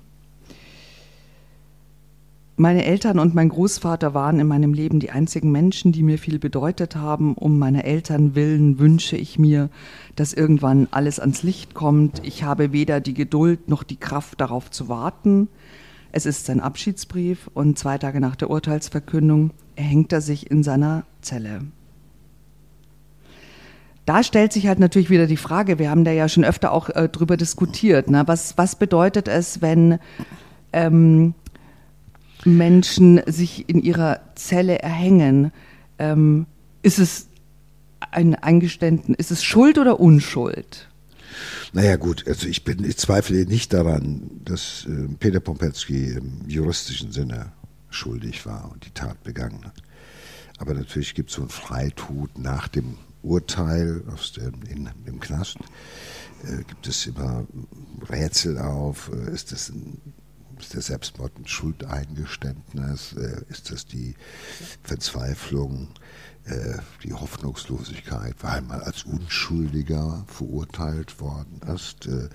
Meine 2.61 2.85
Eltern 2.85 3.17
und 3.17 3.33
mein 3.33 3.49
Großvater 3.49 4.13
waren 4.13 4.39
in 4.39 4.45
meinem 4.45 4.75
Leben 4.75 4.99
die 4.99 5.09
einzigen 5.09 5.51
Menschen, 5.51 5.91
die 5.91 6.03
mir 6.03 6.19
viel 6.19 6.37
bedeutet 6.37 6.95
haben. 6.95 7.33
Um 7.33 7.57
meiner 7.57 7.85
Eltern 7.85 8.35
willen 8.35 8.77
wünsche 8.77 9.17
ich 9.17 9.39
mir, 9.39 9.71
dass 10.15 10.31
irgendwann 10.31 10.87
alles 10.91 11.19
ans 11.19 11.41
Licht 11.41 11.73
kommt. 11.73 12.21
Ich 12.23 12.43
habe 12.43 12.71
weder 12.71 12.99
die 13.01 13.15
Geduld 13.15 13.67
noch 13.67 13.81
die 13.81 13.95
Kraft 13.95 14.39
darauf 14.39 14.69
zu 14.69 14.89
warten. 14.89 15.47
Es 16.11 16.27
ist 16.27 16.45
sein 16.45 16.59
Abschiedsbrief 16.59 17.49
und 17.55 17.79
zwei 17.79 17.97
Tage 17.97 18.19
nach 18.19 18.35
der 18.35 18.51
Urteilsverkündung 18.51 19.49
erhängt 19.75 20.13
er 20.13 20.21
sich 20.21 20.51
in 20.51 20.61
seiner 20.61 21.03
Zelle. 21.23 21.61
Da 24.05 24.21
stellt 24.21 24.53
sich 24.53 24.67
halt 24.67 24.77
natürlich 24.77 25.09
wieder 25.09 25.25
die 25.25 25.35
Frage, 25.35 25.79
wir 25.79 25.89
haben 25.89 26.03
da 26.03 26.11
ja 26.11 26.29
schon 26.29 26.45
öfter 26.45 26.73
auch 26.73 26.89
äh, 26.89 27.09
drüber 27.09 27.37
diskutiert, 27.37 28.11
ne? 28.11 28.21
was, 28.27 28.55
was 28.59 28.75
bedeutet 28.75 29.27
es, 29.27 29.63
wenn 29.63 29.97
ähm, 30.73 31.33
Menschen 32.45 33.21
sich 33.25 33.69
in 33.69 33.81
ihrer 33.81 34.19
Zelle 34.35 34.79
erhängen? 34.79 35.51
Ähm, 35.99 36.45
ist 36.83 36.99
es 36.99 37.27
ein 38.11 38.35
Eingeständnis, 38.35 39.17
ist 39.19 39.31
es 39.31 39.43
Schuld 39.43 39.77
oder 39.77 39.99
Unschuld? 39.99 40.89
Naja 41.73 41.95
gut, 41.95 42.27
also 42.27 42.47
ich 42.47 42.63
bin, 42.63 42.83
ich 42.83 42.97
zweifle 42.97 43.45
nicht 43.45 43.71
daran, 43.73 44.41
dass 44.43 44.85
äh, 44.89 45.07
Peter 45.19 45.39
Pompetzky 45.39 46.11
im 46.11 46.47
juristischen 46.47 47.11
Sinne 47.11 47.53
schuldig 47.89 48.45
war 48.45 48.71
und 48.71 48.85
die 48.85 48.91
Tat 48.91 49.23
begangen 49.23 49.63
hat. 49.63 49.81
Aber 50.57 50.73
natürlich 50.73 51.15
gibt 51.15 51.29
es 51.29 51.37
so 51.37 51.43
ein 51.43 51.49
Freitut 51.49 52.37
nach 52.37 52.67
dem 52.67 52.97
Urteil 53.23 54.03
aus 54.13 54.33
dem, 54.33 54.61
in, 54.69 54.89
im 55.05 55.19
Knast. 55.19 55.57
Äh, 56.43 56.63
gibt 56.67 56.87
es 56.87 57.05
immer 57.05 57.45
Rätsel 58.09 58.57
auf, 58.57 59.09
äh, 59.13 59.31
ist 59.31 59.51
das 59.51 59.69
ein 59.69 59.99
ist 60.61 60.73
der 60.73 60.81
Selbstmord 60.81 61.31
ein 61.37 61.47
Schuldeingeständnis? 61.47 63.13
Äh, 63.13 63.41
ist 63.49 63.71
das 63.71 63.85
die 63.85 64.15
Verzweiflung? 64.83 65.89
Äh, 66.45 66.79
die 67.03 67.13
Hoffnungslosigkeit, 67.13 68.35
weil 68.41 68.61
man 68.61 68.81
als 68.81 69.03
Unschuldiger 69.03 70.23
verurteilt 70.27 71.19
worden 71.19 71.61
ist. 71.73 72.07
Äh, 72.07 72.29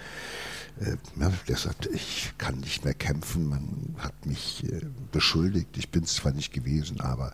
der 1.48 1.56
sagt, 1.56 1.86
ich 1.86 2.32
kann 2.36 2.60
nicht 2.60 2.84
mehr 2.84 2.94
kämpfen, 2.94 3.48
man 3.48 3.96
hat 3.96 4.26
mich 4.26 4.62
beschuldigt, 5.10 5.76
ich 5.78 5.90
bin 5.90 6.02
es 6.02 6.16
zwar 6.16 6.32
nicht 6.32 6.52
gewesen, 6.52 7.00
aber 7.00 7.32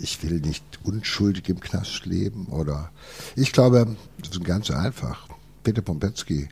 ich 0.00 0.20
will 0.24 0.40
nicht 0.40 0.64
unschuldig 0.82 1.48
im 1.48 1.60
Knast 1.60 2.04
leben. 2.04 2.46
Oder 2.46 2.90
ich 3.36 3.52
glaube, 3.52 3.96
das 4.18 4.30
ist 4.30 4.44
ganz 4.44 4.72
einfach. 4.72 5.28
Peter 5.62 5.82
Pompetzky 5.82 6.48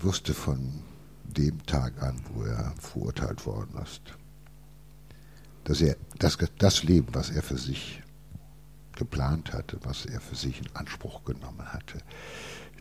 wusste 0.00 0.34
von 0.34 0.82
dem 1.32 1.64
Tag 1.66 2.00
an, 2.02 2.20
wo 2.32 2.42
er 2.42 2.74
verurteilt 2.78 3.44
worden 3.46 3.80
ist, 3.82 4.02
dass 5.64 5.80
er 5.80 5.96
das, 6.18 6.38
das 6.58 6.82
Leben, 6.82 7.14
was 7.14 7.30
er 7.30 7.42
für 7.42 7.58
sich 7.58 8.02
geplant 8.96 9.52
hatte, 9.52 9.78
was 9.82 10.06
er 10.06 10.20
für 10.20 10.36
sich 10.36 10.60
in 10.60 10.76
Anspruch 10.76 11.24
genommen 11.24 11.72
hatte. 11.72 11.98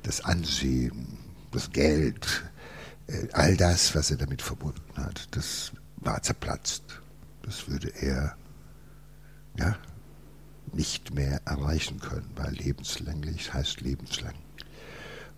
Das 0.03 0.21
Ansehen, 0.21 1.17
das 1.51 1.71
Geld, 1.71 2.43
äh, 3.07 3.27
all 3.33 3.55
das, 3.55 3.95
was 3.95 4.11
er 4.11 4.17
damit 4.17 4.41
verbunden 4.41 4.97
hat, 4.97 5.27
das 5.35 5.71
war 5.97 6.21
zerplatzt. 6.21 6.83
Das 7.43 7.67
würde 7.67 7.89
er 8.01 8.35
ja, 9.57 9.75
nicht 10.73 11.13
mehr 11.13 11.41
erreichen 11.45 11.99
können, 11.99 12.31
weil 12.35 12.53
lebenslänglich 12.53 13.53
heißt 13.53 13.81
lebenslang. 13.81 14.35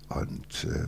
Und 0.09 0.65
äh, 0.65 0.87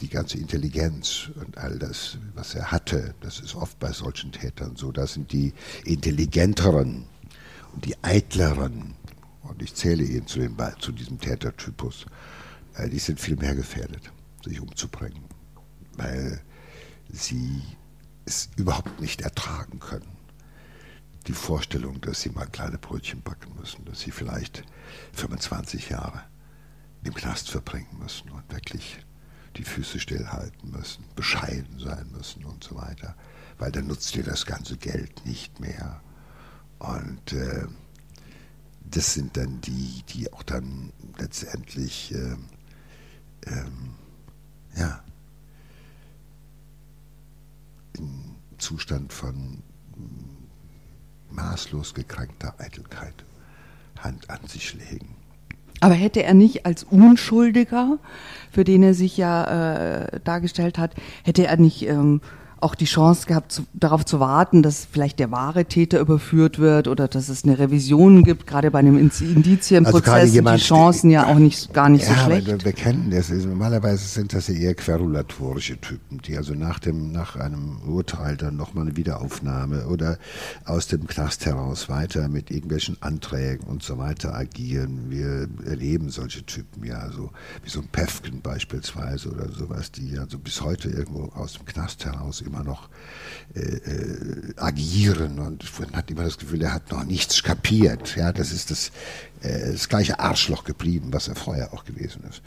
die 0.00 0.08
ganze 0.08 0.38
Intelligenz 0.38 1.30
und 1.34 1.58
all 1.58 1.78
das, 1.78 2.18
was 2.34 2.54
er 2.54 2.70
hatte, 2.70 3.14
das 3.20 3.40
ist 3.40 3.54
oft 3.54 3.78
bei 3.78 3.92
solchen 3.92 4.32
Tätern 4.32 4.76
so, 4.76 4.92
das 4.92 5.14
sind 5.14 5.32
die 5.32 5.52
intelligenteren 5.84 7.06
und 7.72 7.84
die 7.84 7.96
eitleren 8.02 8.94
und 9.42 9.62
ich 9.62 9.74
zähle 9.74 10.04
ihn 10.04 10.26
zu, 10.26 10.38
dem, 10.38 10.56
zu 10.78 10.92
diesem 10.92 11.18
Tätertypus, 11.18 12.06
äh, 12.74 12.88
die 12.88 12.98
sind 12.98 13.20
viel 13.20 13.36
mehr 13.36 13.54
gefährdet, 13.54 14.10
sich 14.44 14.60
umzubringen, 14.60 15.24
weil 15.96 16.40
sie 17.10 17.62
es 18.24 18.48
überhaupt 18.56 19.00
nicht 19.00 19.22
ertragen 19.22 19.80
können. 19.80 20.16
Die 21.26 21.32
Vorstellung, 21.32 22.00
dass 22.00 22.22
sie 22.22 22.30
mal 22.30 22.46
kleine 22.46 22.78
Brötchen 22.78 23.22
backen 23.22 23.54
müssen, 23.58 23.84
dass 23.84 24.00
sie 24.00 24.10
vielleicht 24.10 24.64
25 25.12 25.90
Jahre 25.90 26.22
im 27.04 27.14
Knast 27.14 27.50
verbringen 27.50 27.98
müssen 27.98 28.30
und 28.30 28.50
wirklich 28.50 29.04
die 29.60 29.64
Füße 29.64 30.00
stillhalten 30.00 30.70
müssen, 30.70 31.04
bescheiden 31.14 31.78
sein 31.78 32.10
müssen 32.12 32.46
und 32.46 32.64
so 32.64 32.76
weiter, 32.76 33.14
weil 33.58 33.70
dann 33.70 33.88
nutzt 33.88 34.14
dir 34.14 34.24
das 34.24 34.46
ganze 34.46 34.78
Geld 34.78 35.26
nicht 35.26 35.60
mehr. 35.60 36.00
Und 36.78 37.34
äh, 37.34 37.66
das 38.90 39.12
sind 39.12 39.36
dann 39.36 39.60
die, 39.60 40.02
die 40.08 40.32
auch 40.32 40.42
dann 40.42 40.94
letztendlich 41.18 42.14
äh, 42.14 42.36
ähm, 43.46 43.94
ja, 44.76 45.04
in 47.98 48.36
Zustand 48.56 49.12
von 49.12 49.62
maßlos 51.28 51.92
gekränkter 51.92 52.58
Eitelkeit 52.58 53.26
Hand 53.98 54.30
an 54.30 54.46
sich 54.46 54.72
legen. 54.72 55.19
Aber 55.80 55.94
hätte 55.94 56.22
er 56.22 56.34
nicht 56.34 56.66
als 56.66 56.84
Unschuldiger, 56.84 57.98
für 58.50 58.64
den 58.64 58.82
er 58.82 58.94
sich 58.94 59.16
ja 59.16 60.02
äh, 60.04 60.20
dargestellt 60.24 60.78
hat, 60.78 60.94
hätte 61.24 61.46
er 61.46 61.56
nicht 61.56 61.86
ähm, 61.88 62.20
auch 62.60 62.74
die 62.74 62.84
Chance 62.84 63.26
gehabt, 63.26 63.52
zu, 63.52 63.62
darauf 63.74 64.04
zu 64.04 64.20
warten, 64.20 64.62
dass 64.62 64.86
vielleicht 64.90 65.18
der 65.18 65.30
wahre 65.30 65.64
Täter 65.64 66.00
überführt 66.00 66.58
wird 66.58 66.88
oder 66.88 67.08
dass 67.08 67.28
es 67.28 67.44
eine 67.44 67.58
Revision 67.58 68.24
gibt. 68.24 68.46
Gerade 68.46 68.70
bei 68.70 68.80
einem 68.80 68.98
Indizienprozess 68.98 70.08
also 70.08 70.32
sind 70.32 70.48
die 70.48 70.56
Chancen 70.56 71.10
ja 71.10 71.26
auch 71.26 71.38
nicht, 71.38 71.72
gar 71.72 71.88
nicht 71.88 72.06
ja, 72.06 72.14
so 72.14 72.20
schlecht. 72.20 72.46
Wir, 72.46 72.64
wir 72.64 72.72
kennen 72.72 73.10
das. 73.10 73.30
Normalerweise 73.30 74.06
sind 74.06 74.32
das 74.34 74.48
ja 74.48 74.54
eher 74.54 74.74
querulatorische 74.74 75.80
Typen, 75.80 76.18
die 76.18 76.36
also 76.36 76.54
nach, 76.54 76.78
dem, 76.78 77.12
nach 77.12 77.36
einem 77.36 77.78
Urteil 77.86 78.36
dann 78.36 78.56
nochmal 78.56 78.86
eine 78.86 78.96
Wiederaufnahme 78.96 79.86
oder 79.86 80.18
aus 80.64 80.86
dem 80.86 81.06
Knast 81.06 81.46
heraus 81.46 81.88
weiter 81.88 82.28
mit 82.28 82.50
irgendwelchen 82.50 82.96
Anträgen 83.00 83.66
und 83.66 83.82
so 83.82 83.98
weiter 83.98 84.34
agieren. 84.34 85.06
Wir 85.08 85.48
erleben 85.64 86.10
solche 86.10 86.44
Typen 86.44 86.84
ja, 86.84 87.10
so 87.10 87.30
wie 87.62 87.70
so 87.70 87.80
ein 87.80 87.88
Pefken 87.88 88.40
beispielsweise 88.42 89.30
oder 89.30 89.48
sowas, 89.48 89.92
die 89.92 90.18
also 90.18 90.38
bis 90.38 90.60
heute 90.60 90.88
irgendwo 90.88 91.30
aus 91.34 91.54
dem 91.54 91.64
Knast 91.64 92.04
heraus 92.04 92.40
immer 92.50 92.64
noch 92.64 92.88
äh, 93.54 93.60
äh, 93.60 94.54
agieren 94.56 95.38
und 95.38 95.80
man 95.80 95.92
hat 95.92 96.10
immer 96.10 96.24
das 96.24 96.38
Gefühl, 96.38 96.62
er 96.62 96.74
hat 96.74 96.90
noch 96.90 97.04
nichts 97.04 97.42
kapiert. 97.42 98.16
Ja, 98.16 98.32
das 98.32 98.52
ist 98.52 98.70
das, 98.70 98.90
äh, 99.42 99.72
das 99.72 99.88
gleiche 99.88 100.18
Arschloch 100.18 100.64
geblieben, 100.64 101.12
was 101.12 101.28
er 101.28 101.36
vorher 101.36 101.72
auch 101.72 101.84
gewesen 101.84 102.24
ist. 102.28 102.42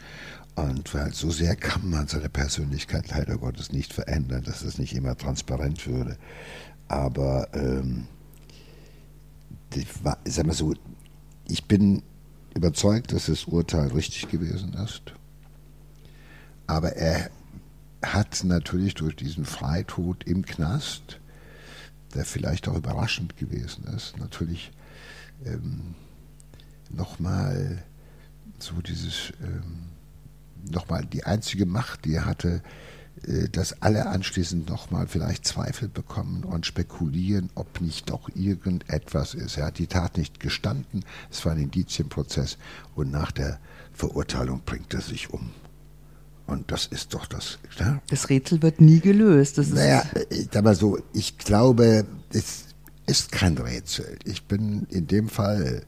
Und 0.54 0.94
weil 0.94 1.12
so 1.12 1.30
sehr 1.30 1.56
kann 1.56 1.90
man 1.90 2.06
seine 2.06 2.28
Persönlichkeit 2.28 3.10
leider 3.10 3.38
Gottes 3.38 3.72
nicht 3.72 3.92
verändern, 3.92 4.44
dass 4.44 4.62
das 4.62 4.78
nicht 4.78 4.94
immer 4.94 5.16
transparent 5.16 5.86
würde. 5.86 6.16
Aber 6.86 7.48
ähm, 7.54 8.06
sag 10.24 10.46
mal 10.46 10.54
so, 10.54 10.74
ich 11.48 11.64
bin 11.64 12.02
überzeugt, 12.54 13.12
dass 13.12 13.26
das 13.26 13.44
Urteil 13.44 13.88
richtig 13.88 14.28
gewesen 14.28 14.74
ist. 14.74 15.02
Aber 16.66 16.92
er 16.94 17.30
hat 18.12 18.44
natürlich 18.44 18.94
durch 18.94 19.16
diesen 19.16 19.44
Freitod 19.44 20.24
im 20.24 20.44
Knast, 20.44 21.20
der 22.14 22.24
vielleicht 22.24 22.68
auch 22.68 22.76
überraschend 22.76 23.36
gewesen 23.36 23.84
ist, 23.84 24.18
natürlich 24.18 24.72
ähm, 25.44 25.94
nochmal 26.90 27.82
so 28.58 28.80
dieses, 28.80 29.32
ähm, 29.42 29.90
nochmal 30.70 31.04
die 31.04 31.24
einzige 31.24 31.66
Macht, 31.66 32.04
die 32.04 32.14
er 32.14 32.26
hatte, 32.26 32.62
äh, 33.26 33.48
dass 33.48 33.82
alle 33.82 34.06
anschließend 34.06 34.68
nochmal 34.68 35.06
vielleicht 35.06 35.46
Zweifel 35.46 35.88
bekommen 35.88 36.44
und 36.44 36.66
spekulieren, 36.66 37.50
ob 37.54 37.80
nicht 37.80 38.10
doch 38.10 38.28
irgendetwas 38.34 39.34
ist. 39.34 39.56
Er 39.56 39.66
hat 39.66 39.78
die 39.78 39.86
Tat 39.86 40.16
nicht 40.16 40.40
gestanden, 40.40 41.04
es 41.30 41.44
war 41.44 41.52
ein 41.52 41.58
Indizienprozess 41.58 42.58
und 42.94 43.10
nach 43.10 43.32
der 43.32 43.58
Verurteilung 43.92 44.62
bringt 44.64 44.92
er 44.94 45.00
sich 45.00 45.30
um. 45.30 45.50
Und 46.46 46.70
das 46.70 46.86
ist 46.86 47.14
doch 47.14 47.26
das. 47.26 47.58
Ja? 47.78 48.02
Das 48.08 48.28
Rätsel 48.28 48.62
wird 48.62 48.80
nie 48.80 49.00
gelöst. 49.00 49.58
Das 49.58 49.70
naja, 49.70 50.04
ich 50.28 50.48
sag 50.52 50.64
mal 50.64 50.74
so, 50.74 50.98
ich 51.12 51.38
glaube, 51.38 52.04
es 52.32 52.64
ist 53.06 53.32
kein 53.32 53.56
Rätsel. 53.56 54.18
Ich 54.24 54.44
bin 54.44 54.86
in 54.90 55.06
dem 55.06 55.28
Fall 55.28 55.84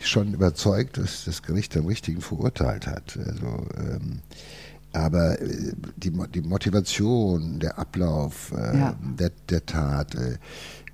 schon 0.00 0.34
überzeugt, 0.34 0.98
dass 0.98 1.24
das 1.24 1.42
Gericht 1.42 1.74
den 1.74 1.86
Richtigen 1.86 2.20
verurteilt 2.20 2.86
hat. 2.86 3.18
Also, 3.18 3.66
ähm, 3.76 4.20
aber 4.94 5.40
äh, 5.40 5.72
die, 5.96 6.12
die 6.34 6.42
Motivation, 6.42 7.60
der 7.60 7.78
Ablauf 7.78 8.52
äh, 8.52 8.78
ja. 8.78 8.96
der, 9.18 9.30
der 9.48 9.66
Tat, 9.66 10.14
äh, 10.14 10.38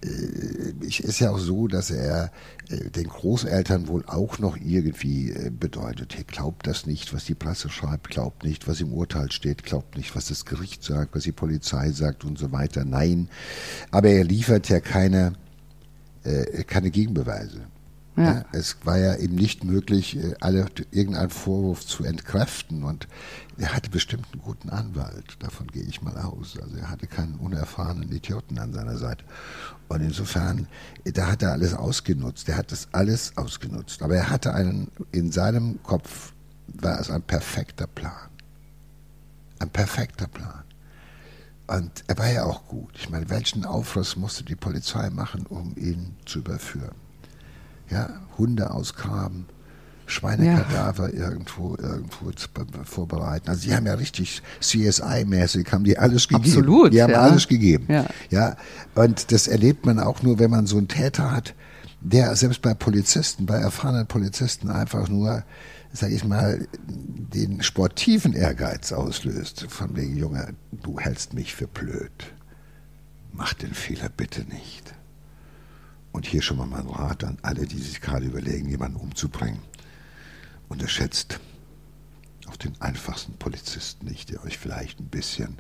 äh, 0.03 0.73
ist 0.87 1.21
ja 1.21 1.31
auch 1.31 1.39
so, 1.39 1.69
dass 1.69 1.91
er 1.91 2.33
äh, 2.71 2.91
den 2.91 3.09
Großeltern 3.09 3.89
wohl 3.89 4.05
auch 4.07 4.39
noch 4.39 4.57
irgendwie 4.57 5.31
äh, 5.31 5.51
bedeutet, 5.51 6.17
hey, 6.17 6.25
glaubt 6.25 6.67
das 6.67 6.87
nicht, 6.87 7.13
was 7.13 7.25
die 7.25 7.35
Presse 7.35 7.69
schreibt, 7.69 8.09
glaubt 8.09 8.45
nicht, 8.45 8.67
was 8.67 8.81
im 8.81 8.93
Urteil 8.95 9.31
steht, 9.31 9.63
glaubt 9.63 9.97
nicht, 9.97 10.17
was 10.17 10.29
das 10.29 10.47
Gericht 10.47 10.83
sagt, 10.83 11.15
was 11.15 11.25
die 11.25 11.33
Polizei 11.33 11.91
sagt 11.91 12.25
und 12.25 12.39
so 12.39 12.51
weiter. 12.51 12.85
Nein, 12.85 13.29
aber 13.91 14.09
er 14.09 14.25
liefert 14.25 14.69
ja 14.71 14.81
keine, 14.81 15.35
keine 16.67 16.91
Gegenbeweise. 16.91 17.63
Ja. 18.21 18.35
Ja, 18.35 18.45
es 18.53 18.77
war 18.85 18.99
ja 18.99 19.17
eben 19.17 19.35
nicht 19.35 19.65
möglich, 19.65 20.19
alle 20.41 20.67
irgendeinen 20.91 21.31
Vorwurf 21.31 21.87
zu 21.87 22.05
entkräften. 22.05 22.83
Und 22.83 23.09
er 23.57 23.75
hatte 23.75 23.89
bestimmt 23.89 24.27
einen 24.33 24.43
guten 24.43 24.69
Anwalt, 24.69 25.37
davon 25.41 25.67
gehe 25.69 25.85
ich 25.85 26.03
mal 26.03 26.17
aus. 26.19 26.59
Also 26.61 26.77
er 26.77 26.91
hatte 26.91 27.07
keinen 27.07 27.37
unerfahrenen 27.37 28.13
Idioten 28.13 28.59
an 28.59 28.73
seiner 28.73 28.99
Seite. 28.99 29.25
Und 29.89 30.03
insofern, 30.03 30.69
da 31.05 31.29
hat 31.29 31.43
er 31.43 31.53
alles 31.53 31.75
ausgenutzt. 31.75 32.49
Er 32.49 32.59
hat 32.59 32.73
das 32.73 32.89
alles 32.93 33.37
ausgenutzt. 33.37 34.03
Aber 34.03 34.17
er 34.17 34.29
hatte 34.29 34.53
einen, 34.55 34.89
in 35.13 35.33
seinem 35.33 35.83
Kopf 35.83 36.33
war 36.69 37.01
es 37.01 37.11
ein 37.11 37.23
perfekter 37.23 37.87
Plan. 37.87 38.29
Ein 39.59 39.71
perfekter 39.71 40.27
Plan. 40.27 40.65
Und 41.67 42.05
er 42.09 42.19
war 42.19 42.31
ja 42.31 42.45
auch 42.45 42.67
gut. 42.67 42.91
Ich 42.97 43.11
meine, 43.11 43.31
welchen 43.31 43.65
Aufriss 43.65 44.17
musste 44.17 44.45
die 44.45 44.57
Polizei 44.57 45.09
machen, 45.11 45.47
um 45.47 45.77
ihn 45.77 46.17
zu 46.27 46.41
überführen? 46.41 46.95
Ja, 47.91 48.11
Hunde 48.39 48.71
ausgraben, 48.71 49.47
Schweinekadaver 50.11 51.15
ja. 51.15 51.31
irgendwo, 51.31 51.77
irgendwo 51.77 52.31
vorbereiten. 52.85 53.49
Also 53.49 53.63
sie 53.63 53.75
haben 53.75 53.87
ja 53.87 53.95
richtig 53.95 54.43
CSI-mäßig, 54.61 55.71
haben 55.73 55.85
die 55.85 55.99
alles 55.99 56.29
gegeben. 56.29 56.45
Absolut. 56.45 56.93
Die 56.93 57.03
haben 57.03 57.13
ja. 57.13 57.21
alles 57.21 57.49
gegeben. 57.49 57.87
Ja. 57.89 58.07
ja. 58.31 58.57
Und 58.95 59.33
das 59.33 59.47
erlebt 59.47 59.87
man 59.87 59.99
auch 59.99 60.23
nur, 60.23 60.39
wenn 60.39 60.51
man 60.51 60.67
so 60.67 60.79
einen 60.79 60.89
Täter 60.89 61.31
hat, 61.31 61.55
der 62.01 62.35
selbst 62.37 62.63
bei 62.63 62.75
Polizisten, 62.75 63.47
bei 63.47 63.57
erfahrenen 63.57 64.07
Polizisten 64.07 64.71
einfach 64.71 65.09
nur, 65.09 65.45
sag 65.93 66.11
ich 66.11 66.25
mal, 66.25 66.67
den 66.89 67.63
sportiven 67.63 68.33
Ehrgeiz 68.33 68.93
auslöst. 68.93 69.67
Von 69.69 69.97
wegen, 69.97 70.17
Junge, 70.17 70.55
du 70.73 70.99
hältst 70.99 71.35
mich 71.35 71.55
für 71.55 71.67
blöd. 71.67 72.11
Mach 73.33 73.55
den 73.55 73.75
Fehler 73.75 74.09
bitte 74.09 74.43
nicht. 74.45 74.95
Und 76.13 76.27
hier 76.27 76.43
schon 76.43 76.59
mal 76.59 76.67
mein 76.67 76.89
Rat 76.89 77.25
an 77.25 77.39
alle, 77.43 77.67
die 77.67 77.79
sich 77.79 78.01
gerade 78.01 78.27
überlegen, 78.27 78.69
jemanden 78.69 78.97
umzubringen 78.97 79.63
unterschätzt 80.69 81.41
auch 82.49 82.57
den 82.57 82.81
einfachsten 82.81 83.35
Polizisten 83.35 84.07
nicht, 84.07 84.31
der 84.31 84.43
euch 84.45 84.59
vielleicht 84.59 85.01
ein 85.01 85.09
bisschen 85.09 85.59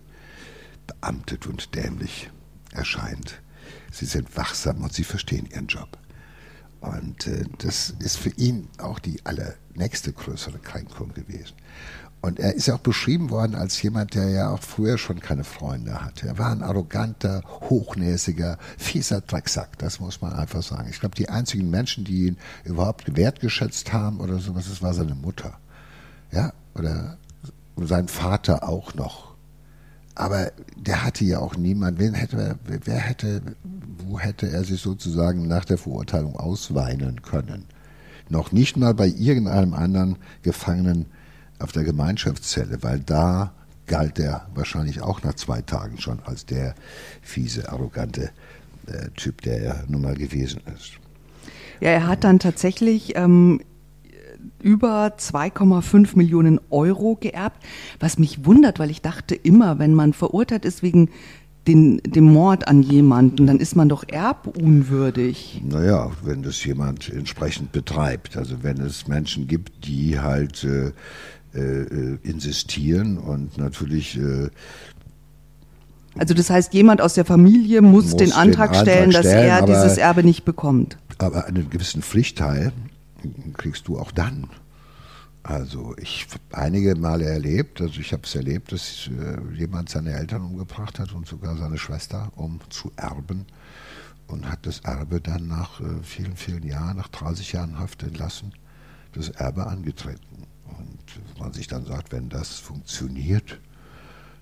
beamtet 0.86 1.46
und 1.46 1.74
dämlich 1.74 2.30
erscheint. 2.72 3.42
Sie 3.92 4.07
sind 4.07 4.36
wachsam 4.36 4.82
und 4.82 4.92
sie 4.92 5.05
verstehen 5.05 5.46
ihren 5.46 5.66
Job. 5.66 5.98
Und 6.80 7.26
äh, 7.26 7.44
das 7.59 7.94
ist 7.98 8.16
für 8.16 8.30
ihn 8.30 8.68
auch 8.78 8.98
die 8.98 9.24
allernächste 9.26 10.12
größere 10.12 10.59
Kränkung 10.59 11.12
gewesen. 11.12 11.55
Und 12.22 12.38
er 12.38 12.54
ist 12.54 12.66
ja 12.66 12.74
auch 12.74 12.80
beschrieben 12.80 13.30
worden 13.30 13.54
als 13.54 13.80
jemand, 13.80 14.14
der 14.14 14.28
ja 14.28 14.50
auch 14.50 14.60
früher 14.60 14.98
schon 14.98 15.20
keine 15.20 15.44
Freunde 15.44 16.04
hatte. 16.04 16.28
Er 16.28 16.38
war 16.38 16.52
ein 16.52 16.62
arroganter, 16.62 17.42
hochnäsiger, 17.60 18.58
fieser 18.76 19.22
Drecksack, 19.22 19.78
das 19.78 20.00
muss 20.00 20.20
man 20.20 20.34
einfach 20.34 20.62
sagen. 20.62 20.88
Ich 20.90 21.00
glaube, 21.00 21.14
die 21.14 21.30
einzigen 21.30 21.70
Menschen, 21.70 22.04
die 22.04 22.26
ihn 22.26 22.36
überhaupt 22.64 23.16
wertgeschätzt 23.16 23.92
haben 23.94 24.20
oder 24.20 24.38
sowas, 24.38 24.68
das 24.68 24.82
war 24.82 24.92
seine 24.92 25.14
Mutter. 25.14 25.58
Ja, 26.30 26.52
oder 26.74 27.16
sein 27.76 28.08
Vater 28.08 28.68
auch 28.68 28.94
noch. 28.94 29.34
Aber 30.14 30.52
der 30.76 31.04
hatte 31.04 31.24
ja 31.24 31.38
auch 31.38 31.56
niemand. 31.56 31.98
Wen 31.98 32.12
hätte, 32.12 32.58
wer 32.64 32.98
hätte, 32.98 33.40
wo 34.04 34.18
hätte 34.18 34.50
er 34.50 34.64
sich 34.64 34.82
sozusagen 34.82 35.48
nach 35.48 35.64
der 35.64 35.78
Verurteilung 35.78 36.36
ausweinen 36.36 37.22
können? 37.22 37.64
Noch 38.28 38.52
nicht 38.52 38.76
mal 38.76 38.92
bei 38.92 39.06
irgendeinem 39.06 39.72
anderen 39.72 40.16
Gefangenen 40.42 41.06
auf 41.61 41.72
der 41.72 41.84
Gemeinschaftszelle, 41.84 42.82
weil 42.82 43.00
da 43.00 43.52
galt 43.86 44.18
er 44.18 44.46
wahrscheinlich 44.54 45.02
auch 45.02 45.22
nach 45.22 45.34
zwei 45.34 45.62
Tagen 45.62 46.00
schon 46.00 46.20
als 46.24 46.46
der 46.46 46.74
fiese, 47.22 47.70
arrogante 47.70 48.30
äh, 48.86 49.11
Typ, 49.16 49.42
der 49.42 49.61
er 49.61 49.84
nun 49.88 50.02
mal 50.02 50.14
gewesen 50.14 50.61
ist. 50.74 50.92
Ja, 51.80 51.90
er 51.90 52.06
hat 52.06 52.24
dann 52.24 52.38
tatsächlich 52.38 53.16
ähm, 53.16 53.61
über 54.62 55.14
2,5 55.18 56.16
Millionen 56.16 56.61
Euro 56.70 57.16
geerbt, 57.16 57.62
was 57.98 58.18
mich 58.18 58.44
wundert, 58.44 58.78
weil 58.78 58.90
ich 58.90 59.02
dachte 59.02 59.34
immer, 59.34 59.78
wenn 59.78 59.94
man 59.94 60.12
verurteilt 60.12 60.64
ist 60.64 60.82
wegen 60.82 61.11
den, 61.66 61.98
dem 61.98 62.24
Mord 62.24 62.68
an 62.68 62.82
jemanden, 62.82 63.46
dann 63.46 63.58
ist 63.58 63.76
man 63.76 63.88
doch 63.88 64.04
erbunwürdig. 64.08 65.62
Naja, 65.64 66.11
wenn 66.22 66.42
das 66.42 66.64
jemand 66.64 67.11
entsprechend 67.11 67.72
betreibt. 67.72 68.36
Also 68.36 68.62
wenn 68.62 68.80
es 68.80 69.06
Menschen 69.06 69.46
gibt, 69.46 69.86
die 69.86 70.18
halt 70.18 70.64
äh, 70.64 70.92
äh, 71.55 72.16
insistieren 72.22 73.18
und 73.18 73.59
natürlich 73.59 74.18
äh, 74.18 74.51
also 76.18 76.34
das 76.34 76.51
heißt, 76.51 76.74
jemand 76.74 77.01
aus 77.01 77.14
der 77.14 77.24
Familie 77.24 77.82
muss, 77.82 78.07
muss 78.07 78.16
den, 78.16 78.32
Antrag 78.32 78.72
den, 78.72 78.80
Antrag 78.80 78.82
stellen, 78.82 79.11
dass 79.12 79.26
stellen, 79.26 79.48
er 79.48 79.64
dieses 79.64 79.96
Erbe 79.96 80.24
nicht 80.24 80.44
bekommt. 80.44 80.98
Aber 81.18 81.46
einen 81.46 81.70
gewissen 81.70 82.03
Pflichtteil 82.03 82.72
kriegst 83.55 83.86
du 83.86 83.98
auch 83.98 84.11
dann. 84.11 84.48
Also 85.42 85.94
ich 85.98 86.26
habe 86.30 86.62
einige 86.62 86.94
Male 86.96 87.24
erlebt, 87.24 87.80
also 87.80 87.98
ich 88.01 88.12
habe 88.12 88.22
es 88.24 88.34
erlebt, 88.34 88.72
dass 88.72 89.09
äh, 89.09 89.57
jemand 89.57 89.88
seine 89.88 90.12
Eltern 90.12 90.42
umgebracht 90.42 90.98
hat 90.98 91.12
und 91.12 91.26
sogar 91.26 91.57
seine 91.57 91.78
Schwester, 91.78 92.30
um 92.36 92.61
zu 92.68 92.92
erben 92.96 93.46
und 94.26 94.51
hat 94.51 94.66
das 94.66 94.80
Erbe 94.80 95.20
dann 95.20 95.48
nach 95.48 95.80
äh, 95.80 95.84
vielen, 96.03 96.36
vielen 96.36 96.62
Jahren, 96.62 96.98
nach 96.98 97.09
30 97.09 97.53
Jahren 97.53 97.78
Haft 97.78 98.03
entlassen, 98.03 98.53
das 99.12 99.30
Erbe 99.30 99.66
angetreten. 99.66 100.46
Und 100.78 101.38
man 101.38 101.52
sich 101.52 101.66
dann 101.66 101.84
sagt, 101.84 102.12
wenn 102.12 102.28
das 102.28 102.58
funktioniert, 102.58 103.58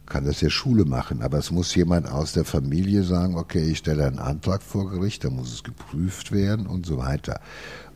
kann 0.06 0.24
das 0.24 0.40
ja 0.40 0.48
Schule 0.48 0.84
machen, 0.86 1.22
aber 1.22 1.38
es 1.38 1.50
muss 1.50 1.74
jemand 1.74 2.10
aus 2.10 2.32
der 2.32 2.44
Familie 2.44 3.02
sagen, 3.02 3.36
okay, 3.36 3.62
ich 3.62 3.78
stelle 3.78 4.06
einen 4.06 4.18
Antrag 4.18 4.62
vor 4.62 4.90
Gericht, 4.90 5.24
da 5.24 5.30
muss 5.30 5.52
es 5.52 5.62
geprüft 5.62 6.32
werden 6.32 6.66
und 6.66 6.86
so 6.86 6.96
weiter. 6.96 7.40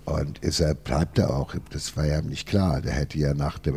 Und 0.04 0.40
deshalb 0.42 0.84
bleibt 0.84 1.18
er 1.18 1.34
auch, 1.34 1.54
das 1.70 1.96
war 1.96 2.06
ja 2.06 2.20
nicht 2.20 2.46
klar, 2.46 2.82
der 2.82 2.92
hätte 2.92 3.18
ja 3.18 3.34
nach 3.34 3.58
dem, 3.58 3.76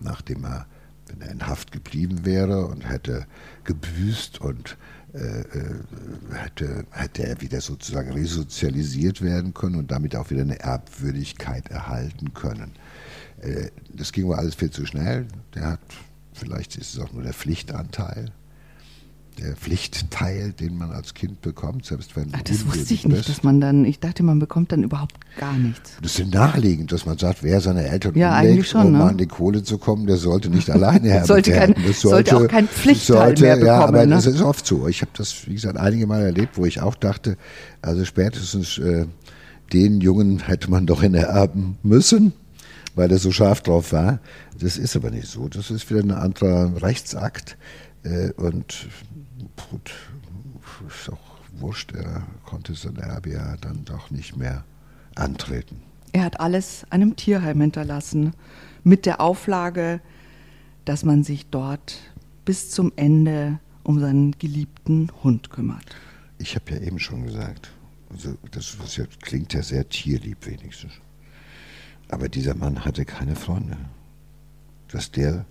nachdem 0.00 0.44
er, 0.44 0.66
wenn 1.08 1.22
er 1.22 1.32
in 1.32 1.46
Haft 1.46 1.72
geblieben 1.72 2.24
wäre 2.24 2.66
und 2.66 2.88
hätte 2.88 3.26
gebüßt 3.64 4.40
und 4.40 4.76
äh, 5.14 5.40
äh, 5.40 5.74
hätte, 6.32 6.86
hätte 6.90 7.26
er 7.26 7.40
wieder 7.40 7.60
sozusagen 7.60 8.12
resozialisiert 8.12 9.20
werden 9.20 9.52
können 9.52 9.76
und 9.76 9.90
damit 9.90 10.16
auch 10.16 10.30
wieder 10.30 10.40
eine 10.42 10.58
Erbwürdigkeit 10.60 11.68
erhalten 11.68 12.32
können. 12.32 12.72
Äh, 13.42 13.70
das 13.92 14.12
ging 14.12 14.24
aber 14.24 14.38
alles 14.38 14.54
viel 14.54 14.70
zu 14.70 14.86
schnell. 14.86 15.26
Der 15.54 15.72
hat, 15.72 15.80
vielleicht 16.32 16.76
ist 16.76 16.94
es 16.94 17.00
auch 17.00 17.12
nur 17.12 17.22
der 17.22 17.34
Pflichtanteil, 17.34 18.32
der 19.38 19.56
Pflichtteil, 19.56 20.52
den 20.52 20.76
man 20.76 20.90
als 20.90 21.14
Kind 21.14 21.40
bekommt, 21.40 21.86
selbst 21.86 22.14
wenn 22.16 22.28
Ach, 22.32 22.42
das 22.42 22.66
wusste 22.66 22.92
ich 22.92 23.06
nicht, 23.06 23.16
bist. 23.16 23.28
dass 23.30 23.42
man 23.42 23.62
dann, 23.62 23.86
ich 23.86 23.98
dachte, 23.98 24.22
man 24.22 24.38
bekommt 24.38 24.72
dann 24.72 24.82
überhaupt 24.82 25.14
gar 25.40 25.56
nichts. 25.56 25.92
Das 26.02 26.18
ist 26.18 26.32
naheliegend, 26.32 26.92
dass 26.92 27.06
man 27.06 27.16
sagt, 27.16 27.42
wer 27.42 27.60
seine 27.62 27.88
Eltern 27.88 28.14
ja, 28.14 28.38
umlegt, 28.40 28.66
schon, 28.66 28.86
um 28.88 28.92
ne? 28.92 29.04
an 29.04 29.16
die 29.16 29.26
Kohle 29.26 29.62
zu 29.62 29.78
kommen, 29.78 30.06
der 30.06 30.18
sollte 30.18 30.50
nicht 30.50 30.68
alleine 30.70 31.08
herbekommen. 31.08 31.26
sollte, 31.26 31.52
kein, 31.52 31.74
sollte, 31.74 31.98
sollte 31.98 32.36
auch 32.36 32.48
kein 32.48 32.68
Pflichtteil 32.68 33.16
sollte, 33.16 33.42
mehr 33.42 33.56
bekommen. 33.56 33.66
Ja, 33.68 33.84
aber 33.84 34.06
ne? 34.06 34.14
das 34.14 34.26
ist 34.26 34.42
oft 34.42 34.66
so. 34.66 34.86
Ich 34.86 35.00
habe 35.00 35.12
das, 35.16 35.46
wie 35.46 35.54
gesagt, 35.54 35.78
einige 35.78 36.06
Mal 36.06 36.22
erlebt, 36.22 36.58
wo 36.58 36.66
ich 36.66 36.80
auch 36.80 36.94
dachte, 36.94 37.38
also 37.80 38.04
spätestens 38.04 38.76
äh, 38.78 39.06
den 39.72 40.02
Jungen 40.02 40.40
hätte 40.40 40.70
man 40.70 40.84
doch 40.84 41.02
erben 41.02 41.78
müssen 41.82 42.34
weil 42.94 43.10
er 43.10 43.18
so 43.18 43.30
scharf 43.32 43.62
drauf 43.62 43.92
war. 43.92 44.20
Das 44.58 44.76
ist 44.76 44.96
aber 44.96 45.10
nicht 45.10 45.28
so. 45.28 45.48
Das 45.48 45.70
ist 45.70 45.88
wieder 45.90 46.00
ein 46.00 46.10
anderer 46.10 46.82
Rechtsakt. 46.82 47.56
Äh, 48.02 48.32
und 48.32 48.88
gut, 49.70 49.92
ist 50.88 51.10
auch 51.10 51.32
wurscht, 51.54 51.92
er 51.92 52.22
konnte 52.44 52.74
sein 52.74 52.96
Erbe 52.96 53.30
ja 53.30 53.56
dann 53.60 53.84
doch 53.84 54.10
nicht 54.10 54.36
mehr 54.36 54.64
antreten. 55.14 55.82
Er 56.12 56.24
hat 56.24 56.40
alles 56.40 56.84
einem 56.90 57.16
Tierheim 57.16 57.60
hinterlassen, 57.60 58.34
mit 58.84 59.06
der 59.06 59.20
Auflage, 59.20 60.00
dass 60.84 61.04
man 61.04 61.22
sich 61.24 61.46
dort 61.46 61.98
bis 62.44 62.70
zum 62.70 62.92
Ende 62.96 63.60
um 63.84 64.00
seinen 64.00 64.32
geliebten 64.32 65.10
Hund 65.22 65.50
kümmert. 65.50 65.84
Ich 66.38 66.54
habe 66.56 66.72
ja 66.72 66.80
eben 66.80 66.98
schon 66.98 67.24
gesagt, 67.24 67.70
also 68.10 68.36
das, 68.50 68.76
das 68.78 69.08
klingt 69.20 69.54
ja 69.54 69.62
sehr 69.62 69.88
tierlieb 69.88 70.46
wenigstens. 70.46 70.92
Aber 72.12 72.28
dieser 72.28 72.54
Mann 72.54 72.84
hatte 72.84 73.06
keine 73.06 73.34
Freunde. 73.34 73.78
Dass 74.88 75.10
der 75.10 75.46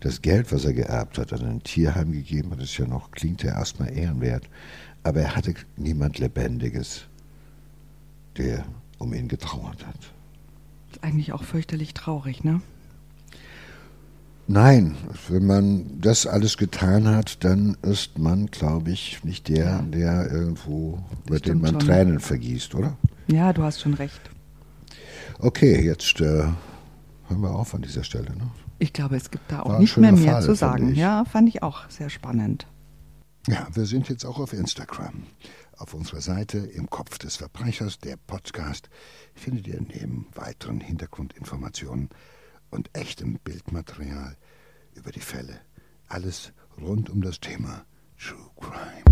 das 0.00 0.22
Geld, 0.22 0.50
was 0.52 0.64
er 0.64 0.72
geerbt 0.72 1.18
hat, 1.18 1.34
an 1.34 1.44
ein 1.44 1.62
Tierheim 1.62 2.12
gegeben 2.12 2.50
hat, 2.50 2.62
ist 2.62 2.78
ja 2.78 2.86
noch, 2.86 3.10
klingt 3.10 3.42
ja 3.42 3.52
erstmal 3.52 3.92
ehrenwert. 3.92 4.48
Aber 5.02 5.20
er 5.20 5.36
hatte 5.36 5.54
niemand 5.76 6.18
Lebendiges, 6.18 7.02
der 8.38 8.64
um 8.96 9.12
ihn 9.12 9.28
getrauert 9.28 9.86
hat. 9.86 9.98
Ist 10.90 11.04
eigentlich 11.04 11.34
auch 11.34 11.44
fürchterlich 11.44 11.92
traurig, 11.92 12.42
ne? 12.42 12.62
Nein, 14.46 14.96
wenn 15.28 15.46
man 15.46 16.00
das 16.00 16.26
alles 16.26 16.56
getan 16.56 17.06
hat, 17.06 17.44
dann 17.44 17.76
ist 17.82 18.18
man, 18.18 18.46
glaube 18.46 18.92
ich, 18.92 19.22
nicht 19.24 19.48
der, 19.48 19.82
der 19.82 20.30
irgendwo, 20.30 21.00
mit 21.28 21.44
dem 21.44 21.60
man 21.60 21.72
schon. 21.72 21.80
Tränen 21.80 22.20
vergießt, 22.20 22.74
oder? 22.74 22.96
Ja, 23.26 23.52
du 23.52 23.62
hast 23.62 23.82
schon 23.82 23.92
recht. 23.92 24.22
Okay, 25.38 25.84
jetzt 25.84 26.20
äh, 26.20 26.24
hören 26.24 27.40
wir 27.40 27.50
auf 27.50 27.74
an 27.74 27.82
dieser 27.82 28.04
Stelle. 28.04 28.34
Ne? 28.36 28.50
Ich 28.78 28.92
glaube, 28.92 29.16
es 29.16 29.30
gibt 29.30 29.50
da 29.50 29.62
auch 29.62 29.70
War 29.70 29.78
nicht 29.80 29.96
mehr 29.96 30.12
mehr 30.12 30.34
Fall, 30.34 30.42
zu 30.42 30.54
sagen. 30.54 30.94
Ja, 30.94 31.24
fand 31.24 31.48
ich 31.48 31.62
auch 31.62 31.88
sehr 31.90 32.10
spannend. 32.10 32.66
Ja, 33.46 33.66
wir 33.72 33.86
sind 33.86 34.08
jetzt 34.08 34.24
auch 34.24 34.38
auf 34.38 34.52
Instagram. 34.52 35.24
Auf 35.76 35.94
unserer 35.94 36.20
Seite 36.20 36.58
im 36.58 36.90
Kopf 36.90 37.18
des 37.18 37.36
Verbrechers, 37.36 37.98
der 37.98 38.16
Podcast, 38.16 38.90
findet 39.34 39.68
ihr 39.68 39.80
neben 39.80 40.26
weiteren 40.34 40.80
Hintergrundinformationen 40.80 42.08
und 42.70 42.90
echtem 42.92 43.38
Bildmaterial 43.44 44.36
über 44.94 45.12
die 45.12 45.20
Fälle 45.20 45.60
alles 46.08 46.52
rund 46.80 47.10
um 47.10 47.22
das 47.22 47.40
Thema 47.40 47.84
True 48.18 48.50
Crime. 48.60 49.04